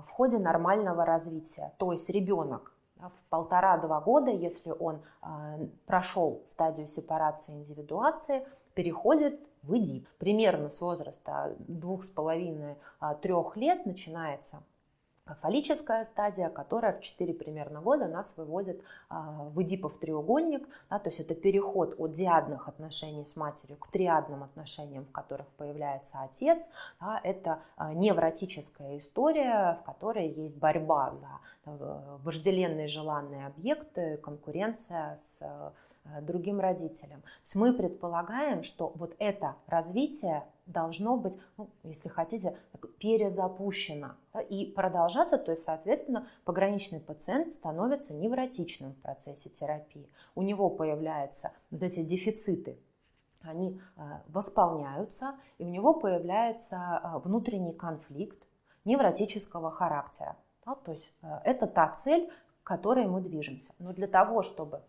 в 0.07 0.09
ходе 0.09 0.38
нормального 0.38 1.05
развития. 1.05 1.73
То 1.77 1.91
есть 1.91 2.09
ребенок 2.09 2.73
в 2.97 3.29
полтора-два 3.29 3.99
года, 4.01 4.31
если 4.31 4.71
он 4.71 5.01
а, 5.21 5.57
прошел 5.86 6.41
стадию 6.45 6.88
сепарации 6.88 7.53
индивидуации, 7.53 8.47
переходит 8.73 9.39
в 9.63 9.73
ИДИП. 9.73 10.07
Примерно 10.17 10.69
с 10.69 10.79
возраста 10.81 11.55
двух 11.59 12.03
с 12.03 12.09
половиной 12.09 12.77
а, 12.99 13.15
трех 13.15 13.57
лет 13.57 13.86
начинается 13.86 14.63
фаллическая 15.41 16.05
стадия, 16.05 16.49
которая 16.49 16.93
в 16.93 17.01
4 17.01 17.34
примерно 17.34 17.82
года 17.82 18.07
нас 18.07 18.36
выводит 18.38 18.82
а, 19.09 19.49
в 19.49 19.61
эдипов 19.61 19.97
треугольник, 19.97 20.67
да, 20.89 20.99
то 20.99 21.09
есть 21.09 21.19
это 21.19 21.34
переход 21.34 21.95
от 21.97 22.11
диадных 22.11 22.67
отношений 22.67 23.26
с 23.26 23.36
матерью 23.36 23.78
к 23.78 23.88
триадным 23.88 24.43
отношениям, 24.43 25.05
в 25.05 25.11
которых 25.11 25.47
появляется 25.57 26.21
отец, 26.21 26.69
да, 26.99 27.19
это 27.23 27.59
а, 27.76 27.93
невротическая 27.93 28.97
история, 28.97 29.80
в 29.82 29.86
которой 29.86 30.28
есть 30.28 30.57
борьба 30.57 31.13
за 31.15 31.28
вожделенные 32.23 32.88
желанные 32.88 33.47
объекты, 33.47 34.17
конкуренция 34.17 35.17
с 35.17 35.41
Э, 35.45 35.71
другим 36.22 36.60
родителям. 36.60 37.22
То 37.22 37.28
есть 37.43 37.56
мы 37.56 37.74
предполагаем, 37.74 38.64
что 38.64 38.91
вот 38.95 39.16
это 39.20 39.56
развитие 39.68 40.45
должно 40.66 41.18
быть, 41.18 41.38
ну, 41.58 41.70
если 41.84 42.10
хотите, 42.10 42.58
перезапущено 42.99 44.16
и 44.49 44.66
продолжаться, 44.66 45.38
то 45.38 45.51
есть, 45.51 45.64
соответственно, 45.64 46.28
пограничный 46.43 46.99
пациент 46.99 47.53
становится 47.53 48.14
невротичным 48.14 48.93
в 48.93 49.01
процессе 49.01 49.49
терапии. 49.49 50.10
У 50.34 50.41
него 50.41 50.70
появляются 50.70 51.51
вот 51.70 51.84
эти 51.84 52.03
дефициты 52.03 52.80
они 53.47 53.80
э, 53.95 54.01
восполняются, 54.28 55.36
и 55.60 55.66
у 55.66 55.70
него 55.70 55.93
появляется 55.93 56.76
э, 56.76 57.20
внутренний 57.20 57.74
конфликт 57.74 58.41
невротического 58.86 59.70
характера. 59.72 60.36
То 60.64 60.91
есть 60.91 61.14
это 61.43 61.68
та 61.68 61.89
цель, 61.89 62.28
к 62.64 62.68
которой 62.68 63.06
мы 63.06 63.22
движемся. 63.22 63.72
Но 63.78 63.93
для 63.93 64.08
того, 64.08 64.41
чтобы 64.41 64.82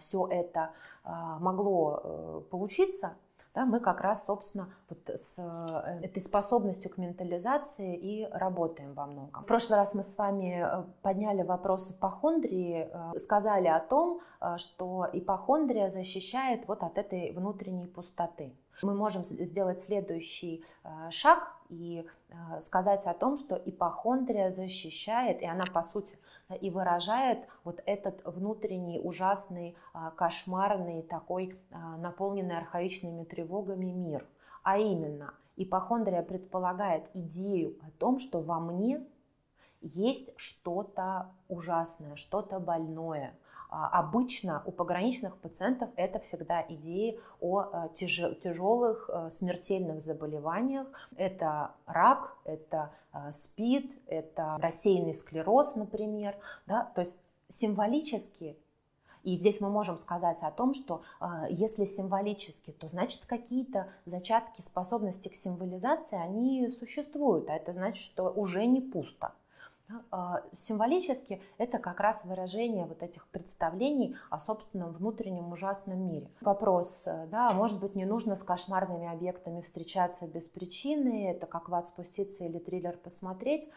все 0.00 0.26
это 0.28 0.70
а, 1.04 1.38
могло 1.38 2.00
э, 2.02 2.40
получиться, 2.50 3.14
да, 3.54 3.66
мы 3.66 3.78
как 3.78 4.00
раз, 4.00 4.24
собственно, 4.24 4.68
вот 4.88 4.98
с 5.08 5.34
э, 5.36 6.00
этой 6.02 6.22
способностью 6.22 6.90
к 6.90 6.96
ментализации 6.96 7.94
и 7.94 8.26
работаем 8.32 8.94
во 8.94 9.06
многом. 9.06 9.42
В 9.42 9.46
прошлый 9.46 9.78
раз 9.78 9.94
мы 9.94 10.02
с 10.02 10.16
вами 10.16 10.64
э, 10.64 10.84
подняли 11.02 11.42
вопросы 11.42 11.92
ипохондрии, 11.92 12.88
сказали 13.18 13.68
о 13.68 13.80
том, 13.80 14.20
что 14.56 15.06
ипохондрия 15.12 15.90
защищает 15.90 16.66
вот 16.66 16.82
от 16.82 16.98
этой 16.98 17.32
внутренней 17.32 17.86
пустоты. 17.86 18.54
Мы 18.84 18.94
можем 18.94 19.24
сделать 19.24 19.80
следующий 19.80 20.62
шаг 21.10 21.56
и 21.70 22.06
сказать 22.60 23.06
о 23.06 23.14
том, 23.14 23.36
что 23.36 23.56
ипохондрия 23.56 24.50
защищает, 24.50 25.40
и 25.40 25.46
она, 25.46 25.64
по 25.64 25.82
сути, 25.82 26.18
и 26.60 26.68
выражает 26.68 27.38
вот 27.64 27.82
этот 27.86 28.20
внутренний 28.24 29.00
ужасный, 29.00 29.74
а, 29.94 30.10
кошмарный, 30.10 31.02
такой 31.02 31.58
наполненный 31.98 32.58
архаичными 32.58 33.24
тревогами 33.24 33.86
мир. 33.86 34.26
А 34.62 34.78
именно, 34.78 35.32
ипохондрия 35.56 36.22
предполагает 36.22 37.04
идею 37.14 37.78
о 37.82 37.90
том, 37.98 38.18
что 38.18 38.40
во 38.40 38.60
мне 38.60 39.02
есть 39.84 40.30
что-то 40.36 41.30
ужасное, 41.48 42.16
что-то 42.16 42.58
больное, 42.58 43.34
а, 43.70 43.88
обычно 43.98 44.62
у 44.66 44.72
пограничных 44.72 45.36
пациентов 45.36 45.90
это 45.96 46.20
всегда 46.20 46.64
идеи 46.68 47.20
о 47.40 47.60
а, 47.60 47.88
тяжелых 47.88 49.10
а, 49.10 49.30
смертельных 49.30 50.00
заболеваниях. 50.00 50.86
Это 51.16 51.72
рак, 51.86 52.36
это 52.44 52.92
СПИД, 53.30 53.92
это 54.06 54.56
рассеянный 54.60 55.14
склероз, 55.14 55.74
например. 55.76 56.36
Да? 56.66 56.90
То 56.94 57.00
есть 57.00 57.16
символически 57.48 58.56
и 59.24 59.36
здесь 59.38 59.58
мы 59.60 59.70
можем 59.70 59.96
сказать 59.96 60.38
о 60.42 60.50
том, 60.50 60.74
что 60.74 61.02
э, 61.18 61.46
если 61.48 61.86
символически, 61.86 62.72
то 62.72 62.88
значит 62.88 63.24
какие-то 63.24 63.88
зачатки 64.04 64.60
способности 64.60 65.28
к 65.28 65.34
символизации, 65.34 66.18
они 66.18 66.70
существуют, 66.70 67.48
а 67.48 67.56
это 67.56 67.72
значит, 67.72 68.04
что 68.04 68.24
уже 68.28 68.66
не 68.66 68.82
пусто. 68.82 69.32
А, 70.10 70.42
символически 70.56 71.42
это 71.58 71.78
как 71.78 72.00
раз 72.00 72.24
выражение 72.24 72.86
вот 72.86 73.02
этих 73.02 73.26
представлений 73.28 74.16
о 74.30 74.40
собственном 74.40 74.92
внутреннем 74.92 75.52
ужасном 75.52 76.08
мире. 76.08 76.30
Вопрос, 76.40 77.06
э, 77.06 77.26
да, 77.26 77.52
может 77.52 77.80
быть, 77.80 77.94
не 77.94 78.06
нужно 78.06 78.34
с 78.34 78.42
кошмарными 78.42 79.12
объектами 79.12 79.60
встречаться 79.60 80.26
без 80.26 80.46
причины, 80.46 81.30
это 81.30 81.46
как 81.46 81.68
в 81.68 81.74
ад 81.74 81.88
спуститься 81.88 82.44
или 82.44 82.58
триллер 82.58 82.96
посмотреть. 82.96 83.68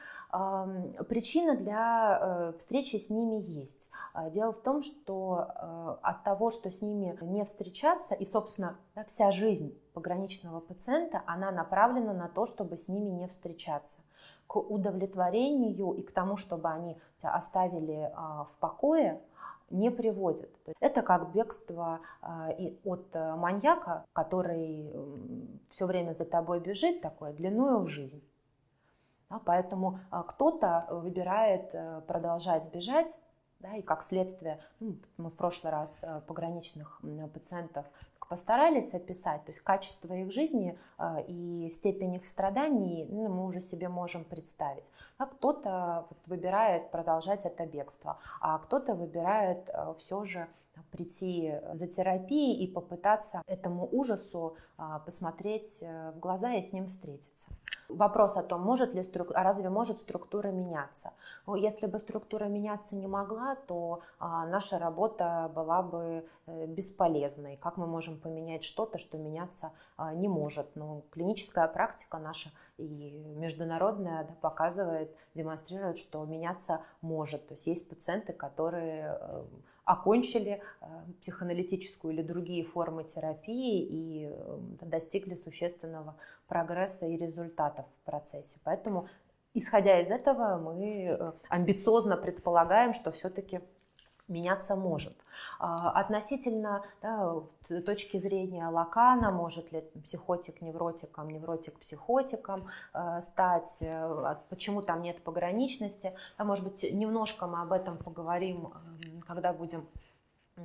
Причина 1.10 1.56
для 1.56 2.20
э, 2.20 2.54
встречи 2.60 2.98
с 2.98 3.10
ними 3.10 3.42
есть. 3.42 3.90
А, 4.14 4.30
дело 4.30 4.54
в 4.54 4.62
том, 4.62 4.82
что 4.82 5.48
э, 5.48 5.98
от 6.02 6.24
того, 6.24 6.52
что 6.52 6.72
с 6.72 6.82
ними 6.82 7.18
не 7.22 7.44
встречаться, 7.44 8.16
и, 8.16 8.26
собственно, 8.26 8.78
вся 9.08 9.32
жизнь 9.32 9.78
пограничного 9.94 10.60
пациента, 10.60 11.22
она 11.26 11.52
направлена 11.52 12.14
на 12.14 12.28
то, 12.28 12.46
чтобы 12.46 12.78
с 12.78 12.88
ними 12.88 13.10
не 13.10 13.28
встречаться 13.28 14.00
к 14.48 14.56
удовлетворению 14.58 15.94
и 15.94 16.02
к 16.02 16.12
тому, 16.12 16.38
чтобы 16.38 16.70
они 16.70 16.98
тебя 17.20 17.34
оставили 17.34 18.12
а, 18.16 18.46
в 18.46 18.52
покое, 18.60 19.22
не 19.70 19.92
приводит. 19.92 20.50
Это 20.80 21.02
как 21.02 21.34
бегство 21.34 22.00
а, 22.22 22.50
от 22.86 23.08
э, 23.14 23.36
маньяка, 23.36 24.06
который 24.14 24.94
все 25.72 25.86
время 25.86 26.14
за 26.14 26.26
тобой 26.26 26.60
бежит, 26.60 27.02
такое 27.02 27.34
длиною 27.34 27.80
в 27.80 27.90
жизнь. 27.90 28.24
поэтому 29.44 30.00
а, 30.10 30.24
кто-то 30.24 30.88
выбирает 30.90 31.70
э, 31.74 32.02
продолжать 32.08 32.72
бежать, 32.72 33.14
да, 33.60 33.76
и 33.76 33.82
как 33.82 34.04
следствие, 34.04 34.60
ну, 34.80 34.96
мы 35.18 35.30
в 35.30 35.36
прошлый 35.36 35.72
раз 35.72 36.00
э, 36.04 36.22
пограничных 36.28 37.02
пациентов 37.34 37.86
постарались 38.30 38.94
описать, 38.94 39.44
то 39.46 39.52
есть 39.52 39.62
качество 39.62 40.14
их 40.14 40.32
жизни 40.32 40.78
э, 40.98 41.24
и 41.28 41.70
степень 41.72 42.16
их 42.16 42.26
страданий 42.26 43.06
ну, 43.10 43.28
мы 43.30 43.46
уже 43.46 43.62
себе 43.62 43.90
можем 43.90 44.24
представить. 44.24 44.84
А 45.18 45.26
кто-то 45.26 46.06
вот 46.10 46.20
выбирает 46.26 46.92
продолжать 46.92 47.46
это 47.46 47.66
бегство, 47.66 48.20
а 48.42 48.58
кто-то 48.60 48.94
выбирает 48.94 49.70
э, 49.70 49.94
все 50.00 50.24
же 50.24 50.48
прийти 50.92 51.54
за 51.74 51.88
терапией 51.88 52.64
и 52.64 52.72
попытаться 52.72 53.42
этому 53.48 53.88
ужасу 53.92 54.58
а, 54.78 55.00
посмотреть 55.00 55.80
э, 55.82 56.12
в 56.16 56.20
глаза 56.20 56.54
и 56.54 56.62
с 56.62 56.72
ним 56.72 56.88
встретиться. 56.88 57.48
Вопрос 57.90 58.36
о 58.36 58.44
том, 58.44 58.62
может 58.62 58.94
ли 58.94 59.04
струк... 59.04 59.32
а 59.34 59.44
разве 59.44 59.70
может 59.70 60.00
структура 60.00 60.50
меняться? 60.50 61.14
Ну, 61.46 61.56
если 61.56 61.86
бы 61.86 62.00
структура 62.00 62.46
меняться 62.46 62.96
не 62.96 63.08
могла, 63.08 63.56
то 63.56 64.02
а, 64.20 64.46
наша 64.46 64.78
работа 64.78 65.50
была 65.56 65.82
бы 65.82 66.26
э, 66.48 66.66
бесполезной. 66.66 67.56
Как 67.56 67.78
мы 67.78 67.88
можем 67.88 68.20
поменять 68.20 68.66
что-то, 68.66 68.98
что 68.98 69.18
меняться 69.18 69.72
а, 69.96 70.14
не 70.14 70.28
может? 70.28 70.76
Но 70.76 71.04
клиническая 71.12 71.66
практика 71.70 72.18
наша 72.18 72.50
и 72.78 73.12
международная 73.38 74.26
да, 74.26 74.34
показывает, 74.42 75.16
демонстрирует, 75.34 75.98
что 75.98 76.26
меняться 76.26 76.82
может. 77.02 77.48
То 77.48 77.54
есть 77.54 77.68
есть 77.68 77.88
пациенты, 77.88 78.34
которые 78.34 79.18
э, 79.18 79.44
окончили 79.88 80.62
э, 80.82 80.86
психоаналитическую 81.22 82.14
или 82.14 82.22
другие 82.22 82.64
формы 82.64 83.06
терапии 83.06 83.82
и 83.82 84.30
э, 84.30 84.58
достигли 84.82 85.36
существенного 85.36 86.16
прогресса 86.48 87.06
и 87.06 87.16
результатов 87.16 87.86
в 87.86 88.06
процессе. 88.06 88.58
Поэтому, 88.66 89.08
исходя 89.54 90.02
из 90.02 90.12
этого, 90.12 90.58
мы 90.58 91.18
э, 91.18 91.32
амбициозно 91.48 92.18
предполагаем, 92.18 92.94
что 92.94 93.14
все-таки 93.14 93.62
меняться 94.28 94.76
может. 94.76 95.16
А, 95.58 95.92
относительно 95.92 96.84
да, 97.02 97.36
точки 97.86 98.18
зрения 98.18 98.68
Лакана, 98.68 99.32
может 99.32 99.72
ли 99.72 99.86
психотик 100.04 100.62
невротиком, 100.62 101.30
невротик 101.30 101.80
психотиком 101.80 102.68
стать, 103.22 103.82
почему 104.50 104.82
там 104.82 105.02
нет 105.02 105.24
пограничности. 105.24 106.14
Да, 106.38 106.44
может 106.44 106.66
быть, 106.66 106.84
немножко 106.92 107.48
мы 107.48 107.62
об 107.62 107.72
этом 107.72 107.98
поговорим, 107.98 108.74
когда 109.28 109.54
будем 109.54 109.88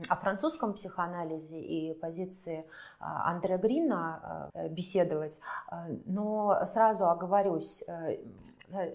о 0.09 0.17
французском 0.17 0.73
психоанализе 0.73 1.61
и 1.61 1.93
позиции 1.95 2.65
Андреа 2.99 3.59
Грина 3.59 4.51
беседовать, 4.71 5.39
но 6.07 6.65
сразу 6.67 7.11
оговорюсь, 7.11 7.85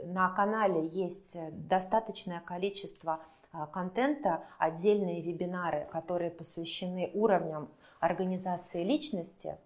на 0.06 0.30
канале 0.30 0.88
есть 0.88 1.38
достаточное 1.68 2.40
количество 2.40 3.20
контента, 3.72 4.44
отдельные 4.58 5.22
вебинары, 5.22 5.88
которые 5.92 6.32
посвящены 6.32 7.12
уровням 7.14 7.70
организации 8.00 8.84
личности, 8.84 9.58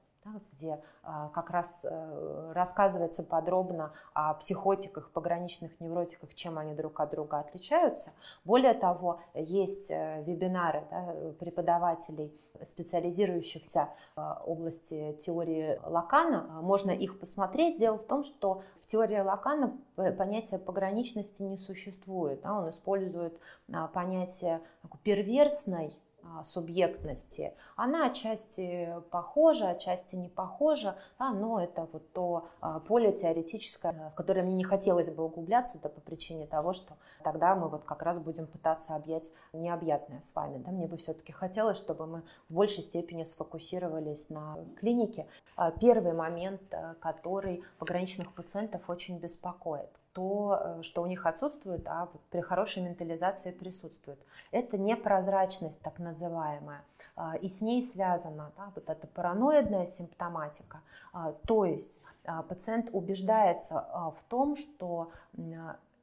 где 0.54 0.82
а, 1.04 1.30
как 1.30 1.50
раз 1.50 1.74
а, 1.84 2.52
рассказывается 2.54 3.24
подробно 3.24 3.94
о 4.14 4.36
психотиках, 4.36 5.12
пограничных 5.12 5.80
невротиках, 5.80 6.34
чем 6.36 6.58
они 6.58 6.74
друг 6.74 7.00
от 7.00 7.12
друга 7.12 7.40
отличаются. 7.40 8.12
Более 8.46 8.74
того, 8.74 9.20
есть 9.34 9.90
э, 9.90 10.24
вебинары 10.24 10.84
да, 10.92 11.14
преподавателей, 11.40 12.34
специализирующихся 12.66 13.90
в 14.16 14.44
области 14.46 15.18
теории 15.26 15.80
Лакана. 15.84 16.62
Можно 16.62 16.92
их 16.92 17.20
посмотреть. 17.20 17.80
Дело 17.80 17.98
в 17.98 18.04
том, 18.04 18.24
что 18.24 18.62
в 18.84 18.88
теории 18.92 19.20
Лакана 19.20 19.76
понятия 19.96 20.60
пограничности 20.60 21.42
не 21.42 21.58
существует. 21.58 22.42
Да, 22.42 22.60
он 22.60 22.70
использует 22.70 23.40
а, 23.74 23.88
понятие 23.88 24.62
перверсной 25.04 25.98
субъектности, 26.44 27.54
она 27.76 28.08
отчасти 28.08 28.90
похожа, 29.10 29.70
отчасти 29.70 30.16
не 30.16 30.30
похожа, 30.30 30.96
да, 31.20 31.32
но 31.32 31.62
это 31.62 31.88
вот 31.92 32.12
то 32.14 32.48
а, 32.62 32.80
поле 32.80 33.12
теоретическое, 33.12 34.12
в 34.12 34.16
которое 34.16 34.44
мне 34.44 34.56
не 34.56 34.64
хотелось 34.64 35.10
бы 35.10 35.24
углубляться, 35.24 35.78
это 35.78 35.90
по 35.90 36.02
причине 36.02 36.48
того, 36.48 36.74
что 36.74 36.96
тогда 37.24 37.56
мы 37.56 37.70
вот 37.70 37.84
как 37.84 38.02
раз 38.02 38.20
будем 38.20 38.48
пытаться 38.48 38.96
объять 38.96 39.32
необъятное 39.54 40.22
с 40.22 40.34
вами. 40.34 40.58
Да? 40.60 40.72
Мне 40.72 40.88
бы 40.88 40.98
все-таки 40.98 41.32
хотелось, 41.32 41.78
чтобы 41.78 42.06
мы 42.08 42.24
в 42.50 42.54
большей 42.54 42.84
степени 42.84 43.24
сфокусировались 43.24 44.30
на 44.30 44.58
клинике. 44.80 45.28
А, 45.56 45.72
первый 45.72 46.14
момент, 46.14 46.62
который 47.00 47.64
пограничных 47.80 48.34
пациентов 48.34 48.90
очень 48.90 49.18
беспокоит 49.18 49.90
то, 50.14 50.60
э, 50.60 50.84
что 50.84 51.02
у 51.02 51.06
них 51.06 51.26
отсутствует, 51.26 51.88
а 51.88 52.10
вот 52.12 52.22
при 52.30 52.42
хорошей 52.42 52.84
ментализации 52.84 53.52
присутствует. 53.52 54.20
Это 54.52 54.78
непрозрачность 54.78 55.82
так 55.82 56.00
называемая. 56.00 56.84
А, 57.16 57.36
и 57.36 57.48
с 57.48 57.62
ней 57.62 57.84
связана 57.84 58.52
да, 58.58 58.72
вот 58.76 58.90
эта 58.90 59.08
параноидная 59.08 59.86
симптоматика. 59.86 60.82
А, 61.14 61.34
то 61.46 61.66
есть 61.66 62.00
а, 62.26 62.42
пациент 62.44 62.90
убеждается 62.92 63.86
в 63.94 64.30
том, 64.30 64.56
что 64.56 65.12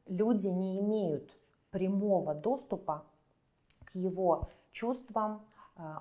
люди 0.06 0.46
не 0.48 0.80
имеют 0.80 1.36
прямого 1.70 2.34
доступа 2.34 3.04
к 3.84 3.94
его 3.94 4.48
чувствам, 4.72 5.42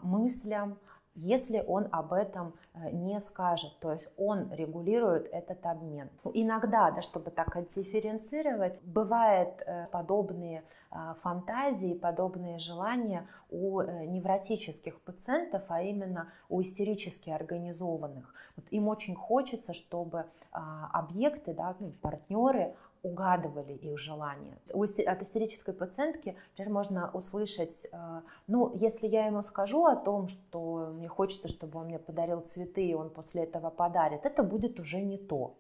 мыслям, 0.02 0.78
если 1.18 1.64
он 1.66 1.88
об 1.92 2.14
этом 2.14 2.54
э, 2.74 2.92
не 2.92 3.20
скажет, 3.20 3.78
то 3.80 3.92
есть 3.92 4.08
он 4.18 4.52
регулирует 4.54 5.28
этот 5.34 5.66
обмен. 5.66 6.10
Ну, 6.24 6.32
иногда, 6.34 6.92
да, 6.92 7.02
чтобы 7.02 7.32
так 7.32 7.56
отдифференцировать, 7.56 8.80
бывают 8.84 9.62
э, 9.66 9.88
подобные 9.92 10.64
а, 10.90 11.16
фантазии, 11.16 11.94
подобные 11.94 12.60
желания 12.60 13.28
у 13.50 13.82
э, 13.82 14.06
невротических 14.06 15.02
пациентов, 15.02 15.64
а 15.68 15.82
именно 15.82 16.32
у 16.48 16.62
истерически 16.62 17.30
организованных. 17.30 18.34
Вот 18.56 18.66
им 18.72 18.88
очень 18.88 19.14
хочется, 19.14 19.74
чтобы 19.74 20.26
а, 20.52 20.90
объекты, 20.94 21.54
да, 21.54 21.76
ну, 21.80 21.92
партнеры 22.02 22.74
угадывали 23.04 23.74
их 23.74 23.98
желания. 23.98 24.58
От 24.74 25.22
истерической 25.22 25.74
пациентки, 25.74 26.36
например, 26.52 26.74
можно 26.74 27.12
услышать, 27.14 27.88
э, 27.92 28.22
ну, 28.48 28.76
если 28.76 29.08
я 29.08 29.28
ему 29.28 29.42
скажу 29.42 29.86
о 29.86 29.96
том, 29.96 30.28
что 30.28 30.92
мне 30.94 31.08
хочется, 31.08 31.48
чтобы 31.48 31.80
он 31.80 31.88
мне 31.88 32.00
подарил 32.00 32.42
цветы, 32.42 32.86
и 32.86 32.94
он 32.94 33.10
после 33.10 33.44
этого 33.44 33.70
подарит, 33.70 34.26
это 34.26 34.44
будет 34.44 34.80
уже 34.80 35.02
не 35.02 35.18
то. 35.18 35.58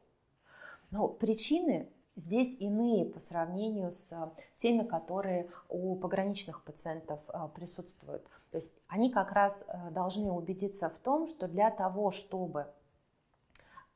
Но 0.91 1.07
причины 1.07 1.89
здесь 2.15 2.55
иные 2.59 3.05
по 3.05 3.19
сравнению 3.19 3.91
с 3.91 4.11
теми, 4.57 4.83
которые 4.83 5.49
у 5.69 5.95
пограничных 5.95 6.63
пациентов 6.63 7.19
э, 7.27 7.47
присутствуют. 7.55 8.25
То 8.51 8.57
есть 8.57 8.71
они 8.87 9.11
как 9.11 9.31
раз 9.31 9.63
э, 9.67 9.91
должны 9.91 10.31
убедиться 10.31 10.89
в 10.89 10.97
том, 10.97 11.27
что 11.27 11.47
для 11.47 11.69
того, 11.69 12.11
чтобы 12.11 12.67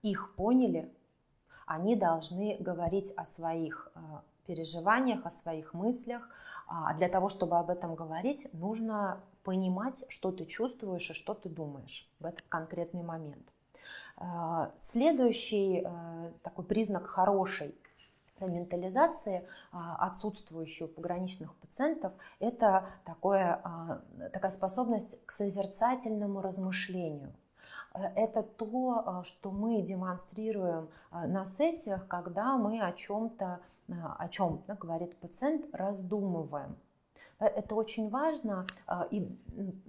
их 0.02 0.36
поняли, 0.36 0.94
они 1.72 1.96
должны 1.96 2.58
говорить 2.60 3.14
о 3.16 3.26
своих 3.26 3.92
э, 3.96 4.00
переживаниях, 4.46 5.26
о 5.26 5.30
своих 5.30 5.74
мыслях. 5.74 6.28
А 6.68 6.94
для 6.94 7.08
того, 7.08 7.30
чтобы 7.30 7.58
об 7.58 7.70
этом 7.70 7.96
говорить, 7.96 8.48
нужно 8.54 9.22
понимать, 9.44 10.04
что 10.10 10.32
ты 10.32 10.46
чувствуешь 10.46 11.10
и 11.10 11.14
что 11.14 11.34
ты 11.34 11.48
думаешь 11.48 12.10
в 12.20 12.26
этот 12.26 12.42
конкретный 12.50 13.04
момент. 13.04 13.48
Э, 14.18 14.72
следующий 14.76 15.84
э, 15.86 16.32
такой 16.44 16.66
признак 16.66 17.08
хорошей 17.08 17.74
ментализации, 18.42 19.48
отсутствующей 19.72 20.86
у 20.86 20.88
пограничных 20.88 21.54
пациентов, 21.58 22.12
это 22.40 22.88
такое, 23.06 23.62
такая 24.34 24.50
способность 24.50 25.24
к 25.28 25.32
созерцательному 25.32 26.42
размышлению. 26.42 27.32
Э, 27.94 28.08
это 28.16 28.44
то, 28.44 29.22
э, 29.22 29.24
что 29.26 29.52
мы 29.52 29.82
демонстрируем 29.82 30.90
э, 31.12 31.28
на 31.28 31.46
сессиях, 31.46 32.08
когда 32.08 32.58
мы 32.58 32.82
о 32.82 32.92
чем-то, 32.94 33.60
о 34.18 34.30
чем 34.30 34.64
да, 34.68 34.76
говорит 34.76 35.18
пациент, 35.18 35.66
раздумываем. 35.74 36.78
Это 37.40 37.76
очень 37.76 38.10
важно 38.10 38.68
и 39.10 39.28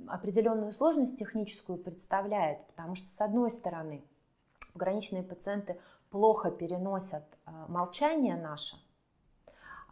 определенную 0.09 0.73
сложность 0.73 1.19
техническую 1.19 1.79
представляет, 1.79 2.67
потому 2.69 2.97
что, 2.97 3.09
с 3.09 3.21
одной 3.21 3.51
стороны, 3.51 4.03
пограничные 4.73 5.23
пациенты 5.23 5.79
плохо 6.11 6.51
переносят 6.51 7.25
молчание 7.69 8.37
наше– 8.37 8.77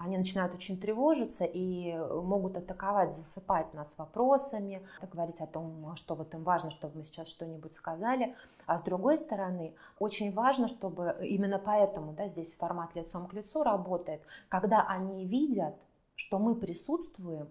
они 0.03 0.17
начинают 0.17 0.55
очень 0.55 0.81
тревожиться 0.81 1.45
и 1.45 1.95
могут 1.95 2.57
атаковать, 2.57 3.13
засыпать 3.13 3.75
нас 3.75 3.95
вопросами, 3.99 4.83
говорить 5.13 5.41
о 5.41 5.47
том, 5.47 5.95
что 5.97 6.15
вот 6.15 6.33
им 6.33 6.43
важно, 6.43 6.71
чтобы 6.71 6.99
мы 6.99 7.05
сейчас 7.05 7.29
что-нибудь 7.29 7.75
сказали. 7.75 8.35
А 8.65 8.79
с 8.79 8.83
другой 8.83 9.19
стороны, 9.19 9.75
очень 9.99 10.33
важно, 10.33 10.69
чтобы 10.69 11.17
именно 11.21 11.59
поэтому 11.59 12.15
да, 12.15 12.29
здесь 12.29 12.55
формат 12.55 12.95
лицом 12.95 13.27
к 13.27 13.35
лицу 13.35 13.63
работает, 13.63 14.23
когда 14.49 14.87
они 14.89 15.27
видят, 15.27 15.75
что 16.15 16.39
мы 16.39 16.55
присутствуем, 16.55 17.51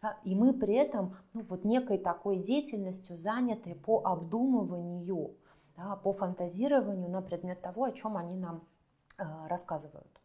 да, 0.00 0.16
и 0.24 0.34
мы 0.34 0.54
при 0.54 0.74
этом 0.76 1.18
ну, 1.34 1.42
вот 1.50 1.64
некой 1.64 1.98
такой 1.98 2.38
деятельностью 2.38 3.18
заняты 3.18 3.74
по 3.74 4.00
обдумыванию, 4.04 5.34
да, 5.76 5.96
по 5.96 6.14
фантазированию 6.14 7.10
на 7.10 7.20
предмет 7.20 7.60
того, 7.60 7.84
о 7.84 7.92
чем 7.92 8.16
они 8.16 8.36
нам 8.36 8.62
э, 9.18 9.24
рассказывают. 9.48 10.23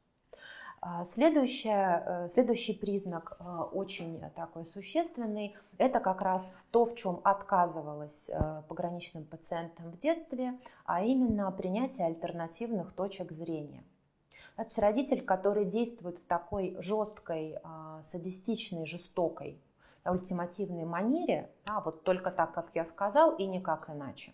А, 0.81 1.03
следующее, 1.03 2.03
э, 2.05 2.29
следующий 2.29 2.73
признак 2.73 3.35
э, 3.39 3.43
очень 3.43 4.21
такой 4.35 4.65
существенный, 4.65 5.55
это 5.77 5.99
как 5.99 6.21
раз 6.21 6.53
то, 6.71 6.85
в 6.85 6.95
чем 6.95 7.19
отказывалась 7.25 8.29
э, 8.29 8.63
пограничным 8.69 9.25
пациентам 9.25 9.91
в 9.91 9.97
детстве, 9.97 10.57
а 10.85 11.03
именно 11.03 11.51
принятие 11.51 12.07
альтернативных 12.07 12.93
точек 12.93 13.33
зрения. 13.33 13.83
Это 14.55 14.69
есть 14.69 14.79
родитель, 14.79 15.21
который 15.23 15.65
действует 15.65 16.19
в 16.19 16.25
такой 16.25 16.75
жесткой, 16.79 17.59
а, 17.63 18.01
садистичной, 18.03 18.85
жестокой, 18.85 19.61
ультимативной 20.05 20.85
манере, 20.85 21.49
да, 21.65 21.79
вот 21.81 22.03
только 22.03 22.31
так, 22.31 22.53
как 22.53 22.69
я 22.73 22.83
сказал, 22.85 23.35
и 23.35 23.45
никак 23.45 23.89
иначе. 23.89 24.33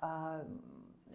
А, 0.00 0.44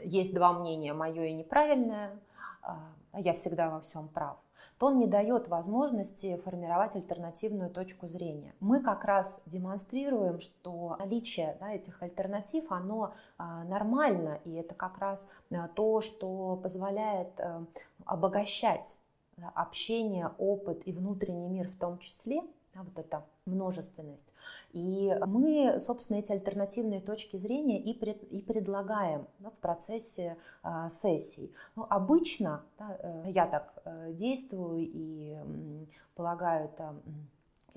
есть 0.04 0.34
два 0.34 0.54
мнения, 0.54 0.94
мое 0.94 1.26
и 1.26 1.34
неправильное, 1.34 2.20
а 2.62 2.80
я 3.18 3.34
всегда 3.34 3.70
во 3.70 3.82
всем 3.82 4.08
прав, 4.08 4.38
то 4.78 4.88
он 4.88 5.00
не 5.00 5.08
дает 5.08 5.48
возможности 5.48 6.38
формировать 6.46 6.96
альтернативную 6.96 7.70
точку 7.70 8.08
зрения. 8.08 8.54
Мы 8.60 8.82
как 8.82 9.04
раз 9.06 9.40
демонстрируем, 9.46 10.40
что 10.40 10.96
наличие 11.00 11.58
да, 11.60 11.72
этих 11.72 12.02
альтернатив, 12.02 12.72
оно 12.72 13.14
а, 13.38 13.64
нормально, 13.64 14.40
и 14.46 14.54
это 14.54 14.76
как 14.76 14.98
раз 15.00 15.28
а, 15.52 15.68
то, 15.70 16.02
что 16.02 16.60
позволяет 16.62 17.40
а, 17.40 17.64
обогащать 18.06 18.96
общение, 19.54 20.32
опыт 20.38 20.82
и 20.86 20.92
внутренний 20.92 21.48
мир 21.48 21.70
в 21.70 21.78
том 21.78 22.00
числе, 22.00 22.42
да, 22.74 22.84
вот 22.84 22.98
эта 22.98 23.26
множественность. 23.46 24.28
И 24.74 25.14
мы, 25.26 25.80
собственно, 25.82 26.18
эти 26.18 26.32
альтернативные 26.32 27.02
точки 27.02 27.38
зрения 27.38 27.82
и, 27.82 27.94
пред, 27.94 28.24
и 28.24 28.42
предлагаем 28.42 29.28
да, 29.40 29.50
в 29.50 29.58
процессе 29.58 30.38
э, 30.64 30.90
сессий. 30.90 31.54
Ну, 31.76 31.86
обычно 31.90 32.64
да, 32.78 32.98
э, 33.00 33.24
я 33.32 33.48
так 33.48 33.74
э, 33.86 34.14
действую 34.14 34.80
и 34.80 35.38
полагаю 36.16 36.66
это 36.66 36.96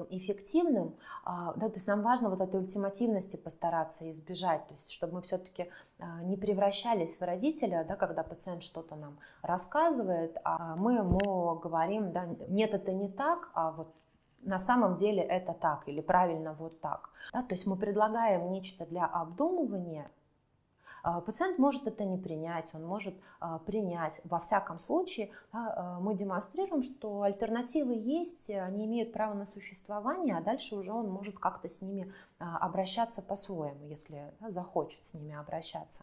эффективным, 0.08 0.96
да, 1.26 1.52
то 1.52 1.74
есть 1.74 1.86
нам 1.86 2.00
важно 2.00 2.30
вот 2.30 2.40
этой 2.40 2.58
ультимативности 2.58 3.36
постараться 3.36 4.10
избежать, 4.10 4.66
то 4.66 4.72
есть 4.72 4.90
чтобы 4.90 5.16
мы 5.16 5.22
все-таки 5.22 5.68
не 6.22 6.38
превращались 6.38 7.18
в 7.18 7.22
родителя, 7.22 7.84
да, 7.86 7.96
когда 7.96 8.22
пациент 8.22 8.62
что-то 8.62 8.96
нам 8.96 9.18
рассказывает, 9.42 10.38
а 10.42 10.74
мы 10.76 10.94
ему 10.94 11.54
говорим, 11.56 12.12
да, 12.12 12.24
нет, 12.48 12.72
это 12.72 12.92
не 12.92 13.10
так, 13.10 13.50
а 13.52 13.72
вот 13.72 13.92
на 14.42 14.58
самом 14.58 14.96
деле 14.96 15.22
это 15.22 15.52
так 15.52 15.88
или 15.88 16.00
правильно 16.00 16.54
вот 16.54 16.80
так. 16.80 17.10
Да, 17.32 17.42
то 17.42 17.54
есть 17.54 17.66
мы 17.66 17.76
предлагаем 17.76 18.50
нечто 18.50 18.86
для 18.86 19.06
обдумывания, 19.06 20.08
Пациент 21.24 21.58
может 21.58 21.86
это 21.86 22.04
не 22.04 22.18
принять, 22.18 22.74
он 22.74 22.84
может 22.84 23.14
принять. 23.64 24.20
Во 24.24 24.38
всяком 24.38 24.78
случае, 24.78 25.30
мы 25.52 26.14
демонстрируем, 26.14 26.82
что 26.82 27.22
альтернативы 27.22 27.94
есть, 27.94 28.50
они 28.50 28.84
имеют 28.84 29.10
право 29.10 29.32
на 29.32 29.46
существование, 29.46 30.36
а 30.36 30.42
дальше 30.42 30.76
уже 30.76 30.92
он 30.92 31.08
может 31.08 31.38
как-то 31.38 31.70
с 31.70 31.80
ними 31.80 32.12
обращаться 32.38 33.22
по-своему, 33.22 33.86
если 33.86 34.30
захочет 34.48 35.06
с 35.06 35.14
ними 35.14 35.34
обращаться. 35.34 36.02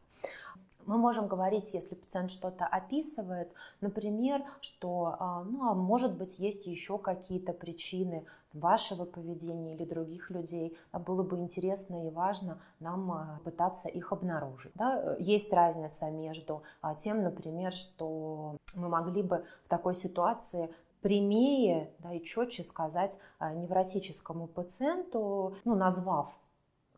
Мы 0.88 0.98
можем 0.98 1.28
говорить, 1.28 1.74
если 1.74 1.96
пациент 1.96 2.32
что-то 2.32 2.66
описывает, 2.66 3.52
например, 3.82 4.44
что, 4.62 5.16
а, 5.20 5.44
ну, 5.44 5.70
а 5.70 5.74
может 5.76 6.18
быть, 6.18 6.40
есть 6.40 6.66
еще 6.66 6.98
какие-то 6.98 7.52
причины 7.52 8.26
вашего 8.54 9.04
поведения 9.04 9.76
или 9.76 9.84
других 9.84 10.32
людей. 10.32 10.78
Было 10.94 11.24
бы 11.24 11.38
интересно 11.38 12.08
и 12.08 12.10
важно 12.10 12.60
нам 12.80 13.12
а, 13.12 13.40
пытаться 13.44 13.90
их 13.90 14.14
обнаружить. 14.14 14.72
Да? 14.76 15.18
Есть 15.20 15.52
разница 15.52 16.10
между 16.10 16.64
а, 16.82 16.96
тем, 16.96 17.22
например, 17.22 17.74
что 17.74 18.56
мы 18.74 18.88
могли 18.88 19.24
бы 19.24 19.46
в 19.66 19.70
такой 19.70 19.94
ситуации 19.94 20.74
прямее 21.02 21.92
да, 22.00 22.14
и 22.14 22.24
четче 22.24 22.64
сказать 22.64 23.18
невротическому 23.40 24.48
пациенту, 24.48 25.54
ну, 25.64 25.76
назвав 25.76 26.34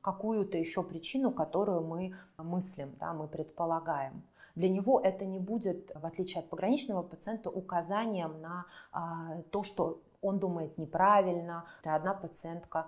какую-то 0.01 0.57
еще 0.57 0.83
причину, 0.83 1.31
которую 1.31 1.81
мы 1.81 2.15
мыслим, 2.37 2.95
да, 2.99 3.13
мы 3.13 3.27
предполагаем. 3.27 4.23
Для 4.55 4.69
него 4.69 4.99
это 4.99 5.25
не 5.25 5.39
будет, 5.39 5.91
в 5.95 6.05
отличие 6.05 6.41
от 6.41 6.49
пограничного 6.49 7.01
пациента, 7.01 7.49
указанием 7.49 8.41
на 8.41 8.65
а, 8.91 9.41
то, 9.51 9.63
что 9.63 10.01
он 10.21 10.39
думает 10.39 10.77
неправильно. 10.77 11.65
Одна 11.83 12.13
пациентка 12.13 12.87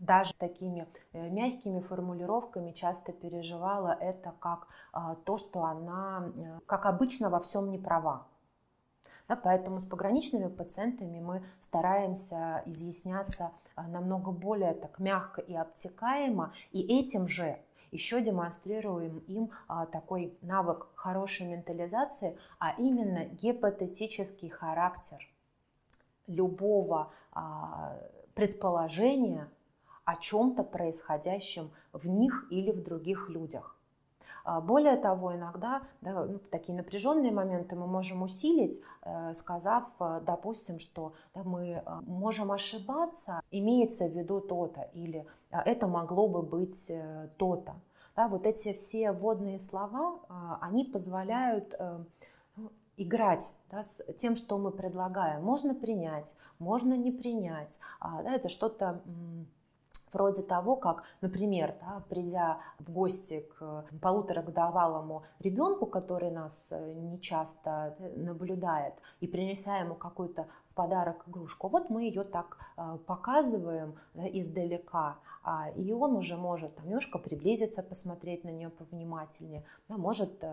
даже 0.00 0.34
такими 0.34 0.86
э, 1.12 1.28
мягкими 1.28 1.80
формулировками 1.80 2.72
часто 2.72 3.12
переживала 3.12 3.96
это 4.00 4.32
как 4.40 4.66
а, 4.92 5.16
то, 5.24 5.38
что 5.38 5.64
она, 5.64 6.30
э, 6.34 6.58
как 6.66 6.86
обычно, 6.86 7.30
во 7.30 7.40
всем 7.40 7.70
не 7.70 7.78
права. 7.78 8.26
Да, 9.32 9.36
поэтому 9.42 9.80
с 9.80 9.86
пограничными 9.86 10.48
пациентами 10.48 11.18
мы 11.18 11.42
стараемся 11.62 12.62
изъясняться 12.66 13.50
а, 13.74 13.88
намного 13.88 14.30
более 14.30 14.74
так 14.74 14.98
мягко 14.98 15.40
и 15.40 15.54
обтекаемо, 15.54 16.52
и 16.70 16.82
этим 17.00 17.26
же 17.28 17.56
еще 17.92 18.20
демонстрируем 18.20 19.20
им 19.20 19.50
а, 19.68 19.86
такой 19.86 20.36
навык 20.42 20.86
хорошей 20.96 21.46
ментализации, 21.46 22.36
а 22.58 22.74
именно 22.76 23.24
гипотетический 23.24 24.50
характер 24.50 25.26
любого 26.26 27.10
а, 27.32 27.96
предположения 28.34 29.48
о 30.04 30.16
чем-то 30.16 30.62
происходящем 30.62 31.70
в 31.94 32.06
них 32.06 32.48
или 32.50 32.70
в 32.70 32.82
других 32.82 33.30
людях. 33.30 33.78
А, 34.44 34.60
более 34.60 34.96
того, 34.96 35.34
иногда 35.34 35.82
да, 36.00 36.24
ну, 36.24 36.38
в 36.38 36.48
такие 36.48 36.76
напряженные 36.76 37.32
моменты 37.32 37.76
мы 37.76 37.86
можем 37.86 38.22
усилить, 38.22 38.80
э, 39.02 39.34
сказав, 39.34 39.84
э, 40.00 40.20
допустим, 40.24 40.78
что 40.78 41.12
да, 41.34 41.42
мы 41.44 41.82
э, 41.84 42.00
можем 42.06 42.50
ошибаться, 42.50 43.42
имеется 43.50 44.08
в 44.08 44.12
виду 44.12 44.40
то-то, 44.40 44.82
или 44.94 45.26
«А 45.50 45.62
это 45.62 45.86
могло 45.86 46.28
бы 46.28 46.42
быть 46.42 46.90
то-то. 47.36 47.74
Да, 48.16 48.28
вот 48.28 48.46
эти 48.46 48.72
все 48.72 49.12
вводные 49.12 49.58
слова, 49.58 50.18
а, 50.28 50.58
они 50.60 50.84
позволяют 50.84 51.74
ну, 52.56 52.70
играть 52.96 53.54
да, 53.70 53.82
с 53.82 54.02
тем, 54.14 54.36
что 54.36 54.58
мы 54.58 54.70
предлагаем. 54.70 55.42
Можно 55.42 55.74
принять, 55.74 56.34
можно 56.58 56.94
не 56.94 57.10
принять. 57.10 57.78
Да, 58.00 58.32
это 58.34 58.48
что-то 58.48 59.00
вроде 60.12 60.42
того, 60.42 60.76
как, 60.76 61.02
например, 61.20 61.74
да, 61.80 62.02
придя 62.08 62.58
в 62.78 62.90
гости 62.92 63.46
к 63.58 63.84
полуторагодовалому 64.00 65.22
ребенку, 65.40 65.86
который 65.86 66.30
нас 66.30 66.68
э, 66.70 66.92
не 66.94 67.20
часто 67.20 67.96
э, 67.98 68.12
наблюдает, 68.16 68.94
и 69.20 69.26
принеся 69.26 69.78
ему 69.78 69.94
какую-то 69.94 70.46
в 70.70 70.74
подарок 70.74 71.24
игрушку, 71.28 71.68
вот 71.68 71.90
мы 71.90 72.04
ее 72.04 72.24
так 72.24 72.58
э, 72.76 72.98
показываем 73.06 73.94
да, 74.14 74.26
издалека, 74.28 75.18
а, 75.44 75.70
и 75.70 75.92
он 75.92 76.16
уже 76.16 76.36
может 76.36 76.76
там, 76.76 76.86
немножко 76.86 77.18
приблизиться, 77.18 77.82
посмотреть 77.82 78.44
на 78.44 78.50
нее 78.50 78.70
повнимательнее, 78.70 79.64
да, 79.88 79.96
может 79.96 80.44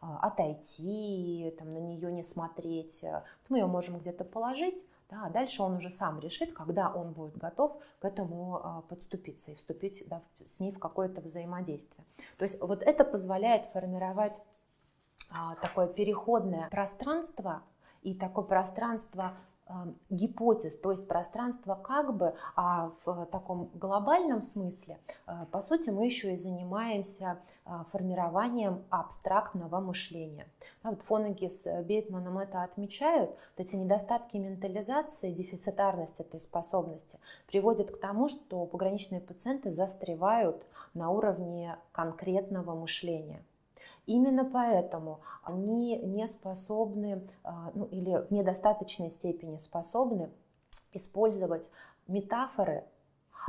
отойти, 0.00 1.54
там, 1.58 1.74
на 1.74 1.78
нее 1.78 2.10
не 2.10 2.22
смотреть, 2.22 3.04
мы 3.50 3.58
ее 3.58 3.66
можем 3.66 3.98
где-то 3.98 4.24
положить, 4.24 4.82
да, 5.10 5.26
а 5.26 5.30
дальше 5.30 5.62
он 5.62 5.76
уже 5.76 5.90
сам 5.90 6.20
решит, 6.20 6.52
когда 6.52 6.92
он 6.92 7.12
будет 7.12 7.36
готов 7.36 7.80
к 7.98 8.04
этому 8.04 8.60
а, 8.62 8.82
подступиться 8.82 9.50
и 9.50 9.54
вступить 9.54 10.04
да, 10.06 10.22
с 10.44 10.60
ней 10.60 10.72
в 10.72 10.78
какое-то 10.78 11.20
взаимодействие. 11.20 12.04
То 12.36 12.44
есть 12.44 12.60
вот 12.60 12.82
это 12.82 13.04
позволяет 13.04 13.66
формировать 13.72 14.40
а, 15.30 15.54
такое 15.56 15.86
переходное 15.86 16.68
пространство 16.68 17.62
и 18.02 18.14
такое 18.14 18.44
пространство 18.44 19.34
гипотез, 20.10 20.78
то 20.78 20.90
есть 20.90 21.06
пространство 21.06 21.74
как 21.74 22.16
бы, 22.16 22.34
а 22.56 22.92
в 23.04 23.26
таком 23.26 23.70
глобальном 23.74 24.42
смысле, 24.42 24.98
а, 25.26 25.46
по 25.46 25.60
сути, 25.60 25.90
мы 25.90 26.06
еще 26.06 26.32
и 26.32 26.36
занимаемся 26.36 27.38
а, 27.64 27.84
формированием 27.92 28.84
абстрактного 28.88 29.80
мышления. 29.80 30.48
Вот 30.82 31.02
фоноги 31.02 31.48
с 31.48 31.82
Бейтманом 31.82 32.38
это 32.38 32.62
отмечают, 32.62 33.30
вот 33.30 33.66
эти 33.66 33.76
недостатки 33.76 34.36
ментализации, 34.36 35.32
дефицитарность 35.32 36.20
этой 36.20 36.40
способности 36.40 37.18
приводят 37.46 37.90
к 37.90 38.00
тому, 38.00 38.28
что 38.28 38.64
пограничные 38.64 39.20
пациенты 39.20 39.70
застревают 39.72 40.66
на 40.94 41.10
уровне 41.10 41.76
конкретного 41.92 42.74
мышления. 42.74 43.44
Именно 44.08 44.46
поэтому 44.46 45.20
они 45.42 45.98
не 45.98 46.26
способны 46.28 47.28
а, 47.44 47.70
ну, 47.74 47.84
или 47.84 48.26
в 48.26 48.30
недостаточной 48.30 49.10
степени 49.10 49.58
способны 49.58 50.30
использовать 50.92 51.70
метафоры 52.06 52.86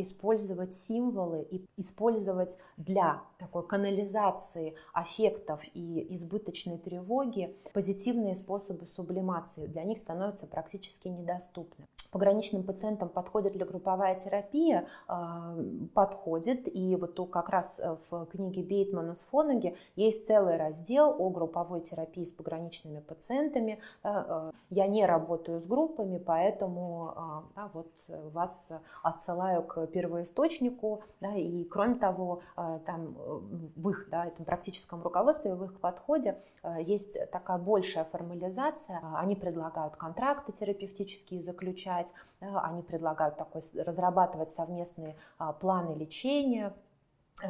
использовать 0.01 0.73
символы 0.73 1.43
и 1.49 1.65
использовать 1.77 2.57
для 2.77 3.21
такой 3.37 3.65
канализации 3.65 4.75
аффектов 4.93 5.61
и 5.73 6.15
избыточной 6.15 6.77
тревоги 6.77 7.55
позитивные 7.73 8.35
способы 8.35 8.85
сублимации. 8.95 9.67
Для 9.67 9.83
них 9.83 9.99
становятся 9.99 10.47
практически 10.47 11.07
недоступны. 11.07 11.85
Пограничным 12.11 12.63
пациентам 12.63 13.09
подходит 13.09 13.55
ли 13.55 13.63
групповая 13.63 14.19
терапия? 14.19 14.87
А, 15.07 15.55
подходит. 15.93 16.67
И 16.73 16.95
вот 16.95 17.15
тут 17.15 17.29
как 17.29 17.49
раз 17.49 17.79
в 18.09 18.25
книге 18.27 18.63
Бейтмана 18.63 19.13
с 19.13 19.21
Фонаги 19.23 19.75
есть 19.95 20.25
целый 20.25 20.57
раздел 20.57 21.15
о 21.19 21.29
групповой 21.29 21.81
терапии 21.81 22.25
с 22.25 22.31
пограничными 22.31 22.99
пациентами. 22.99 23.79
А, 24.03 24.51
я 24.69 24.87
не 24.87 25.05
работаю 25.05 25.59
с 25.59 25.65
группами, 25.65 26.17
поэтому 26.17 27.13
да, 27.55 27.69
вот 27.73 27.91
вас 28.07 28.69
отсылаю 29.03 29.63
к 29.63 29.85
первоисточнику, 29.89 31.03
да, 31.19 31.35
и 31.35 31.63
кроме 31.65 31.95
того, 31.95 32.41
э, 32.55 32.79
там 32.85 33.15
э, 33.17 33.39
в 33.75 33.89
их 33.89 34.07
да, 34.09 34.25
этом 34.25 34.45
практическом 34.45 35.03
руководстве, 35.03 35.53
в 35.53 35.63
их 35.65 35.79
подходе 35.79 36.37
э, 36.63 36.77
есть 36.81 37.17
такая 37.31 37.57
большая 37.57 38.05
формализация. 38.05 39.01
Они 39.15 39.35
предлагают 39.35 39.95
контракты 39.95 40.51
терапевтические 40.51 41.41
заключать, 41.41 42.13
они 42.39 42.81
предлагают 42.81 43.37
такой, 43.37 43.61
разрабатывать 43.75 44.49
совместные 44.49 45.15
планы 45.59 45.95
лечения, 45.95 46.73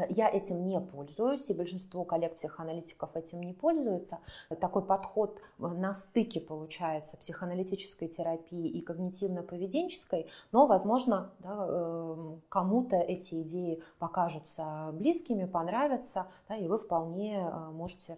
я 0.09 0.29
этим 0.29 0.65
не 0.65 0.79
пользуюсь, 0.79 1.49
и 1.49 1.53
большинство 1.53 2.03
коллег-психоаналитиков 2.03 3.15
этим 3.15 3.41
не 3.41 3.53
пользуются. 3.53 4.19
Такой 4.59 4.83
подход 4.83 5.39
э, 5.59 5.67
на 5.67 5.93
стыке 5.93 6.39
получается 6.39 7.17
психоаналитической 7.17 8.07
терапии 8.07 8.67
и 8.67 8.83
когнитивно-поведенческой, 8.83 10.27
но, 10.51 10.67
возможно, 10.67 11.31
да, 11.39 11.65
эм, 11.67 12.41
кому-то 12.49 12.97
эти 12.97 13.41
идеи 13.41 13.81
покажутся 13.99 14.91
близкими, 14.93 15.45
понравятся, 15.45 16.27
да, 16.47 16.55
и 16.55 16.67
вы 16.67 16.77
вполне 16.77 17.39
э, 17.39 17.69
можете 17.71 18.17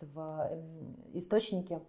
в 0.00 0.18
эм, 0.18 0.96
источнике 1.14 1.80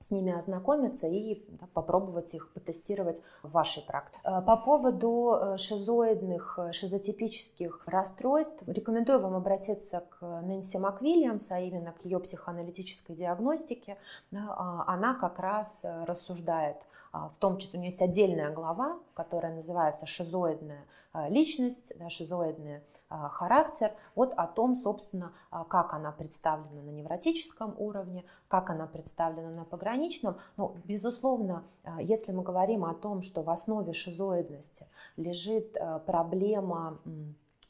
с 0.00 0.10
ними 0.10 0.32
ознакомиться 0.32 1.06
и 1.06 1.44
да, 1.48 1.66
попробовать 1.74 2.32
их 2.34 2.52
потестировать 2.52 3.20
в 3.42 3.50
вашей 3.50 3.82
практике. 3.82 4.18
Э, 4.24 4.40
по 4.40 4.56
поводу 4.56 5.34
э, 5.34 5.56
шизоидных, 5.56 6.58
э, 6.58 6.72
шизотипических 6.72 7.82
расстройств, 7.86 8.62
рекомендую 8.66 9.20
вам 9.20 9.34
обратиться 9.34 10.04
к 10.08 10.40
Нэнси 10.42 10.78
МакВильямс, 10.78 11.50
а 11.50 11.60
именно 11.60 11.92
к 11.92 12.04
ее 12.04 12.20
психоаналитической 12.20 13.16
диагностике. 13.16 13.98
А, 14.32 14.84
она 14.86 15.14
как 15.14 15.38
раз 15.38 15.84
рассуждает 16.06 16.76
а, 17.10 17.28
в 17.28 17.36
том 17.36 17.58
числе 17.58 17.78
у 17.78 17.82
нее 17.82 17.90
есть 17.90 18.02
отдельная 18.02 18.52
глава, 18.52 18.98
которая 19.14 19.54
называется 19.54 20.04
«Шизоидная 20.06 20.84
личность», 21.28 21.92
да, 21.96 22.10
«Шизоидный 22.10 22.76
а, 22.76 22.80
характер», 23.08 23.94
вот 24.14 24.32
о 24.36 24.46
том, 24.46 24.76
собственно, 24.76 25.32
как 25.68 25.94
она 25.94 26.12
представлена 26.12 26.82
на 26.82 26.90
невротическом 26.90 27.74
уровне, 27.78 28.24
как 28.48 28.70
она 28.70 28.86
представлена 28.86 29.50
на 29.50 29.64
пограничном. 29.64 30.36
Но, 30.56 30.74
безусловно, 30.84 31.64
если 32.00 32.32
мы 32.32 32.42
говорим 32.42 32.84
о 32.84 32.94
том, 32.94 33.22
что 33.22 33.42
в 33.42 33.50
основе 33.50 33.92
шизоидности 33.92 34.86
лежит 35.16 35.76
проблема 36.06 36.98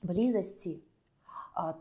близости, 0.02 0.82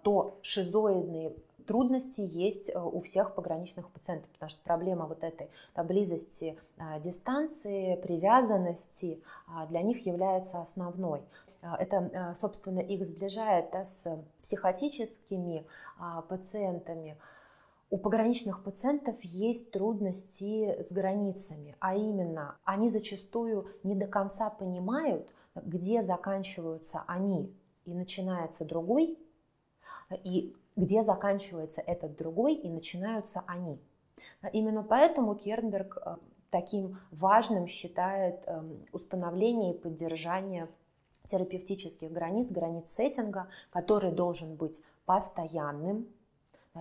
то 0.03 0.37
шизоидные 0.41 1.35
трудности 1.67 2.21
есть 2.21 2.73
у 2.73 3.01
всех 3.01 3.35
пограничных 3.35 3.89
пациентов, 3.89 4.31
потому 4.31 4.49
что 4.49 4.59
проблема 4.63 5.05
вот 5.05 5.23
этой 5.23 5.49
да, 5.75 5.83
близости, 5.83 6.57
дистанции, 6.99 7.95
привязанности 7.97 9.21
для 9.67 9.81
них 9.81 10.05
является 10.05 10.61
основной. 10.61 11.23
Это, 11.61 12.33
собственно, 12.35 12.79
их 12.79 13.05
сближает 13.05 13.69
да, 13.71 13.83
с 13.83 14.07
психотическими 14.41 15.65
пациентами, 16.29 17.17
у 17.89 17.97
пограничных 17.97 18.63
пациентов 18.63 19.15
есть 19.21 19.71
трудности 19.71 20.81
с 20.81 20.91
границами, 20.91 21.75
а 21.79 21.95
именно 21.95 22.57
они 22.65 22.89
зачастую 22.89 23.67
не 23.83 23.95
до 23.95 24.07
конца 24.07 24.49
понимают, 24.49 25.25
где 25.55 26.01
заканчиваются 26.01 27.03
они 27.07 27.53
и 27.85 27.93
начинается 27.93 28.65
другой, 28.65 29.17
и 30.23 30.53
где 30.75 31.01
заканчивается 31.01 31.81
этот 31.81 32.17
другой 32.17 32.55
и 32.55 32.69
начинаются 32.69 33.43
они. 33.47 33.79
Именно 34.51 34.83
поэтому 34.83 35.35
Кернберг 35.35 36.19
таким 36.49 36.99
важным 37.11 37.67
считает 37.67 38.41
эм, 38.45 38.85
установление 38.91 39.73
и 39.73 39.77
поддержание 39.77 40.67
терапевтических 41.27 42.11
границ, 42.11 42.49
границ 42.49 42.89
сеттинга, 42.89 43.47
который 43.69 44.11
должен 44.11 44.55
быть 44.55 44.81
постоянным, 45.05 46.07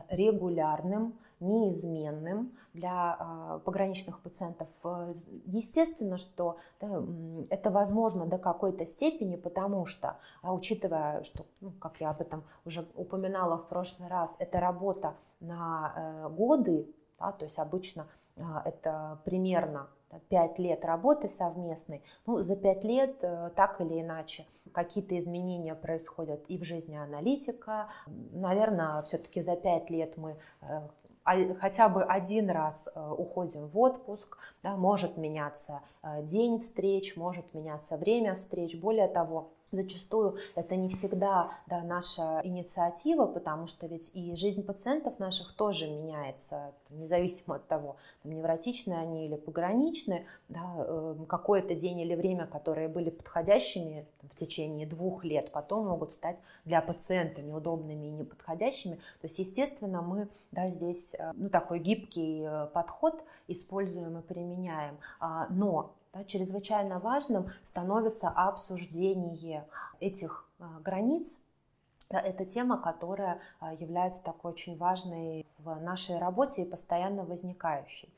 регулярным, 0.09 1.19
неизменным 1.41 2.53
для 2.73 3.17
а, 3.19 3.59
пограничных 3.59 4.21
пациентов. 4.21 4.69
Естественно, 5.45 6.17
что 6.17 6.57
это 7.51 7.71
возможно 7.71 8.27
до 8.27 8.39
какой-то 8.39 8.87
степени, 8.87 9.37
потому 9.37 9.87
что, 9.87 10.17
а, 10.43 10.55
учитывая, 10.55 11.23
что, 11.25 11.45
ну, 11.61 11.73
как 11.73 12.01
я 12.01 12.11
об 12.11 12.21
этом 12.21 12.45
уже 12.65 12.87
упоминала 12.95 13.59
в 13.59 13.69
прошлый 13.69 14.09
раз, 14.09 14.35
это 14.39 14.61
работа 14.61 15.15
на 15.41 15.93
э, 15.95 16.29
годы, 16.31 16.91
да, 17.19 17.33
то 17.33 17.45
есть 17.45 17.59
обычно 17.59 18.07
это 18.65 19.19
примерно 19.25 19.89
5 20.29 20.59
лет 20.59 20.85
работы 20.85 21.29
совместной, 21.29 22.03
ну, 22.27 22.41
за 22.43 22.57
5 22.57 22.85
лет 22.85 23.17
э, 23.23 23.51
так 23.57 23.81
или 23.81 24.01
иначе 24.01 24.47
какие-то 24.73 25.17
изменения 25.19 25.75
происходят 25.75 26.45
и 26.49 26.59
в 26.59 26.65
жизни 26.65 26.97
аналитика. 26.97 27.89
Наверное, 28.07 29.03
все-таки 29.03 29.41
за 29.41 29.57
5 29.57 29.91
лет 29.91 30.17
мы 30.17 30.37
э, 30.63 31.55
хотя 31.59 31.89
бы 31.89 32.03
один 32.05 32.51
раз 32.51 32.89
э, 32.95 33.15
уходим 33.19 33.69
в 33.69 33.79
отпуск, 33.79 34.39
да, 34.63 34.77
может 34.77 35.17
меняться 35.17 35.81
день 36.23 36.61
встреч, 36.61 37.17
может 37.17 37.53
меняться 37.53 37.97
время 37.97 38.35
встреч. 38.37 38.79
Более 38.81 39.09
того, 39.09 39.53
Зачастую 39.73 40.37
это 40.55 40.77
не 40.77 40.89
всегда 40.89 41.51
да, 41.67 41.83
наша 41.83 42.41
инициатива, 42.45 43.27
потому 43.27 43.67
что 43.67 43.87
ведь 43.87 44.11
и 44.15 44.35
жизнь 44.37 44.63
пациентов 44.63 45.19
наших 45.19 45.55
тоже 45.57 45.89
меняется, 45.89 46.73
независимо 46.91 47.57
от 47.57 47.67
того, 47.67 47.97
там, 48.23 48.33
невротичные 48.33 48.99
они 48.99 49.27
или 49.27 49.35
пограничные, 49.35 50.27
да, 50.49 50.63
эм, 50.79 51.27
какое-то 51.27 51.75
день 51.75 52.01
или 52.01 52.15
время, 52.15 52.47
которые 52.47 52.89
были 52.89 53.11
подходящими 53.11 54.07
в 54.23 54.39
течение 54.39 54.87
двух 54.87 55.25
лет, 55.25 55.51
потом 55.51 55.87
могут 55.87 56.13
стать 56.13 56.41
для 56.65 56.81
пациента 56.81 57.43
неудобными 57.43 58.07
и 58.07 58.11
неподходящими. 58.11 58.97
То 58.97 59.25
есть, 59.25 59.39
естественно, 59.39 60.01
мы 60.01 60.29
да, 60.53 60.69
здесь 60.69 61.15
э, 61.19 61.33
ну, 61.35 61.49
такой 61.51 61.81
гибкий 61.81 62.45
э, 62.47 62.67
подход 62.73 63.23
используем 63.49 64.19
и 64.19 64.23
применяем. 64.23 64.99
А, 65.21 65.47
но 65.51 65.95
да, 66.17 66.25
чрезвычайно 66.25 66.99
важным 66.99 67.51
становится 67.63 68.29
обсуждение 68.29 69.67
этих 70.01 70.49
а, 70.59 70.81
границ. 70.81 71.41
Это 72.09 72.45
тема, 72.45 72.79
которая 72.79 73.41
а, 73.59 73.75
является 73.75 74.23
такой 74.23 74.53
очень 74.53 74.77
важной 74.77 75.45
в 75.59 75.75
нашей 75.81 76.19
работе 76.19 76.63
и 76.63 76.65
постоянно 76.65 77.25
возникающей. 77.25 78.09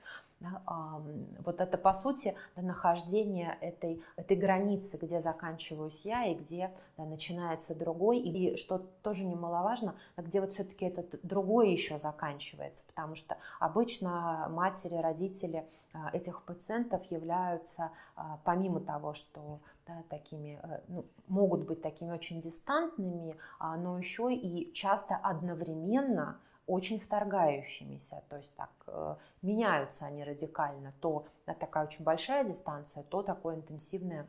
Вот 0.40 1.60
это, 1.60 1.76
по 1.76 1.92
сути, 1.92 2.36
нахождение 2.54 3.58
этой, 3.60 4.00
этой 4.16 4.36
границы, 4.36 4.96
где 4.96 5.20
заканчиваюсь 5.20 6.02
я 6.04 6.26
и 6.26 6.34
где 6.34 6.70
да, 6.96 7.04
начинается 7.04 7.74
другой, 7.74 8.20
и 8.20 8.56
что 8.56 8.78
тоже 9.02 9.24
немаловажно, 9.24 9.96
где 10.16 10.40
вот 10.40 10.52
все-таки 10.52 10.84
этот 10.84 11.18
другой 11.24 11.72
еще 11.72 11.98
заканчивается, 11.98 12.84
потому 12.86 13.16
что 13.16 13.36
обычно 13.58 14.48
матери, 14.50 14.94
родители 14.94 15.66
а, 15.92 16.10
этих 16.12 16.42
пациентов 16.42 17.02
являются, 17.10 17.90
а, 18.14 18.38
помимо 18.44 18.80
того, 18.80 19.14
что 19.14 19.60
да, 19.86 20.02
такими, 20.10 20.60
э, 20.62 20.80
ну, 20.88 21.06
могут 21.28 21.64
быть 21.64 21.80
такими 21.80 22.10
очень 22.10 22.42
дистантными, 22.42 23.36
а, 23.58 23.76
но 23.76 23.98
еще 23.98 24.32
и 24.34 24.72
часто 24.74 25.16
одновременно 25.16 26.38
очень 26.68 27.00
вторгающимися, 27.00 28.22
то 28.28 28.36
есть 28.36 28.54
так 28.54 28.70
э, 28.86 29.16
меняются 29.42 30.04
они 30.04 30.22
радикально, 30.22 30.92
то 31.00 31.26
такая 31.46 31.84
очень 31.84 32.04
большая 32.04 32.44
дистанция, 32.44 33.02
то 33.04 33.22
такое 33.22 33.56
интенсивное 33.56 34.28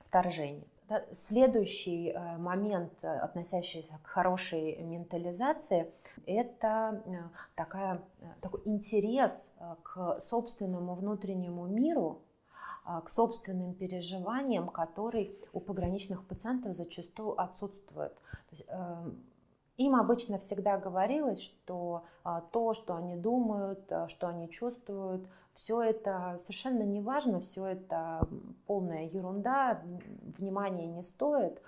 вторжение. 0.00 0.66
Следующий 1.12 2.10
э, 2.10 2.36
момент, 2.36 2.92
э, 3.02 3.08
относящийся 3.08 3.98
к 4.02 4.06
хорошей 4.06 4.76
ментализации, 4.76 5.90
это 6.26 7.02
такая, 7.54 8.02
такой 8.40 8.60
интерес 8.64 9.52
к 9.82 10.18
собственному 10.20 10.94
внутреннему 10.94 11.66
миру, 11.66 12.22
к 13.04 13.08
собственным 13.08 13.74
переживаниям, 13.74 14.68
который 14.68 15.38
у 15.52 15.60
пограничных 15.60 16.26
пациентов 16.26 16.74
зачастую 16.74 17.40
отсутствует. 17.40 18.14
То 18.14 18.56
есть, 18.56 18.64
эм, 18.68 19.22
им 19.78 19.94
обычно 19.94 20.38
всегда 20.38 20.76
говорилось, 20.76 21.40
что 21.40 22.02
а, 22.24 22.42
то, 22.52 22.74
что 22.74 22.96
они 22.96 23.16
думают, 23.16 23.80
а, 23.90 24.08
что 24.08 24.28
они 24.28 24.50
чувствуют, 24.50 25.26
все 25.54 25.80
это 25.80 26.36
совершенно 26.38 26.82
не 26.82 27.00
важно, 27.00 27.40
все 27.40 27.64
это 27.66 28.20
полная 28.66 29.06
ерунда, 29.06 29.82
внимания 30.36 30.86
не 30.86 31.02
стоит. 31.02 31.60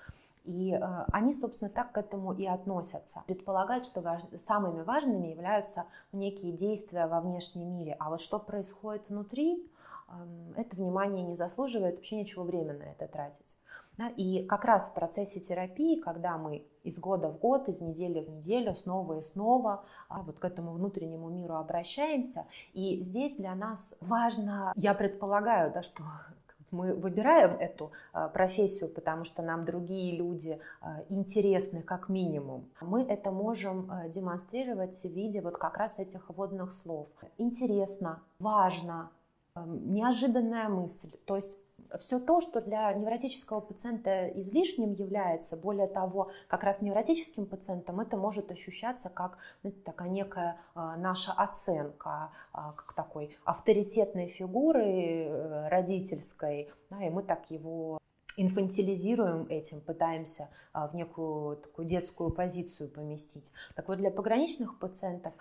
И 0.45 0.73
э, 0.73 1.05
они, 1.13 1.35
собственно, 1.35 1.71
так 1.71 1.93
к 1.93 1.99
этому 1.99 2.33
и 2.33 2.47
относятся. 2.47 3.23
Предполагают, 3.27 3.85
что 3.85 4.03
самыми 4.39 4.83
важными 4.83 5.27
являются 5.27 5.85
некие 6.13 6.53
действия 6.53 7.07
во 7.09 7.21
внешнем 7.21 7.77
мире. 7.77 7.97
А 7.99 8.09
вот 8.11 8.21
что 8.23 8.39
происходит 8.39 9.03
внутри, 9.09 9.63
э, 10.09 10.13
это 10.57 10.77
внимание 10.77 11.25
не 11.25 11.37
заслуживает, 11.37 11.97
вообще 11.97 12.17
ничего 12.17 12.45
времени 12.45 12.79
на 12.79 12.85
это 12.85 13.07
тратить. 13.07 13.57
Да? 14.01 14.09
И 14.17 14.47
как 14.47 14.65
раз 14.65 14.89
в 14.89 14.95
процессе 14.95 15.41
терапии, 15.41 16.01
когда 16.01 16.39
мы 16.39 16.65
из 16.85 16.99
года 16.99 17.29
в 17.29 17.39
год, 17.39 17.69
из 17.69 17.83
недели 17.83 18.21
в 18.21 18.31
неделю, 18.31 18.75
снова 18.75 19.19
и 19.19 19.21
снова 19.21 19.85
а, 20.09 20.23
вот 20.23 20.39
к 20.39 20.45
этому 20.47 20.73
внутреннему 20.73 21.29
миру 21.29 21.57
обращаемся, 21.57 22.47
и 22.73 23.03
здесь 23.03 23.37
для 23.37 23.55
нас 23.55 23.95
важно, 24.01 24.73
я 24.75 24.95
предполагаю, 24.95 25.71
да, 25.71 25.83
что 25.83 26.03
мы 26.71 26.95
выбираем 26.95 27.51
эту 27.61 27.93
а, 28.15 28.29
профессию, 28.29 28.89
потому 28.89 29.25
что 29.25 29.43
нам 29.43 29.67
другие 29.67 30.17
люди 30.17 30.59
а, 30.81 31.03
интересны 31.11 31.83
как 31.83 32.09
минимум. 32.09 32.71
Мы 32.81 33.03
это 33.03 33.31
можем 33.31 33.91
а, 33.91 34.09
демонстрировать 34.09 34.95
в 34.95 35.09
виде 35.11 35.43
вот 35.43 35.59
как 35.59 35.77
раз 35.77 35.99
этих 35.99 36.31
вводных 36.31 36.73
слов. 36.73 37.09
Интересно, 37.37 38.23
важно, 38.39 39.11
неожиданная 39.55 40.71
мысль. 40.71 41.11
То 41.27 41.37
есть 41.37 41.59
все 41.99 42.19
то, 42.19 42.41
что 42.41 42.61
для 42.61 42.93
невротического 42.93 43.61
пациента 43.61 44.29
излишним 44.29 44.93
является, 44.93 45.57
более 45.57 45.89
того, 45.89 46.31
как 46.49 46.63
раз 46.63 46.81
невротическим 46.81 47.47
пациентам 47.47 48.01
это 48.01 48.17
может 48.17 48.51
ощущаться 48.51 49.09
как 49.09 49.39
знаете, 49.63 49.81
такая 49.83 50.09
некая 50.09 50.57
а, 50.75 50.97
наша 50.97 51.33
оценка, 51.33 52.31
а, 52.53 52.73
как 52.73 52.95
такой 52.95 53.37
авторитетной 53.45 54.29
фигуры 54.29 54.85
э, 54.85 55.69
родительской, 55.69 56.71
да, 56.91 57.05
и 57.05 57.11
мы 57.11 57.23
так 57.23 57.51
его 57.51 57.99
инфантилизируем 58.41 59.47
этим, 59.49 59.81
пытаемся 59.81 60.49
а, 60.73 60.89
в 60.89 60.95
некую 60.95 61.57
такую 61.57 61.87
детскую 61.87 62.31
позицию 62.31 62.89
поместить. 62.89 63.51
Так 63.75 63.89
вот, 63.89 63.99
для 63.99 64.11
пограничных 64.11 64.79
пациентов 64.79 65.35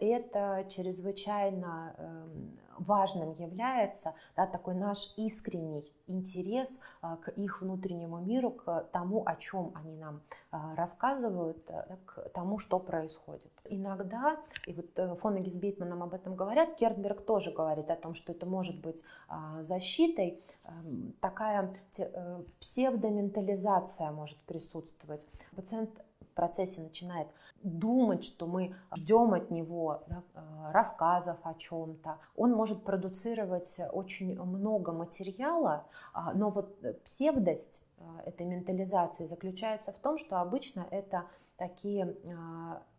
это 0.00 0.66
чрезвычайно 0.68 1.94
эм, 1.96 2.58
важным 2.78 3.32
является 3.38 4.14
да, 4.36 4.46
такой 4.46 4.74
наш 4.74 5.14
искренний 5.16 5.90
интерес 6.12 6.80
а, 7.00 7.16
к 7.16 7.28
их 7.30 7.62
внутреннему 7.62 8.20
миру, 8.20 8.50
к 8.50 8.88
тому, 8.92 9.22
о 9.26 9.36
чем 9.36 9.72
они 9.74 9.96
нам 9.96 10.22
а, 10.50 10.74
рассказывают, 10.76 11.64
да, 11.66 11.98
к 12.06 12.28
тому, 12.30 12.58
что 12.58 12.78
происходит. 12.78 13.50
Иногда, 13.64 14.36
и 14.66 14.72
вот 14.74 14.86
э, 14.96 15.14
Фонеги 15.16 15.50
с 15.50 15.54
Бейтманом 15.54 16.02
об 16.02 16.14
этом 16.14 16.34
говорят, 16.34 16.76
Кернберг 16.76 17.24
тоже 17.24 17.52
говорит 17.52 17.90
о 17.90 17.96
том, 17.96 18.14
что 18.14 18.32
это 18.32 18.44
может 18.44 18.80
быть 18.80 19.02
а, 19.28 19.62
защитой, 19.62 20.42
эм, 20.64 21.14
такая 21.20 21.74
э, 21.98 22.42
псевдоментализация 22.60 24.10
может 24.10 24.38
присутствовать. 24.42 25.26
Пациент 25.56 25.90
в 26.32 26.34
процессе 26.34 26.80
начинает 26.80 27.28
думать, 27.62 28.24
что 28.24 28.46
мы 28.46 28.74
ждем 28.96 29.34
от 29.34 29.50
него 29.50 30.02
да, 30.08 30.22
э, 30.34 30.72
рассказов 30.72 31.36
о 31.42 31.54
чем-то. 31.54 32.18
Он 32.36 32.52
может 32.52 32.82
продуцировать 32.82 33.78
очень 33.92 34.40
много 34.40 34.92
материала, 34.92 35.84
а, 36.12 36.32
но 36.32 36.50
вот 36.50 36.76
псевдость 37.04 37.82
этой 38.24 38.46
ментализации 38.46 39.26
заключается 39.26 39.92
в 39.92 39.98
том, 39.98 40.18
что 40.18 40.40
обычно 40.40 40.86
это 40.90 41.24
такие 41.56 42.16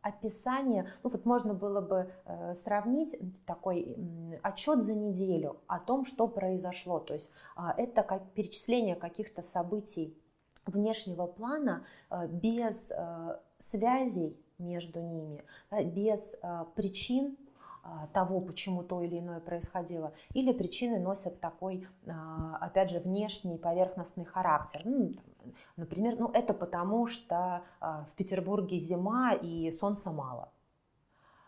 описания, 0.02 0.88
ну 1.04 1.10
вот 1.10 1.26
можно 1.26 1.54
было 1.54 1.82
бы 1.82 2.10
сравнить 2.56 3.20
такой 3.46 3.98
отчет 4.42 4.86
за 4.86 4.94
неделю 4.94 5.58
о 5.68 5.80
том, 5.80 6.06
что 6.06 6.30
произошло. 6.30 7.00
То 7.00 7.16
есть 7.16 7.30
это 7.78 8.04
как 8.04 8.24
перечисление 8.32 8.96
каких-то 8.96 9.42
событий 9.42 10.18
внешнего 10.66 11.28
плана 11.28 11.86
без 12.30 12.90
связей 13.60 14.38
между 14.60 15.02
ними, 15.02 15.44
без 15.72 16.36
без 16.76 17.38
а, 17.86 18.08
того, 18.14 18.40
почему 18.40 18.82
то 18.82 19.02
или 19.02 19.20
иное 19.20 19.42
происходило, 19.42 20.14
или 20.34 20.54
причины 20.54 21.00
носят 21.00 21.42
такой, 21.42 21.86
опять 22.62 22.90
же, 22.92 23.00
внешний 23.00 23.58
поверхностный 23.58 24.24
характер. 24.24 24.84
Ну, 24.86 25.12
например, 25.76 26.16
ну, 26.18 26.32
это 26.32 26.54
потому, 26.54 27.08
что 27.08 27.62
в 27.82 28.16
Петербурге 28.16 28.80
зима 28.80 29.34
и 29.34 29.70
солнца 29.72 30.12
мало. 30.12 30.53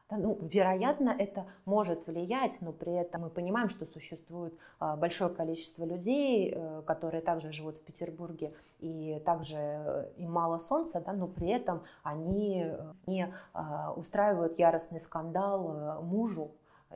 Да, 0.08 0.18
ну, 0.18 0.38
вероятно, 0.40 1.16
это 1.18 1.48
может 1.66 2.06
влиять, 2.06 2.62
но 2.62 2.72
при 2.72 2.94
этом 2.94 3.22
мы 3.22 3.30
понимаем, 3.32 3.70
что 3.70 3.88
существует 3.88 4.54
а, 4.80 4.96
большое 4.96 5.34
количество 5.34 5.84
людей, 5.84 6.54
э, 6.54 6.84
которые 6.86 7.22
также 7.22 7.52
живут 7.52 7.78
в 7.78 7.82
Петербурге, 7.82 8.54
и 8.80 9.20
также 9.26 9.58
э, 9.58 10.12
им 10.18 10.32
мало 10.32 10.60
солнца, 10.60 11.02
да, 11.04 11.12
но 11.12 11.28
при 11.28 11.50
этом 11.50 11.82
они 12.04 12.66
э, 12.66 12.94
не 13.08 13.34
а, 13.54 13.94
устраивают 13.94 14.60
яростный 14.60 15.00
скандал 15.00 16.04
мужу 16.04 16.52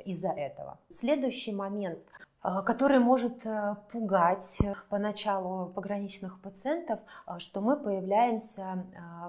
из-за 0.06 0.30
этого. 0.30 0.78
Следующий 0.90 1.52
момент 1.52 1.98
который 2.42 3.00
может 3.00 3.46
э, 3.46 3.76
пугать 3.92 4.60
поначалу 4.90 5.68
пограничных 5.68 6.40
пациентов, 6.42 7.00
э, 7.28 7.40
что 7.40 7.62
мы 7.62 7.76
появляемся 7.76 8.86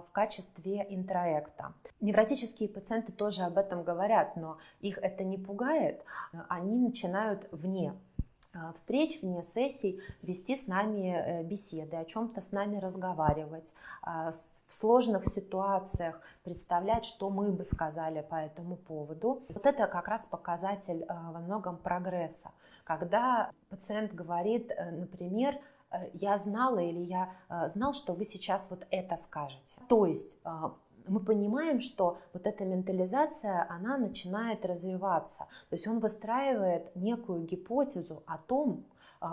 в 0.08 0.12
качестве 0.12 0.86
интроекта. 0.88 1.72
Невротические 2.00 2.68
пациенты 2.68 3.12
тоже 3.12 3.42
об 3.42 3.58
этом 3.58 3.82
говорят, 3.82 4.36
но 4.36 4.58
их 4.80 4.98
это 4.98 5.24
не 5.24 5.38
пугает, 5.38 6.04
они 6.48 6.78
начинают 6.78 7.48
вне 7.52 7.94
Э, 8.52 8.72
встреч, 8.74 9.20
вне 9.22 9.42
сессий, 9.42 10.00
вести 10.22 10.56
с 10.56 10.66
нами 10.66 11.14
э, 11.14 11.42
беседы, 11.44 11.96
о 11.96 12.04
чем-то 12.04 12.40
с 12.40 12.50
нами 12.50 12.78
разговаривать, 12.78 13.72
в 14.02 14.74
сложных 14.76 15.26
ситуациях 15.32 16.20
представлять, 16.44 17.04
что 17.04 17.28
мы 17.28 17.50
бы 17.52 17.64
сказали 17.64 18.22
по 18.22 18.36
этому 18.36 18.76
поводу. 18.76 19.42
Вот 19.48 19.66
это 19.66 19.86
как 19.86 20.08
раз 20.08 20.24
показатель 20.24 21.02
э, 21.02 21.06
во 21.08 21.40
многом 21.40 21.76
прогресса, 21.76 22.50
когда 22.96 23.50
пациент 23.68 24.14
говорит, 24.14 24.70
например, 24.92 25.58
я 26.12 26.38
знала 26.38 26.78
или 26.78 27.00
я 27.00 27.34
знал, 27.74 27.92
что 27.92 28.12
вы 28.12 28.24
сейчас 28.24 28.68
вот 28.70 28.86
это 28.90 29.16
скажете. 29.16 29.80
То 29.88 30.06
есть 30.06 30.36
мы 31.08 31.20
понимаем, 31.20 31.80
что 31.80 32.18
вот 32.32 32.46
эта 32.46 32.64
ментализация, 32.64 33.66
она 33.68 33.96
начинает 33.96 34.64
развиваться. 34.64 35.46
То 35.68 35.76
есть 35.76 35.88
он 35.88 35.98
выстраивает 35.98 36.94
некую 36.94 37.42
гипотезу 37.44 38.22
о 38.26 38.38
том, 38.38 38.84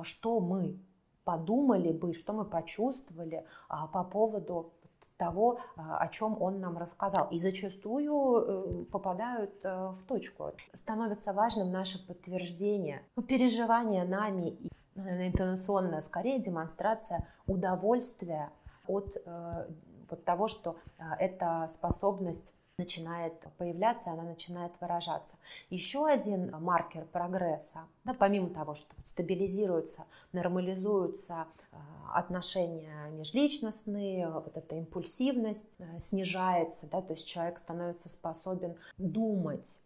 что 0.04 0.40
мы 0.40 0.80
подумали 1.24 1.92
бы, 1.92 2.14
что 2.14 2.34
мы 2.34 2.46
почувствовали 2.46 3.46
по 3.68 4.04
поводу 4.04 4.72
того, 5.18 5.60
а, 5.76 5.98
о 5.98 6.08
чем 6.10 6.42
он 6.42 6.60
нам 6.60 6.78
рассказал. 6.78 7.28
И 7.32 7.40
зачастую 7.40 8.86
э, 8.86 8.86
попадают 8.92 9.52
э, 9.64 9.90
в 9.90 10.04
точку. 10.08 10.54
Становится 10.74 11.34
важным 11.34 11.72
наше 11.72 12.06
подтверждение, 12.06 13.04
ну, 13.16 13.24
переживание 13.24 14.06
нами 14.06 14.50
и 14.50 14.70
интонационная, 14.96 16.02
скорее 16.02 16.40
демонстрация 16.40 17.28
удовольствия 17.46 18.50
от 18.88 19.16
э, 19.16 19.68
вот 20.10 20.24
того, 20.24 20.48
что 20.48 20.78
эта 21.20 21.68
способность 21.68 22.54
начинает 22.78 23.34
появляться, 23.58 24.12
она 24.12 24.22
начинает 24.22 24.72
выражаться. 24.80 25.34
Еще 25.72 26.06
один 26.06 26.52
маркер 26.62 27.06
прогресса, 27.06 27.88
да, 28.04 28.14
помимо 28.14 28.52
того, 28.52 28.76
что 28.76 28.94
стабилизируются, 29.04 30.06
нормализуются 30.32 31.48
а, 31.72 31.78
отношения 32.14 33.10
межличностные, 33.10 34.30
вот 34.30 34.56
эта 34.56 34.76
импульсивность 34.76 35.82
а, 35.82 35.98
снижается, 35.98 36.88
да, 36.88 37.02
то 37.02 37.14
есть 37.14 37.28
человек 37.28 37.58
становится 37.58 38.10
способен 38.10 38.76
думать 38.98 39.82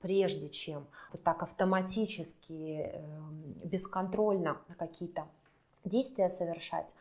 прежде 0.00 0.50
чем 0.50 0.86
вот 1.10 1.24
так 1.24 1.42
автоматически, 1.42 2.92
эм, 2.92 3.54
бесконтрольно 3.64 4.58
какие-то 4.78 5.26
действия 5.84 6.28
совершать. 6.28 6.94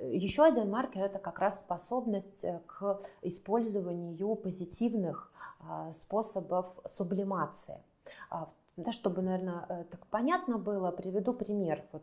Еще 0.00 0.44
один 0.44 0.70
маркер– 0.70 1.02
это 1.04 1.18
как 1.18 1.38
раз 1.38 1.60
способность 1.60 2.44
э, 2.44 2.60
к 2.66 3.00
использованию 3.22 4.36
позитивных 4.36 5.32
а, 5.60 5.92
способов 5.92 6.66
сублимации. 6.86 7.78
А, 8.30 8.48
да, 8.76 8.92
чтобы, 8.92 9.22
наверное, 9.22 9.64
э, 9.68 9.84
так 9.90 10.06
понятно 10.06 10.58
было, 10.58 10.90
приведу 10.90 11.32
пример. 11.32 11.84
Вот, 11.92 12.02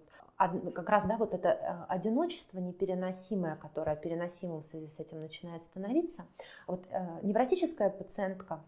как 0.73 0.87
раз 0.89 1.05
да, 1.05 1.17
вот 1.17 1.33
это 1.33 1.49
э, 1.49 1.85
одиночество 1.89 2.59
непереносимое, 2.59 3.55
которое 3.55 3.95
переносимым 3.95 4.61
в 4.61 4.65
связи 4.65 4.87
с 4.87 4.99
этим 4.99 5.21
начинает 5.21 5.63
становиться. 5.63 6.25
Вот, 6.67 6.85
невротическая 7.23 7.89
пациентка 7.89 8.61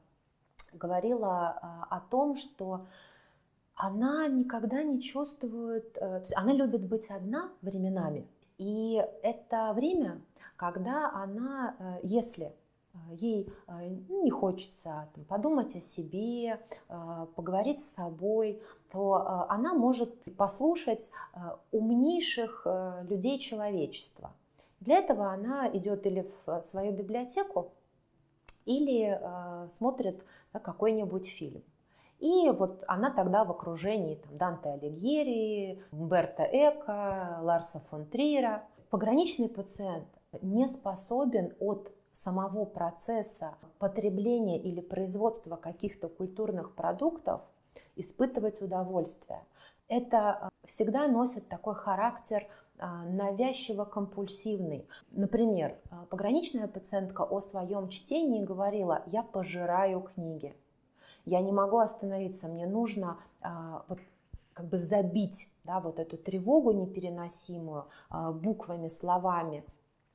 говорила 0.74 1.86
о 1.90 2.00
том, 2.10 2.36
что 2.36 2.86
она 3.82 4.28
никогда 4.28 4.84
не 4.84 5.02
чувствует, 5.02 5.98
э, 5.98 6.24
она 6.36 6.54
любит 6.54 6.88
быть 6.88 7.10
одна 7.10 7.50
временами. 7.64 8.28
И 8.60 9.04
это 9.24 9.74
время, 9.74 10.22
когда 10.56 11.10
она, 11.12 11.76
э, 11.80 12.00
если 12.04 12.54
э, 12.94 12.98
ей 13.16 13.52
не 14.08 14.30
хочется 14.30 15.10
там, 15.16 15.26
подумать 15.26 15.76
о 15.76 15.82
себе, 15.82 16.60
поговорить 17.36 17.80
с 17.80 17.94
собой, 17.94 18.62
то 18.92 19.48
она 19.50 19.74
может 19.74 20.14
послушать 20.36 21.10
умнейших 21.72 22.68
людей 23.10 23.40
человечества. 23.40 24.34
Для 24.82 24.98
этого 24.98 25.32
она 25.32 25.70
идет 25.70 26.06
или 26.06 26.30
в 26.46 26.62
свою 26.62 26.92
библиотеку, 26.92 27.72
или 28.66 29.18
смотрит 29.72 30.22
какой-нибудь 30.52 31.28
фильм. 31.28 31.64
И 32.22 32.52
вот 32.52 32.84
она 32.88 33.10
тогда 33.10 33.44
в 33.44 33.50
окружении 33.50 34.16
там, 34.16 34.38
Данте 34.38 34.70
Алигьери, 34.70 35.84
Умберто 35.92 36.44
Эко, 36.44 37.40
Ларса 37.42 37.80
фон 37.90 38.06
Триера. 38.06 38.64
Пограничный 38.92 39.50
пациент 39.50 40.06
не 40.40 40.68
способен 40.68 41.54
от 41.60 41.92
самого 42.14 42.66
процесса 42.66 43.56
потребления 43.80 44.60
или 44.60 44.82
производства 44.82 45.56
каких-то 45.56 46.10
культурных 46.10 46.76
продуктов 46.76 47.42
испытывать 47.96 48.62
удовольствие. 48.62 49.42
Это 49.88 50.30
а, 50.30 50.50
всегда 50.66 51.08
носит 51.08 51.48
такой 51.50 51.74
характер 51.74 52.46
а, 52.78 53.04
навязчиво-компульсивный. 53.06 54.88
Например, 55.10 55.76
а, 55.90 56.06
пограничная 56.06 56.68
пациентка 56.68 57.24
о 57.24 57.42
своем 57.42 57.90
чтении 57.90 58.44
говорила 58.44 59.02
«я 59.08 59.24
пожираю 59.24 60.02
книги». 60.02 60.54
Я 61.26 61.42
не 61.42 61.52
могу 61.52 61.78
остановиться, 61.80 62.48
мне 62.48 62.66
нужно 62.66 63.18
а, 63.42 63.84
вот 63.88 64.00
как 64.54 64.68
бы 64.68 64.78
забить 64.78 65.50
да, 65.64 65.80
вот 65.80 66.00
эту 66.00 66.18
тревогу 66.18 66.72
непереносимую 66.72 67.86
а, 68.10 68.32
буквами, 68.32 68.88
словами. 68.88 69.64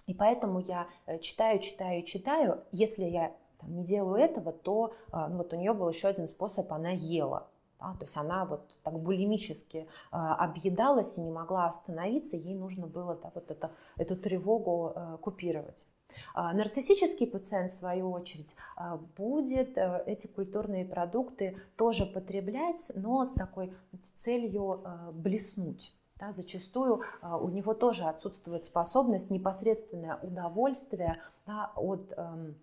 И 0.07 0.15
поэтому 0.15 0.61
я 0.61 0.87
э, 1.07 1.19
читаю, 1.19 1.59
читаю, 1.59 2.03
читаю. 2.05 2.63
Если 2.71 3.05
я 3.05 3.35
там, 3.59 3.75
не 3.75 3.85
делаю 3.85 4.17
этого, 4.17 4.53
то 4.53 4.95
а, 5.11 5.29
ну, 5.29 5.39
вот 5.39 5.53
у 5.53 5.57
нее 5.57 5.73
был 5.73 5.89
еще 5.89 6.09
один 6.09 6.29
способ, 6.29 6.73
она 6.73 6.91
ела. 6.91 7.49
Да, 7.79 7.93
то 7.99 8.05
есть 8.05 8.17
она 8.17 8.47
вот 8.47 8.75
так 8.83 8.99
булимически 8.99 9.87
а, 10.11 10.35
объедалась 10.37 11.19
и 11.19 11.21
не 11.21 11.31
могла 11.31 11.67
остановиться, 11.67 12.37
ей 12.37 12.55
нужно 12.55 12.87
было 12.87 13.17
да, 13.17 13.31
вот 13.35 13.51
это, 13.51 13.71
эту 13.97 14.17
тревогу 14.17 14.93
а, 14.95 15.17
купировать. 15.19 15.85
А, 16.35 16.53
нарциссический 16.53 17.27
пациент, 17.27 17.71
в 17.71 17.75
свою 17.75 18.11
очередь, 18.11 18.49
а, 18.77 18.99
будет 19.17 19.77
э, 19.77 20.03
эти 20.07 20.27
культурные 20.27 20.85
продукты 20.85 21.57
тоже 21.77 22.07
потреблять, 22.07 22.91
но 22.95 23.25
с 23.25 23.33
такой 23.33 23.73
целью 24.17 24.81
э, 24.85 25.13
блеснуть. 25.13 25.95
Да, 26.19 26.33
зачастую 26.33 27.03
а, 27.21 27.37
у 27.37 27.51
него 27.51 27.75
тоже 27.75 28.05
отсутствует 28.05 28.65
способность, 28.65 29.31
непосредственное 29.31 30.19
удовольствие 30.23 31.21
да, 31.47 31.73
от 31.77 32.11
эм, 32.17 32.57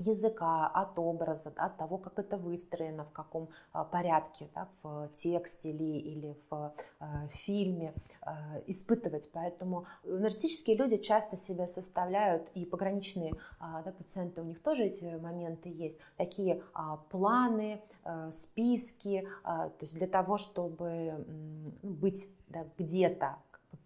языка, 0.00 0.66
от 0.66 0.98
образа, 0.98 1.52
от 1.56 1.76
того, 1.76 1.98
как 1.98 2.18
это 2.18 2.36
выстроено, 2.36 3.04
в 3.04 3.12
каком 3.12 3.48
а, 3.72 3.84
порядке, 3.84 4.48
да, 4.54 4.68
в 4.82 5.08
тексте 5.12 5.70
или, 5.70 5.98
или 5.98 6.36
в 6.50 6.72
э, 7.00 7.28
фильме, 7.44 7.94
э, 8.22 8.62
испытывать. 8.66 9.30
Поэтому 9.32 9.86
нарциссические 10.04 10.76
люди 10.76 10.96
часто 10.96 11.36
себя 11.36 11.66
составляют, 11.66 12.48
и 12.54 12.64
пограничные 12.64 13.32
э, 13.32 13.36
да, 13.60 13.92
пациенты, 13.92 14.40
у 14.40 14.44
них 14.44 14.62
тоже 14.62 14.84
эти 14.84 15.04
моменты 15.04 15.68
есть, 15.68 15.98
такие 16.16 16.62
э, 16.74 16.80
планы, 17.10 17.82
э, 18.04 18.30
списки, 18.32 19.18
э, 19.18 19.44
то 19.44 19.78
есть 19.80 19.94
для 19.94 20.06
того, 20.06 20.38
чтобы 20.38 20.86
э, 20.86 21.24
быть 21.82 22.28
да, 22.48 22.64
где-то 22.78 23.36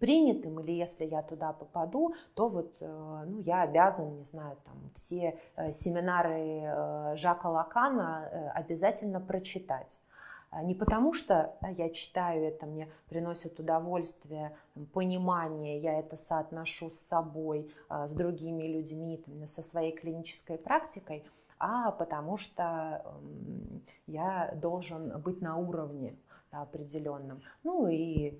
принятым, 0.04 0.60
или 0.60 0.72
если 0.72 1.06
я 1.06 1.22
туда 1.22 1.52
попаду, 1.52 2.14
то 2.34 2.48
вот 2.48 2.74
ну, 2.80 3.40
я 3.40 3.62
обязан, 3.62 4.18
не 4.18 4.24
знаю, 4.24 4.56
там 4.64 4.74
все 4.94 5.38
семинары 5.72 7.16
Жака 7.16 7.48
Лакана 7.48 8.52
обязательно 8.54 9.20
прочитать. 9.20 9.98
А, 10.54 10.62
не 10.62 10.74
потому 10.74 11.12
что 11.12 11.56
я 11.76 11.90
читаю 11.90 12.44
это, 12.44 12.66
мне 12.66 12.88
приносит 13.08 13.58
удовольствие, 13.58 14.56
понимание, 14.92 15.80
я 15.80 15.98
это 15.98 16.16
соотношу 16.16 16.90
с 16.90 16.98
собой, 17.00 17.72
а, 17.88 18.06
с 18.06 18.12
другими 18.12 18.62
людьми, 18.62 19.20
со 19.46 19.62
своей 19.62 19.92
клинической 19.92 20.56
практикой, 20.56 21.24
а 21.58 21.90
потому 21.90 22.36
что 22.36 23.04
я 24.06 24.52
должен 24.54 25.20
быть 25.20 25.40
на 25.40 25.56
уровне 25.56 26.14
определенном. 26.62 27.42
Ну 27.62 27.88
и 27.88 28.34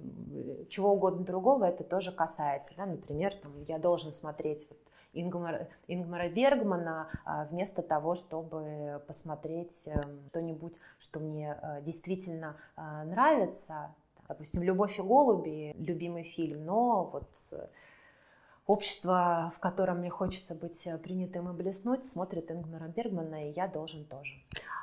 чего 0.69 0.93
угодно 0.93 1.24
другого 1.24 1.65
это 1.65 1.85
тоже 1.85 2.12
касается. 2.12 2.73
Да? 2.77 2.86
Например, 2.86 3.35
там, 3.43 3.53
я 3.66 3.78
должен 3.78 4.12
смотреть 4.12 4.66
вот 4.69 4.78
Ингмара, 5.15 5.69
Ингмара 5.86 6.28
Бергмана 6.28 7.09
а, 7.24 7.45
вместо 7.45 7.82
того, 7.82 8.15
чтобы 8.15 9.03
посмотреть 9.07 9.82
эм, 9.86 10.23
что-нибудь, 10.31 10.78
что 10.99 11.20
мне 11.20 11.57
э, 11.61 11.82
действительно 11.82 12.57
а, 12.77 13.05
нравится. 13.05 13.95
Допустим, 14.27 14.62
«Любовь 14.62 14.99
и 14.99 15.03
голуби»— 15.03 15.74
любимый 15.78 16.24
фильм, 16.24 16.65
но 16.65 17.05
вот 17.12 17.28
э, 17.53 17.66
общество, 18.66 19.53
в 19.57 19.61
котором 19.61 19.99
мне 19.99 20.11
хочется 20.11 20.55
быть 20.55 20.86
э, 20.86 20.97
принятым 20.99 21.51
и 21.51 21.53
блеснуть, 21.53 22.05
смотрит 22.05 22.51
Ингмара 22.51 22.89
Бергмана, 22.89 23.49
и 23.49 23.53
я 23.53 23.69
должен 23.69 24.05
тоже. 24.05 24.35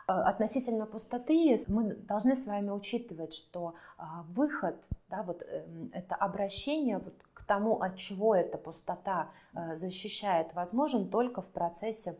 Относительно 0.07 0.85
пустоты 0.85 1.57
мы 1.67 1.95
должны 1.95 2.35
с 2.35 2.45
вами 2.45 2.69
учитывать, 2.69 3.33
что 3.33 3.75
а, 3.97 4.23
выход, 4.23 4.75
да, 5.09 5.23
вот 5.23 5.41
эм, 5.43 5.89
это 5.93 6.15
обращение 6.15 6.97
вот 6.97 7.13
тому, 7.51 7.81
от 7.81 7.97
чего 7.97 8.33
эта 8.33 8.57
пустота 8.57 9.29
э, 9.53 9.75
защищает, 9.75 10.53
возможен 10.53 11.09
только 11.09 11.41
в 11.41 11.47
процессе 11.47 12.15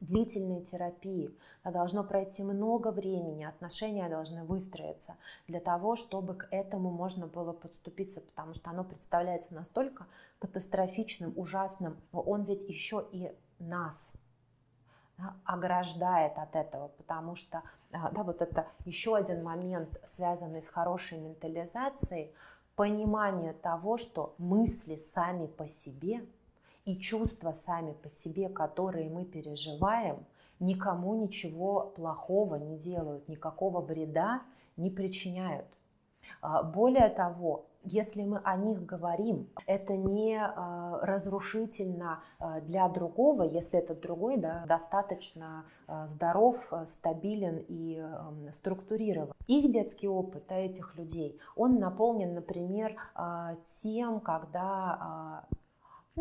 длительной 0.00 0.62
терапии. 0.62 1.36
Должно 1.64 2.04
пройти 2.04 2.42
много 2.42 2.90
времени, 2.90 3.44
отношения 3.44 4.08
должны 4.08 4.44
выстроиться 4.44 5.16
для 5.46 5.60
того, 5.60 5.96
чтобы 5.96 6.34
к 6.34 6.48
этому 6.50 6.90
можно 6.90 7.26
было 7.26 7.52
подступиться, 7.52 8.20
потому 8.20 8.54
что 8.54 8.70
оно 8.70 8.84
представляется 8.84 9.52
настолько 9.54 10.06
катастрофичным, 10.38 11.32
ужасным, 11.36 11.96
но 12.12 12.20
он 12.20 12.44
ведь 12.44 12.68
еще 12.68 13.06
и 13.12 13.32
нас 13.58 14.12
да, 15.18 15.34
ограждает 15.44 16.38
от 16.38 16.54
этого, 16.54 16.88
потому 16.88 17.34
что 17.34 17.62
да, 17.90 18.10
вот 18.14 18.40
это 18.40 18.66
еще 18.84 19.16
один 19.16 19.42
момент, 19.42 20.00
связанный 20.06 20.62
с 20.62 20.68
хорошей 20.68 21.18
ментализацией, 21.18 22.32
понимание 22.76 23.52
того, 23.52 23.96
что 23.96 24.34
мысли 24.38 24.96
сами 24.96 25.46
по 25.46 25.66
себе 25.66 26.24
и 26.88 26.98
чувства 26.98 27.52
сами 27.52 27.92
по 27.92 28.08
себе, 28.08 28.48
которые 28.48 29.10
мы 29.10 29.26
переживаем, 29.26 30.24
никому 30.58 31.14
ничего 31.14 31.92
плохого 31.94 32.54
не 32.54 32.78
делают, 32.78 33.28
никакого 33.28 33.82
вреда 33.82 34.40
не 34.78 34.88
причиняют. 34.88 35.66
А, 36.40 36.62
более 36.62 37.10
того, 37.10 37.66
если 37.84 38.22
мы 38.24 38.40
о 38.42 38.56
них 38.56 38.86
говорим, 38.86 39.48
это 39.66 39.96
не 39.96 40.36
э, 40.36 40.98
разрушительно 41.02 42.22
э, 42.38 42.60
для 42.62 42.88
другого, 42.88 43.42
если 43.42 43.78
этот 43.78 44.00
другой 44.00 44.38
да, 44.38 44.64
достаточно 44.66 45.64
здоров, 46.06 46.56
стабилен 46.86 47.64
и 47.68 48.02
структурирован. 48.52 49.32
Их 49.46 49.72
детский 49.72 50.08
опыт 50.08 50.44
а 50.48 50.54
этих 50.54 50.96
людей, 50.96 51.38
он 51.54 51.78
наполнен, 51.78 52.34
например, 52.34 52.96
тем, 53.82 54.20
когда, 54.20 55.46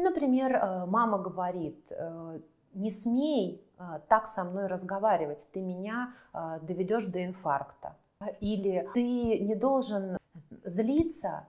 например, 0.02 0.56
э, 0.56 0.86
мама 0.86 1.18
говорит, 1.18 1.80
э, 1.90 2.40
не 2.74 2.92
смей 2.92 3.62
э, 3.78 4.00
так 4.08 4.30
со 4.30 4.44
мной 4.44 4.68
разговаривать, 4.68 5.48
ты 5.52 5.62
меня 5.62 6.14
доведешь 6.62 7.06
до 7.06 7.26
инфаркта. 7.26 7.96
Или 8.40 8.88
ты 8.94 9.40
не 9.40 9.56
должен 9.56 10.18
злиться, 10.64 11.48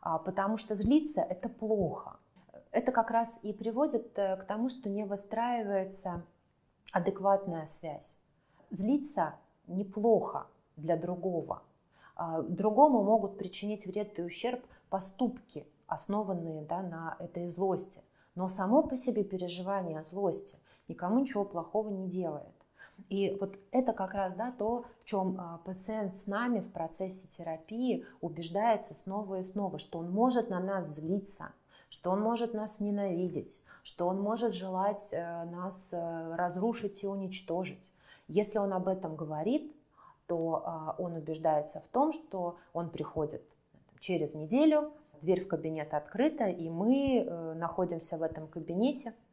а, 0.00 0.18
потому 0.18 0.56
что 0.56 0.74
злиться– 0.74 1.20
это 1.30 1.48
плохо. 1.48 2.16
Это 2.70 2.92
как 2.92 3.10
раз 3.10 3.40
и 3.42 3.52
приводит 3.52 4.12
к 4.12 4.44
тому, 4.48 4.68
что 4.68 4.88
не 4.88 5.04
выстраивается 5.04 6.22
адекватная 6.92 7.64
связь. 7.66 8.14
Злиться 8.70 9.34
неплохо 9.66 10.46
для 10.76 10.96
другого. 10.96 11.62
А, 12.16 12.42
другому 12.42 13.02
могут 13.02 13.38
причинить 13.38 13.86
вред 13.86 14.18
и 14.18 14.22
ущерб 14.22 14.64
поступки, 14.88 15.66
основанные 15.86 16.62
да, 16.62 16.82
на 16.82 17.16
этой 17.18 17.48
злости. 17.48 18.02
Но 18.34 18.48
само 18.48 18.82
по 18.82 18.96
себе 18.96 19.24
переживание 19.24 20.02
злости 20.02 20.58
никому 20.88 21.20
ничего 21.20 21.44
плохого 21.44 21.88
не 21.88 22.08
делает. 22.08 22.54
И 23.08 23.36
вот 23.40 23.56
это 23.72 23.92
как 23.92 24.14
раз 24.14 24.34
да, 24.34 24.52
то, 24.52 24.84
в 25.02 25.04
чем 25.04 25.36
а, 25.38 25.58
пациент 25.64 26.16
с 26.16 26.26
нами 26.26 26.60
в 26.60 26.72
процессе 26.72 27.28
терапии 27.28 28.06
убеждается 28.20 28.94
снова 28.94 29.40
и 29.40 29.42
снова, 29.42 29.78
что 29.78 29.98
он 29.98 30.10
может 30.10 30.48
на 30.48 30.60
нас 30.60 30.94
злиться, 30.94 31.52
что 31.90 32.10
он 32.10 32.20
может 32.20 32.54
нас 32.54 32.80
ненавидеть, 32.80 33.60
что 33.82 34.06
он 34.06 34.20
может 34.20 34.54
желать 34.54 35.10
э, 35.12 35.44
нас 35.44 35.92
э, 35.92 36.34
разрушить 36.34 37.02
и 37.02 37.06
уничтожить. 37.06 37.92
Если 38.28 38.58
он 38.58 38.72
об 38.72 38.88
этом 38.88 39.14
говорит, 39.14 39.72
то 40.26 40.62
а, 40.64 40.94
он 40.98 41.12
убеждается 41.12 41.80
в 41.80 41.86
том, 41.88 42.12
что 42.12 42.56
он 42.72 42.90
приходит 42.90 43.42
через 44.00 44.34
неделю, 44.34 44.92
дверь 45.22 45.44
в 45.44 45.48
кабинет 45.48 45.94
открыта, 45.94 46.46
и 46.46 46.68
мы 46.68 47.24
э, 47.26 47.54
находимся 47.54 48.16
в 48.16 48.22
этом 48.22 48.48
кабинете– 48.48 49.14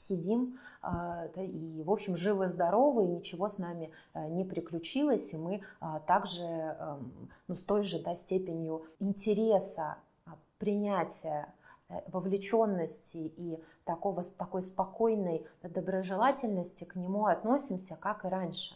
сидим 0.00 0.58
а, 0.82 1.26
и, 1.36 1.82
в 1.82 1.90
общем, 1.90 2.16
живы-здоровы, 2.16 3.06
ничего 3.06 3.48
с 3.48 3.58
нами 3.58 3.90
э, 4.14 4.28
не 4.28 4.44
приключилось, 4.44 5.32
и 5.32 5.36
мы 5.36 5.62
а, 5.80 6.00
также 6.00 6.42
эм, 6.42 7.30
ну, 7.48 7.54
с 7.54 7.62
той 7.62 7.82
же 7.82 8.02
да, 8.02 8.14
степенью 8.14 8.86
интереса, 8.98 9.98
а, 10.24 10.36
принятия, 10.58 11.52
э, 11.88 12.00
вовлеченности 12.08 13.32
и 13.36 13.62
такого, 13.84 14.24
такой 14.24 14.62
спокойной 14.62 15.46
доброжелательности 15.62 16.84
к 16.84 16.96
нему 16.96 17.26
относимся, 17.26 17.96
как 18.00 18.24
и 18.24 18.28
раньше 18.28 18.74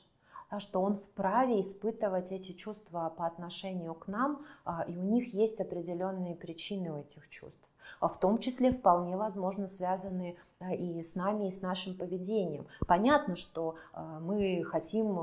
что 0.60 0.80
он 0.80 0.98
вправе 0.98 1.60
испытывать 1.60 2.32
эти 2.32 2.52
чувства 2.52 3.12
по 3.16 3.26
отношению 3.26 3.94
к 3.94 4.08
нам, 4.08 4.44
и 4.88 4.96
у 4.96 5.02
них 5.02 5.34
есть 5.34 5.60
определенные 5.60 6.34
причины 6.34 6.92
у 6.92 6.98
этих 6.98 7.28
чувств. 7.28 7.58
А 8.00 8.08
в 8.08 8.18
том 8.18 8.38
числе 8.38 8.72
вполне 8.72 9.16
возможно 9.16 9.68
связаны 9.68 10.36
и 10.72 11.02
с 11.02 11.14
нами, 11.14 11.48
и 11.48 11.50
с 11.50 11.60
нашим 11.62 11.96
поведением. 11.96 12.66
Понятно, 12.86 13.36
что 13.36 13.76
мы 14.20 14.64
хотим 14.64 15.14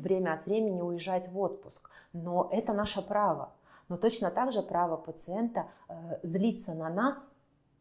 время 0.00 0.34
от 0.34 0.46
времени 0.46 0.80
уезжать 0.80 1.28
в 1.28 1.38
отпуск, 1.38 1.90
но 2.12 2.48
это 2.52 2.72
наше 2.72 3.02
право. 3.02 3.52
Но 3.88 3.96
точно 3.96 4.30
так 4.30 4.52
же 4.52 4.62
право 4.62 4.96
пациента 4.96 5.66
злиться 6.22 6.74
на 6.74 6.88
нас 6.88 7.30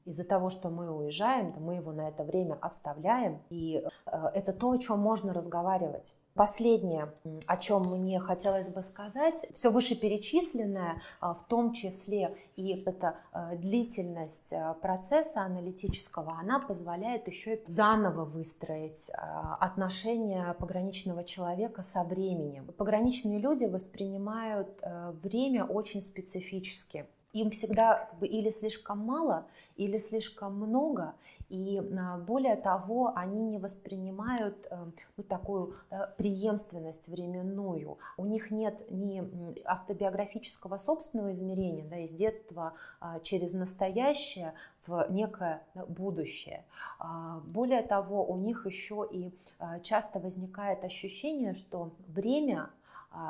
из-за 0.08 0.24
того, 0.24 0.50
что 0.50 0.70
мы 0.70 0.90
уезжаем, 0.90 1.54
мы 1.60 1.76
его 1.76 1.92
на 1.92 2.08
это 2.08 2.24
время 2.24 2.58
оставляем, 2.62 3.42
и 3.50 3.84
это 4.06 4.54
то, 4.54 4.72
о 4.72 4.78
чем 4.78 5.00
можно 5.00 5.34
разговаривать. 5.34 6.16
Последнее, 6.38 7.12
о 7.48 7.58
чем 7.58 7.90
мне 7.90 8.20
хотелось 8.20 8.68
бы 8.68 8.84
сказать, 8.84 9.48
все 9.56 9.72
вышеперечисленное, 9.72 11.02
а, 11.20 11.34
в 11.34 11.48
том 11.48 11.74
числе 11.74 12.38
и 12.56 12.84
эта 12.86 13.16
а, 13.32 13.56
длительность 13.56 14.54
а, 14.54 14.76
процесса 14.76 15.42
аналитического, 15.42 16.38
она 16.40 16.60
позволяет 16.60 17.28
еще 17.28 17.56
и 17.56 17.66
заново 17.66 18.24
выстроить 18.26 19.10
отношения 19.60 20.54
пограничного 20.60 21.24
человека 21.24 21.82
со 21.82 22.04
временем. 22.04 22.68
Пограничные 22.78 23.40
люди 23.40 23.66
воспринимают 23.66 24.70
время 25.24 25.66
очень 25.66 26.02
специфически 26.02 27.08
им 27.42 27.52
всегда 27.52 28.06
как 28.10 28.20
бы, 28.20 28.28
или 28.28 28.50
слишком 28.50 29.00
мало, 29.00 29.46
или 29.76 29.98
слишком 29.98 30.56
много, 30.56 31.16
и 31.50 31.82
а, 31.98 32.18
более 32.18 32.58
того, 32.58 33.14
они 33.16 33.42
не 33.46 33.58
воспринимают 33.58 34.68
э, 34.70 34.86
ну, 35.16 35.24
такую 35.24 35.76
преемственность 36.18 37.08
временную. 37.08 37.98
У 38.18 38.26
них 38.26 38.52
нет 38.52 38.84
ни 38.90 39.24
автобиографического 39.66 40.78
собственного 40.78 41.32
измерения 41.32 41.86
да, 41.86 42.00
из 42.00 42.12
детства 42.12 42.74
а, 43.00 43.20
через 43.22 43.54
настоящее 43.54 44.54
в 44.86 45.08
некое 45.10 45.62
будущее. 45.88 46.66
А, 47.00 47.40
более 47.46 47.82
того, 47.82 48.26
у 48.26 48.38
них 48.38 48.66
еще 48.66 49.08
и 49.10 49.32
часто 49.82 50.20
возникает 50.20 50.84
ощущение, 50.84 51.54
что 51.54 51.92
время 52.08 52.70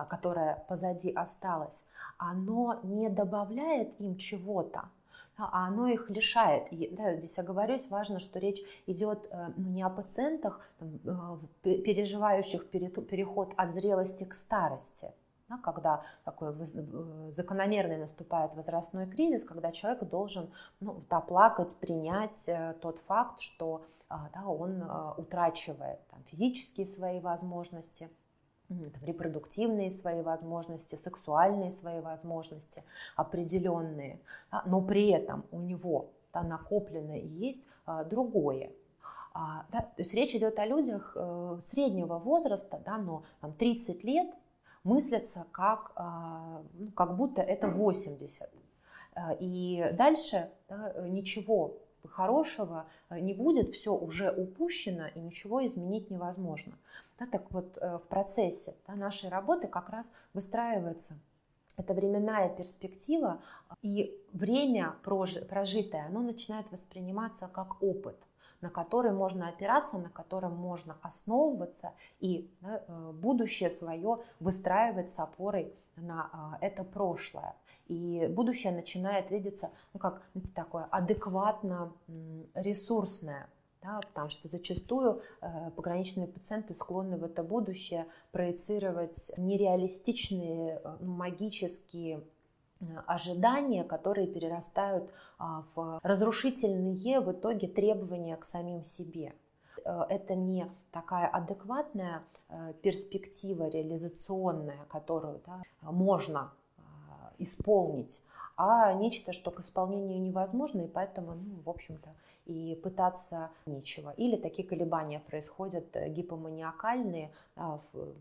которое 0.10 0.64
позади 0.68 1.12
осталось, 1.12 1.84
оно 2.18 2.80
не 2.84 3.10
добавляет 3.10 4.00
им 4.00 4.18
чего-то, 4.18 4.90
а 5.38 5.68
оно 5.68 5.88
их 5.88 6.10
лишает. 6.10 6.72
И, 6.72 6.90
да, 6.90 7.16
здесь 7.16 7.38
оговорюсь, 7.38 7.90
важно, 7.90 8.20
что 8.20 8.40
речь 8.40 8.62
идет 8.88 9.28
э, 9.30 9.52
ну, 9.56 9.70
не 9.70 9.84
о 9.84 9.90
пациентах, 9.90 10.62
э, 10.80 11.38
переживающих 11.64 12.70
переход 12.70 13.54
от 13.56 13.72
зрелости 13.72 14.24
к 14.24 14.34
старости, 14.34 15.12
да, 15.48 15.58
когда 15.60 16.04
такой 16.26 16.54
закономерный 17.32 17.98
наступает 17.98 18.56
возрастной 18.56 19.08
кризис, 19.08 19.44
когда 19.44 19.72
человек 19.72 20.04
должен 20.04 20.50
ну, 20.80 20.94
вот, 20.94 21.14
оплакать, 21.14 21.76
принять 21.76 22.50
э, 22.50 22.76
тот 22.82 23.00
факт, 23.08 23.42
что 23.42 23.86
а, 24.10 24.30
да, 24.34 24.46
он 24.48 24.82
а, 24.84 25.14
утрачивает 25.18 26.00
там, 26.08 26.24
физические 26.28 26.86
свои 26.86 27.20
возможности, 27.20 28.10
там, 28.68 29.04
репродуктивные 29.04 29.90
свои 29.90 30.22
возможности, 30.22 30.96
сексуальные 30.96 31.72
свои 31.72 32.02
возможности 32.02 32.84
определенные, 33.16 34.20
да, 34.52 34.64
но 34.66 34.82
при 34.82 35.10
этом 35.10 35.46
у 35.52 35.60
него 35.60 36.12
да, 36.34 36.44
накопленное 36.44 37.20
есть 37.20 37.62
а, 37.86 38.04
другое. 38.04 38.72
А, 39.34 39.66
да, 39.72 39.82
то 39.82 40.02
есть 40.02 40.14
речь 40.14 40.34
идет 40.36 40.58
о 40.58 40.66
людях 40.66 41.14
э, 41.16 41.60
среднего 41.62 42.18
возраста, 42.18 42.82
да, 42.84 42.98
но 42.98 43.24
там, 43.40 43.54
30 43.54 44.04
лет 44.04 44.28
мыслятся 44.84 45.46
как, 45.52 45.92
ну, 46.74 46.92
как 46.92 47.18
будто 47.18 47.42
это 47.42 47.68
80. 47.68 48.50
А, 49.14 49.34
и 49.40 49.92
дальше 49.94 50.50
да, 50.70 50.94
ничего 51.08 51.78
хорошего 52.08 52.86
не 53.10 53.34
будет, 53.34 53.74
все 53.76 53.94
уже 53.94 54.32
упущено 54.32 55.08
и 55.08 55.20
ничего 55.20 55.66
изменить 55.66 56.10
невозможно. 56.10 56.74
Да, 57.20 57.26
так 57.26 57.52
вот 57.52 57.78
э, 57.78 57.98
в 57.98 58.08
процессе 58.08 58.76
да, 58.88 58.96
нашей 58.96 59.30
работы 59.30 59.68
как 59.68 59.90
раз 59.90 60.10
выстраивается 60.34 61.18
эта 61.78 61.94
временная 61.94 62.50
перспектива, 62.50 63.40
и 63.84 64.20
время 64.34 64.96
прожитое, 65.04 66.08
оно 66.08 66.22
начинает 66.22 66.72
восприниматься 66.72 67.48
как 67.48 67.82
опыт 67.84 68.18
на 68.62 68.70
который 68.70 69.12
можно 69.12 69.50
опираться, 69.50 69.98
на 69.98 70.10
котором 70.10 70.56
можно 70.56 70.98
основываться 71.02 71.94
и 72.20 72.50
да, 72.62 72.84
э, 72.88 73.12
будущее 73.14 73.70
свое 73.70 74.20
выстраивать 74.40 75.10
с 75.10 75.20
опорой 75.20 75.74
на 75.96 76.58
это 76.62 76.84
прошлое. 76.84 77.56
И 77.88 78.28
будущее 78.28 78.74
начинает 78.74 79.32
видеться 79.32 79.72
ну, 79.94 80.00
как 80.00 80.22
знаете, 80.34 80.52
такое 80.54 80.86
адекватно 80.86 81.94
ресурсное, 82.54 83.48
да, 83.82 84.00
потому 84.02 84.30
что 84.30 84.48
зачастую 84.48 85.22
э, 85.42 85.72
пограничные 85.76 86.28
пациенты 86.28 86.74
склонны 86.74 87.18
в 87.18 87.24
это 87.24 87.44
будущее 87.44 88.08
проецировать 88.32 89.32
нереалистичные, 89.38 90.82
э, 90.84 90.98
магические 91.02 92.24
Э, 92.80 92.86
ожидания, 93.08 93.84
которые 93.84 94.28
перерастают 94.28 95.10
а, 95.40 95.64
в 95.74 96.00
разрушительные 96.04 97.20
в 97.22 97.32
итоге 97.32 97.68
требования 97.68 98.36
к 98.38 98.46
самим 98.46 98.84
себе. 98.84 99.34
Э, 99.84 100.06
это 100.10 100.36
не 100.36 100.70
такая 100.92 101.28
адекватная 101.28 102.24
э, 102.50 102.74
перспектива 102.84 103.68
реализационная, 103.68 104.86
которую 104.90 105.42
да, 105.48 105.64
можно 105.82 106.52
исполнить, 107.40 108.22
а 108.56 108.94
нечто, 108.94 109.34
что 109.34 109.52
к 109.52 109.60
исполнению 109.60 110.22
невозможно, 110.22 110.82
и 110.82 110.88
поэтому, 110.88 111.34
ну, 111.36 111.62
в 111.64 111.70
общем-то, 111.70 112.10
и 112.46 112.80
пытаться 112.82 113.52
нечего. 113.66 114.14
Или 114.18 114.38
такие 114.38 114.68
колебания 114.68 115.20
происходят 115.20 115.86
гипоманиакальные, 115.94 117.32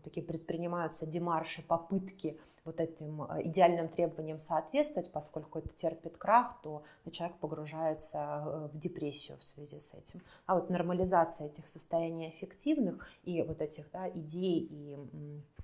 такие 0.03 0.25
предпринимаются 0.25 1.05
демарши, 1.05 1.61
попытки 1.61 2.37
вот 2.67 2.79
этим 2.79 3.23
э, 3.23 3.47
идеальным 3.47 3.87
требованиям 3.87 4.39
соответствовать, 4.39 5.11
поскольку 5.11 5.59
это 5.59 5.69
терпит 5.69 6.17
крах, 6.17 6.59
то 6.61 6.83
человек 7.11 7.37
погружается 7.37 8.17
э, 8.17 8.69
в 8.73 8.79
депрессию 8.79 9.37
в 9.37 9.43
связи 9.43 9.79
с 9.79 9.93
этим. 9.93 10.21
А 10.45 10.55
вот 10.55 10.69
нормализация 10.69 11.47
этих 11.47 11.67
состояний 11.69 12.29
эффективных 12.29 13.07
и 13.23 13.41
вот 13.41 13.61
этих 13.61 13.89
да, 13.91 14.09
идей 14.09 14.67
и 14.69 14.97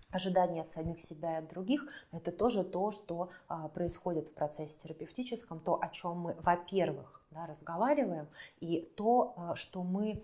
ожидания 0.09 0.61
от 0.61 0.69
самих 0.69 1.01
себя 1.01 1.35
и 1.35 1.39
от 1.39 1.49
других, 1.49 1.85
это 2.11 2.31
тоже 2.31 2.63
то, 2.63 2.91
что 2.91 3.29
а, 3.47 3.67
происходит 3.67 4.27
в 4.27 4.33
процессе 4.33 4.79
терапевтическом, 4.79 5.59
то, 5.59 5.79
о 5.81 5.89
чем 5.89 6.17
мы, 6.19 6.35
во-первых, 6.41 7.21
да, 7.31 7.47
разговариваем, 7.47 8.27
и 8.59 8.87
то, 8.95 9.35
что 9.55 9.81
мы 9.81 10.23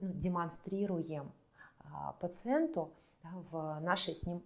ну, 0.00 0.12
демонстрируем 0.14 1.32
а, 1.92 2.12
пациенту 2.20 2.90
да, 3.22 3.30
в 3.50 3.80
нашей 3.80 4.14
с 4.14 4.24
ним 4.24 4.42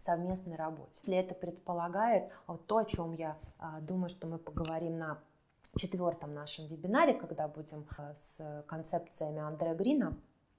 совместной 0.00 0.56
работе. 0.56 1.00
Если 1.02 1.16
это 1.16 1.34
предполагает 1.34 2.30
вот 2.46 2.66
то, 2.66 2.78
о 2.78 2.84
чем 2.84 3.14
я 3.14 3.36
а, 3.58 3.80
думаю, 3.80 4.08
что 4.08 4.26
мы 4.26 4.38
поговорим 4.38 4.98
на 4.98 5.18
четвертом 5.76 6.34
нашем 6.34 6.66
вебинаре, 6.66 7.14
когда 7.14 7.48
будем 7.48 7.86
а, 7.96 8.14
с 8.16 8.64
концепциями 8.66 9.40
Андрея 9.40 9.74
Грина 9.74 10.16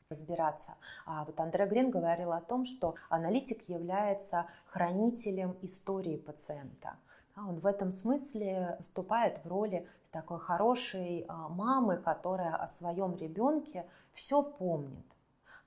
разбираться. 0.10 0.74
А 1.06 1.24
вот 1.26 1.40
Андре 1.40 1.68
Грин 1.68 1.92
говорил 1.92 2.32
о 2.32 2.42
том, 2.42 2.66
что 2.66 2.96
аналитик 3.10 3.68
является 3.70 4.48
хранителем 4.66 5.56
истории 5.62 6.18
пациента. 6.18 6.96
Он 7.38 7.60
в 7.60 7.66
этом 7.66 7.92
смысле 7.92 8.76
выступает 8.80 9.44
в 9.44 9.48
роли 9.48 9.88
такой 10.12 10.40
хорошей 10.40 11.28
мамы, 11.30 11.98
которая 11.98 12.56
о 12.56 12.68
своем 12.68 13.16
ребенке 13.16 13.86
все 14.14 14.42
помнит. 14.42 15.06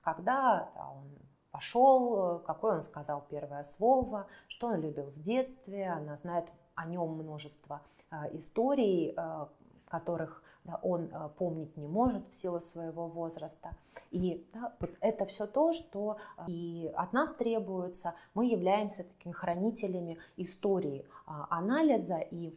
Когда 0.01 0.69
он 0.75 1.07
пошел, 1.53 2.37
э, 2.37 2.39
какое 2.45 2.75
он 2.75 2.81
сказал 2.81 3.23
первое 3.29 3.63
слово, 3.63 4.27
что 4.47 4.67
он 4.67 4.81
любил 4.81 5.05
в 5.05 5.21
детстве, 5.21 5.87
она 5.87 6.17
знает 6.17 6.45
о 6.75 6.85
нем 6.85 7.09
множество 7.11 7.81
э, 8.11 8.37
историй, 8.37 9.13
э, 9.15 9.45
которых 9.87 10.43
он 10.81 11.11
помнить 11.37 11.75
не 11.75 11.87
может 11.87 12.25
в 12.29 12.35
силу 12.37 12.61
своего 12.61 13.07
возраста. 13.07 13.75
И 14.11 14.47
да, 14.53 14.73
вот 14.79 14.91
это 15.01 15.25
все 15.25 15.45
то, 15.45 15.73
что 15.73 16.15
и 16.47 16.89
от 16.95 17.11
нас 17.11 17.33
требуется. 17.33 18.15
Мы 18.33 18.45
являемся 18.45 19.03
такими 19.03 19.33
хранителями 19.33 20.19
истории 20.37 21.05
анализа 21.25 22.19
и 22.19 22.55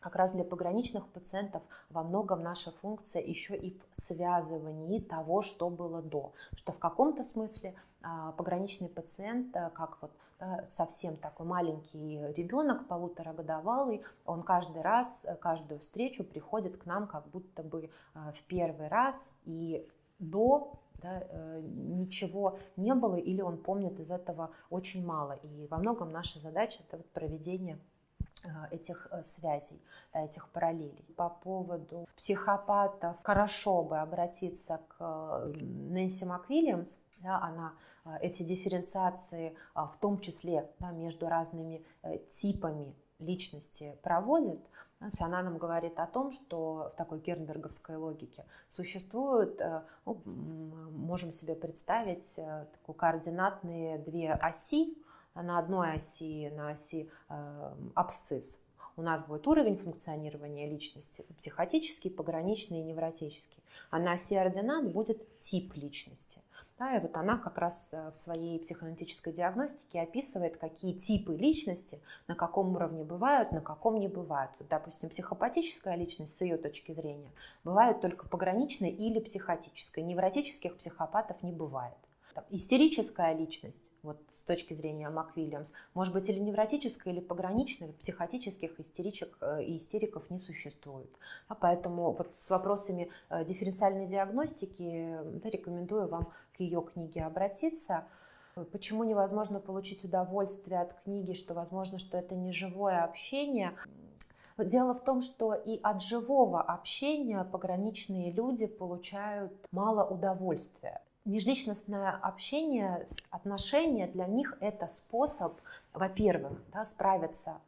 как 0.00 0.16
раз 0.16 0.32
для 0.32 0.44
пограничных 0.44 1.06
пациентов 1.08 1.62
во 1.90 2.02
многом 2.02 2.42
наша 2.42 2.70
функция 2.70 3.22
еще 3.22 3.56
и 3.56 3.78
в 3.92 4.00
связывании 4.00 5.00
того, 5.00 5.42
что 5.42 5.70
было 5.70 6.02
до. 6.02 6.32
Что 6.54 6.72
в 6.72 6.78
каком-то 6.78 7.22
смысле 7.24 7.74
а, 8.02 8.32
пограничный 8.32 8.88
пациент, 8.88 9.54
э, 9.54 9.70
как 9.74 9.98
вот 10.00 10.10
совсем 10.70 11.18
такой 11.18 11.44
маленький 11.44 12.18
ребенок, 12.34 12.88
полуторагодовалый, 12.88 14.02
он 14.24 14.42
каждый 14.42 14.80
раз, 14.80 15.24
э, 15.26 15.36
каждую 15.36 15.80
встречу 15.80 16.24
приходит 16.24 16.78
к 16.78 16.86
нам 16.86 17.06
как 17.06 17.28
будто 17.28 17.62
бы 17.62 17.90
э, 18.14 18.32
в 18.34 18.42
первый 18.44 18.88
раз 18.88 19.30
и 19.44 19.86
до 20.18 20.72
да, 21.02 21.22
ничего 21.62 22.58
не 22.76 22.94
было 22.94 23.16
или 23.16 23.40
он 23.40 23.56
помнит 23.56 23.98
из 24.00 24.10
этого 24.10 24.50
очень 24.68 25.04
мало. 25.04 25.32
И 25.32 25.66
во 25.68 25.78
многом 25.78 26.12
наша 26.12 26.38
задача 26.40 26.82
это 26.86 26.98
вот 26.98 27.10
проведение 27.10 27.78
Э, 27.78 27.89
этих 28.70 29.08
э, 29.10 29.22
связей, 29.22 29.80
этих 30.12 30.48
параллелей. 30.48 31.04
По 31.16 31.28
поводу 31.28 32.08
психопатов 32.16 33.16
хорошо 33.22 33.82
бы 33.82 33.98
обратиться 33.98 34.80
к 34.88 34.96
э, 35.00 35.52
Нэнси 35.60 36.24
МакВильямс, 36.24 36.98
да, 37.18 37.38
она 37.38 37.74
эти 38.22 38.42
дифференциации 38.42 39.54
в 39.74 39.94
том 40.00 40.20
числе 40.20 40.70
да, 40.78 40.90
между 40.90 41.28
разными 41.28 41.84
типами 42.30 42.94
личности 43.18 43.94
проводит, 44.02 44.58
она 45.18 45.42
нам 45.42 45.58
говорит 45.58 46.00
о 46.00 46.06
том, 46.06 46.32
что 46.32 46.92
в 46.94 46.96
такой 46.96 47.20
гернберговской 47.20 47.96
логике 47.96 48.46
существуют, 48.70 49.60
ну, 50.06 50.22
можем 50.24 51.30
себе 51.30 51.54
представить, 51.54 52.34
такие 52.34 52.94
координатные 52.96 53.98
две 53.98 54.32
оси, 54.32 54.96
на 55.34 55.58
одной 55.58 55.94
оси, 55.94 56.50
на 56.50 56.70
оси 56.70 57.10
э, 57.28 57.74
абсцисс, 57.94 58.60
у 58.96 59.02
нас 59.02 59.24
будет 59.24 59.46
уровень 59.46 59.78
функционирования 59.78 60.68
личности 60.68 61.24
психотический, 61.38 62.10
пограничный 62.10 62.80
и 62.80 62.82
невротический. 62.82 63.62
А 63.90 63.98
на 63.98 64.12
оси 64.12 64.34
ординат 64.34 64.92
будет 64.92 65.38
тип 65.38 65.74
личности. 65.74 66.42
Да, 66.78 66.96
и 66.96 67.00
вот 67.00 67.14
она 67.14 67.36
как 67.36 67.58
раз 67.58 67.90
э, 67.92 68.10
в 68.10 68.16
своей 68.16 68.58
психоаналитической 68.58 69.34
диагностике 69.34 70.00
описывает, 70.00 70.56
какие 70.56 70.94
типы 70.94 71.36
личности 71.36 72.00
на 72.26 72.34
каком 72.34 72.74
уровне 72.74 73.04
бывают, 73.04 73.52
на 73.52 73.60
каком 73.60 74.00
не 74.00 74.08
бывают. 74.08 74.52
Допустим, 74.68 75.10
психопатическая 75.10 75.94
личность 75.94 76.36
с 76.38 76.40
ее 76.40 76.56
точки 76.56 76.92
зрения 76.92 77.32
бывает 77.64 78.00
только 78.00 78.26
пограничная 78.28 78.88
или 78.88 79.20
психотическая. 79.20 80.04
Невротических 80.04 80.76
психопатов 80.78 81.42
не 81.42 81.52
бывает. 81.52 81.98
Там, 82.34 82.44
истерическая 82.48 83.34
личность 83.34 83.80
вот 84.02 84.18
точки 84.50 84.74
зрения 84.74 85.08
МакВильямс, 85.08 85.70
может 85.94 86.12
быть 86.12 86.28
или 86.28 86.40
невротическая, 86.40 87.14
или 87.14 87.20
пограничная, 87.20 87.92
психотических 87.92 88.80
истеричек 88.80 89.38
э, 89.40 89.62
и 89.62 89.76
истериков 89.76 90.28
не 90.28 90.40
существует. 90.40 91.08
А 91.46 91.54
поэтому 91.54 92.10
вот 92.10 92.32
с 92.36 92.50
вопросами 92.50 93.10
э, 93.28 93.44
дифференциальной 93.44 94.08
диагностики 94.08 95.18
да, 95.40 95.50
рекомендую 95.50 96.08
вам 96.08 96.32
к 96.56 96.58
ее 96.58 96.82
книге 96.82 97.22
обратиться. 97.22 98.08
Почему 98.72 99.04
невозможно 99.04 99.60
получить 99.60 100.02
удовольствие 100.02 100.80
от 100.80 100.94
книги, 101.04 101.34
что 101.34 101.54
возможно, 101.54 102.00
что 102.00 102.18
это 102.18 102.34
не 102.34 102.52
живое 102.52 103.04
общение? 103.04 103.76
Дело 104.58 104.94
в 104.94 105.04
том, 105.04 105.20
что 105.20 105.54
и 105.54 105.78
от 105.80 106.02
живого 106.02 106.60
общения 106.60 107.44
пограничные 107.44 108.32
люди 108.32 108.66
получают 108.66 109.52
мало 109.70 110.04
удовольствия. 110.04 111.02
Межличностное 111.26 112.10
общение, 112.10 113.06
отношения 113.30 114.06
для 114.06 114.26
них 114.26 114.56
это 114.60 114.86
способ, 114.86 115.60
во-первых, 115.92 116.62
да, 116.72 116.84
справиться 116.86 117.60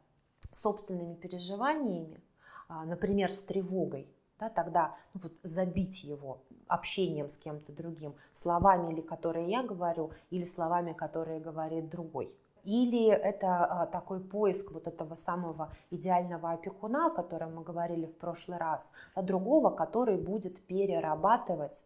с 0.51 0.61
собственными 0.61 1.13
переживаниями, 1.13 2.19
а, 2.67 2.83
например, 2.85 3.31
с 3.31 3.41
тревогой, 3.41 4.07
да, 4.39 4.49
тогда 4.49 4.95
ну, 5.13 5.21
вот, 5.23 5.33
забить 5.43 6.03
его 6.03 6.41
общением 6.67 7.29
с 7.29 7.37
кем-то 7.37 7.71
другим, 7.71 8.15
словами, 8.33 8.91
или 8.91 9.01
которые 9.01 9.49
я 9.49 9.61
говорю, 9.61 10.11
или 10.31 10.43
словами, 10.43 10.93
которые 10.93 11.39
говорит 11.39 11.89
другой. 11.89 12.35
Или 12.63 13.07
это 13.07 13.65
а, 13.65 13.85
такой 13.85 14.19
поиск 14.19 14.71
вот 14.71 14.87
этого 14.87 15.15
самого 15.15 15.71
идеального 15.91 16.53
опекуна, 16.53 17.07
о 17.07 17.11
котором 17.11 17.55
мы 17.55 17.63
говорили 17.63 18.05
в 18.05 18.17
прошлый 18.17 18.57
раз, 18.57 18.91
а 19.13 19.21
другого, 19.21 19.69
который 19.69 20.17
будет 20.17 20.65
перерабатывать 20.65 21.83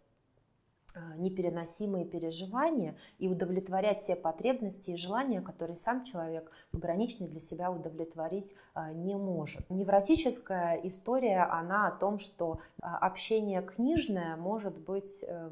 непереносимые 1.18 2.06
переживания 2.06 2.96
и 3.18 3.28
удовлетворять 3.28 4.06
те 4.06 4.16
потребности 4.16 4.92
и 4.92 4.96
желания, 4.96 5.42
которые 5.42 5.78
сам 5.78 6.04
человек 6.04 6.52
пограничный 6.72 7.28
для 7.28 7.40
себя 7.40 7.72
удовлетворить 7.72 8.54
а, 8.74 8.94
не 8.94 9.16
может. 9.16 9.70
Невротическая 9.70 10.76
история, 10.84 11.44
она 11.44 11.88
о 11.88 11.92
том, 11.92 12.20
что 12.20 12.60
а, 12.82 12.98
общение 12.98 13.62
книжное 13.62 14.36
может 14.36 14.78
быть 14.78 15.24
э, 15.24 15.50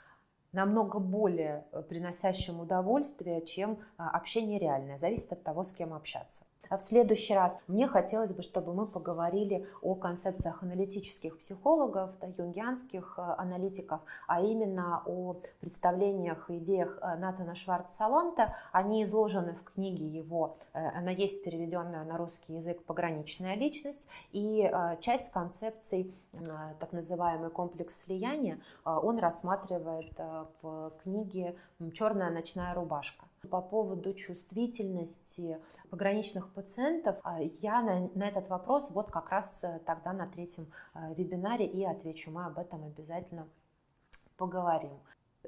намного 0.51 0.99
более 0.99 1.65
э, 1.72 1.81
приносящим 1.81 2.59
удовольствие, 2.59 3.45
чем 3.45 3.80
общение 3.97 4.59
реальное. 4.59 4.97
Зависит 4.97 5.31
от 5.31 5.43
того, 5.43 5.63
с 5.63 5.72
кем 5.72 5.93
общаться. 5.93 6.43
А 6.70 6.78
в 6.78 6.82
следующий 6.82 7.34
раз 7.34 7.60
мне 7.68 7.88
хотелось 7.88 8.32
бы, 8.32 8.42
чтобы 8.42 8.74
мы 8.74 8.88
поговорили 8.88 9.68
о 9.82 9.96
концепциях 9.96 10.64
аналитических 10.64 11.38
психологов, 11.38 12.12
да, 12.20 12.28
юнгианских 12.38 13.16
э, 13.18 13.22
аналитиков, 13.38 14.02
а 14.28 14.42
именно 14.42 15.04
о 15.06 15.36
представлениях 15.60 16.50
и 16.50 16.58
идеях 16.58 16.98
э, 17.02 17.16
Натана 17.18 17.56
Шварц-Саланта. 17.56 18.56
Они 18.72 19.04
изложены 19.04 19.54
в 19.54 19.64
книге 19.64 20.08
его, 20.08 20.58
э, 20.74 20.88
она 20.98 21.12
есть 21.12 21.44
переведенная 21.44 22.04
на 22.04 22.18
русский 22.18 22.54
язык 22.54 22.84
«Пограничная 22.86 23.56
личность», 23.56 24.08
и 24.32 24.72
часть 25.02 25.32
концепций, 25.32 26.14
так 26.80 26.92
называемый 26.92 27.50
комплекс 27.50 28.04
слияния, 28.04 28.60
он 28.84 29.20
рассматривает 29.20 30.12
в 30.62 30.92
книге 31.04 31.56
«Черная 31.94 32.30
ночная 32.30 32.74
рубашка». 32.74 33.26
По 33.45 33.61
поводу 33.61 34.13
чувствительности 34.13 35.59
пограничных 35.89 36.49
пациентов, 36.49 37.17
а, 37.23 37.39
я 37.41 37.81
на, 37.81 38.09
на 38.15 38.27
этот 38.27 38.49
вопрос 38.49 38.89
вот 38.89 39.11
как 39.11 39.30
раз 39.30 39.63
э, 39.63 39.80
тогда 39.85 40.13
на 40.13 40.27
третьем 40.27 40.67
э, 40.93 41.13
вебинаре 41.15 41.65
и 41.65 41.84
отвечу. 41.85 42.31
Мы 42.31 42.45
об 42.45 42.57
этом 42.57 42.84
обязательно 42.84 43.47
поговорим. 44.38 44.99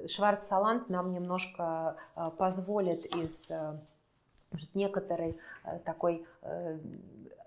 Шварц-Салант 0.06 0.88
нам 0.88 1.12
немножко 1.12 1.96
э, 2.14 2.30
позволит 2.38 3.04
из 3.16 3.50
может, 4.50 4.74
некоторой 4.74 5.38
такой 5.84 6.26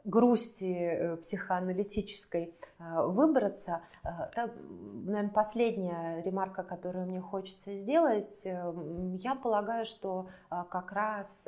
грусти 0.04 1.16
психоаналитической 1.22 2.54
выбраться. 2.80 3.82
Наверное, 4.04 5.30
последняя 5.30 6.22
ремарка, 6.22 6.64
которую 6.64 7.06
мне 7.06 7.22
хочется 7.22 7.76
сделать, 7.76 8.44
я 8.46 9.36
полагаю, 9.36 9.86
что 9.86 10.30
как 10.50 10.92
раз 10.92 11.48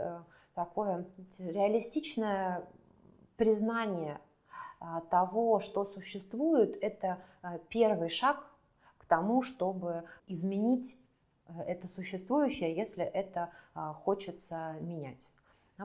такое 0.53 1.05
реалистичное 1.39 2.63
признание 3.38 4.19
того, 5.09 5.59
что 5.59 5.85
существует, 5.85 6.77
это 6.81 7.19
первый 7.69 8.09
шаг 8.09 8.45
к 8.97 9.05
тому, 9.05 9.41
чтобы 9.41 10.03
изменить 10.27 10.97
э, 11.47 11.61
это 11.67 11.88
существующее, 11.95 12.75
если 12.75 13.03
это 13.03 13.49
хочется 14.03 14.75
менять. 14.81 15.30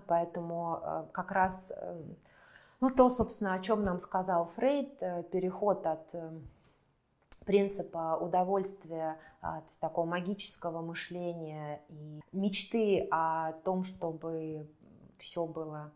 Поэтому 0.07 1.09
как 1.13 1.33
раз 1.33 1.73
ну, 2.81 2.91
то, 2.91 3.11
собственно, 3.11 3.55
о 3.55 3.61
чем 3.61 3.83
нам 3.83 3.99
сказал 3.99 4.53
Фрейд, 4.55 5.03
э, 5.03 5.25
переход 5.25 5.85
от 5.85 6.07
э, 6.15 6.31
принципа 7.45 8.17
удовольствия, 8.21 9.19
такого 9.81 10.05
магического 10.05 10.83
мышления 10.83 11.81
и 11.89 12.21
мечты 12.33 13.07
о 13.11 13.53
том, 13.65 13.85
чтобы 13.85 14.69
все 15.19 15.47
было 15.47 15.93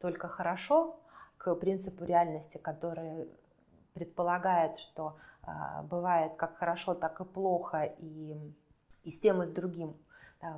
только 0.00 0.28
хорошо, 0.28 0.98
к 1.38 1.54
принципу 1.54 2.04
реальности, 2.04 2.58
который 2.58 3.28
предполагает, 3.94 4.78
что 4.78 5.16
э, 5.42 5.50
бывает 5.84 6.34
как 6.36 6.56
хорошо, 6.58 6.94
так 6.94 7.20
и 7.20 7.24
плохо, 7.24 7.84
и, 7.98 8.36
и 9.04 9.10
с 9.10 9.18
тем 9.18 9.42
и 9.42 9.46
с 9.46 9.50
другим 9.50 9.96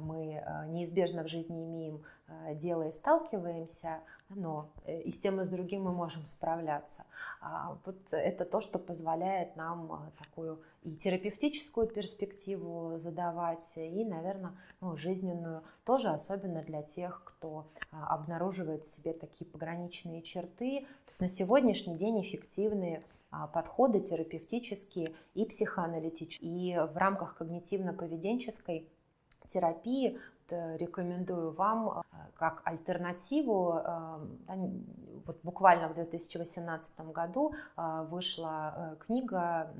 мы 0.00 0.34
э, 0.34 0.66
неизбежно 0.68 1.24
в 1.24 1.28
жизни 1.28 1.64
имеем 1.64 2.02
э, 2.26 2.54
дело 2.54 2.88
и 2.88 2.92
сталкиваемся, 2.92 4.00
но 4.28 4.70
э, 4.84 5.00
и 5.02 5.10
с 5.10 5.18
тем 5.20 5.40
и 5.40 5.44
с 5.44 5.48
другим 5.48 5.84
мы 5.84 5.92
можем 5.92 6.26
справляться. 6.26 7.04
А 7.40 7.76
вот 7.84 7.96
это 8.10 8.44
то, 8.44 8.60
что 8.60 8.78
позволяет 8.78 9.56
нам 9.56 10.12
такую 10.18 10.60
и 10.82 10.94
терапевтическую 10.94 11.86
перспективу 11.86 12.98
задавать, 12.98 13.72
и, 13.76 14.04
наверное, 14.04 14.52
ну, 14.80 14.96
жизненную 14.96 15.62
тоже, 15.84 16.08
особенно 16.08 16.62
для 16.62 16.82
тех, 16.82 17.22
кто 17.24 17.66
обнаруживает 17.90 18.84
в 18.84 18.88
себе 18.88 19.12
такие 19.12 19.46
пограничные 19.50 20.22
черты. 20.22 20.80
То 20.80 21.10
есть 21.10 21.20
на 21.20 21.28
сегодняшний 21.28 21.96
день 21.96 22.20
эффективные 22.22 23.02
подходы 23.52 24.00
терапевтические 24.00 25.14
и 25.34 25.44
психоаналитические. 25.44 26.50
И 26.50 26.78
в 26.78 26.96
рамках 26.96 27.36
когнитивно-поведенческой 27.38 28.88
терапии 29.52 30.18
э, 30.50 30.76
рекомендую 30.76 31.52
вам 31.52 31.88
э, 31.88 32.02
как 32.34 32.62
альтернативу. 32.64 33.80
Э, 33.84 34.18
вот 35.26 35.40
буквально 35.42 35.88
в 35.88 35.94
2018 35.94 37.00
году 37.12 37.52
вышла 37.76 38.96
книга 39.00 39.70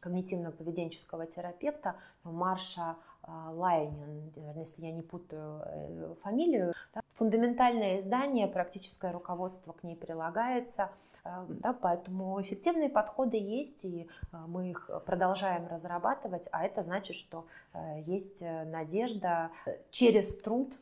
когнитивно-поведенческого 0.00 1.32
терапевта 1.32 1.94
Марша 2.24 2.96
Лайнин, 3.24 4.32
если 4.56 4.86
я 4.86 4.90
не 4.92 5.02
путаю 5.02 6.16
фамилию. 6.24 6.72
Фундаментальное 7.12 7.98
издание, 7.98 8.48
практическое 8.48 9.12
руководство 9.12 9.72
к 9.72 9.84
ней 9.84 9.94
прилагается– 9.94 10.90
да, 11.24 11.72
поэтому 11.72 12.40
эффективные 12.40 12.88
подходы 12.88 13.36
есть, 13.36 13.84
и 13.84 14.08
э, 14.32 14.36
мы 14.46 14.70
их 14.70 14.90
продолжаем 15.06 15.66
разрабатывать, 15.66 16.46
а 16.52 16.64
это 16.64 16.82
значит, 16.82 17.16
что 17.16 17.46
э, 17.72 18.02
есть 18.06 18.40
э, 18.40 18.64
надежда 18.64 19.50
через 19.90 20.34
труд 20.38 20.72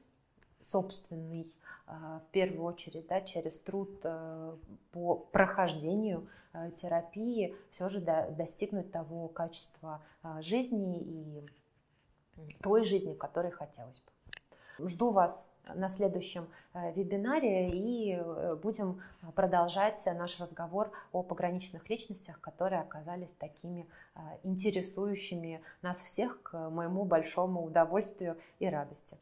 собственный, 0.63 1.53
в 1.87 2.25
первую 2.33 2.65
очередь, 2.65 3.07
да, 3.07 3.21
через 3.21 3.61
труд 3.61 4.03
по 4.91 5.15
прохожденению 5.31 6.27
терапии 6.83 7.55
все 7.71 7.89
же 7.89 8.01
достигнуть 8.01 8.91
того 8.91 9.29
качества 9.29 10.03
жизни 10.41 10.99
и 10.99 11.47
той 12.61 12.85
жизни, 12.85 13.15
которой 13.15 13.53
хотелось 13.53 14.01
бы. 14.01 14.16
Жду 14.79 15.11
вас 15.11 15.47
на 15.75 15.89
следующем 15.89 16.49
э, 16.75 16.93
вебинаре 16.93 17.71
и 17.71 18.15
э, 18.15 18.57
будем 18.63 19.01
продолжать 19.35 20.01
наш 20.07 20.39
разговор 20.41 20.91
о 21.13 21.23
пограничных 21.23 21.89
личностях, 21.91 22.41
которые 22.41 22.81
оказались 22.81 23.33
такими 23.39 23.87
э, 24.15 24.21
интересующими 24.43 25.61
нас 25.83 25.99
всех 25.99 26.43
к 26.43 26.71
моему 26.71 27.05
большому 27.05 27.65
удовольствию 27.65 28.37
и 28.59 28.69
радости. 28.69 29.15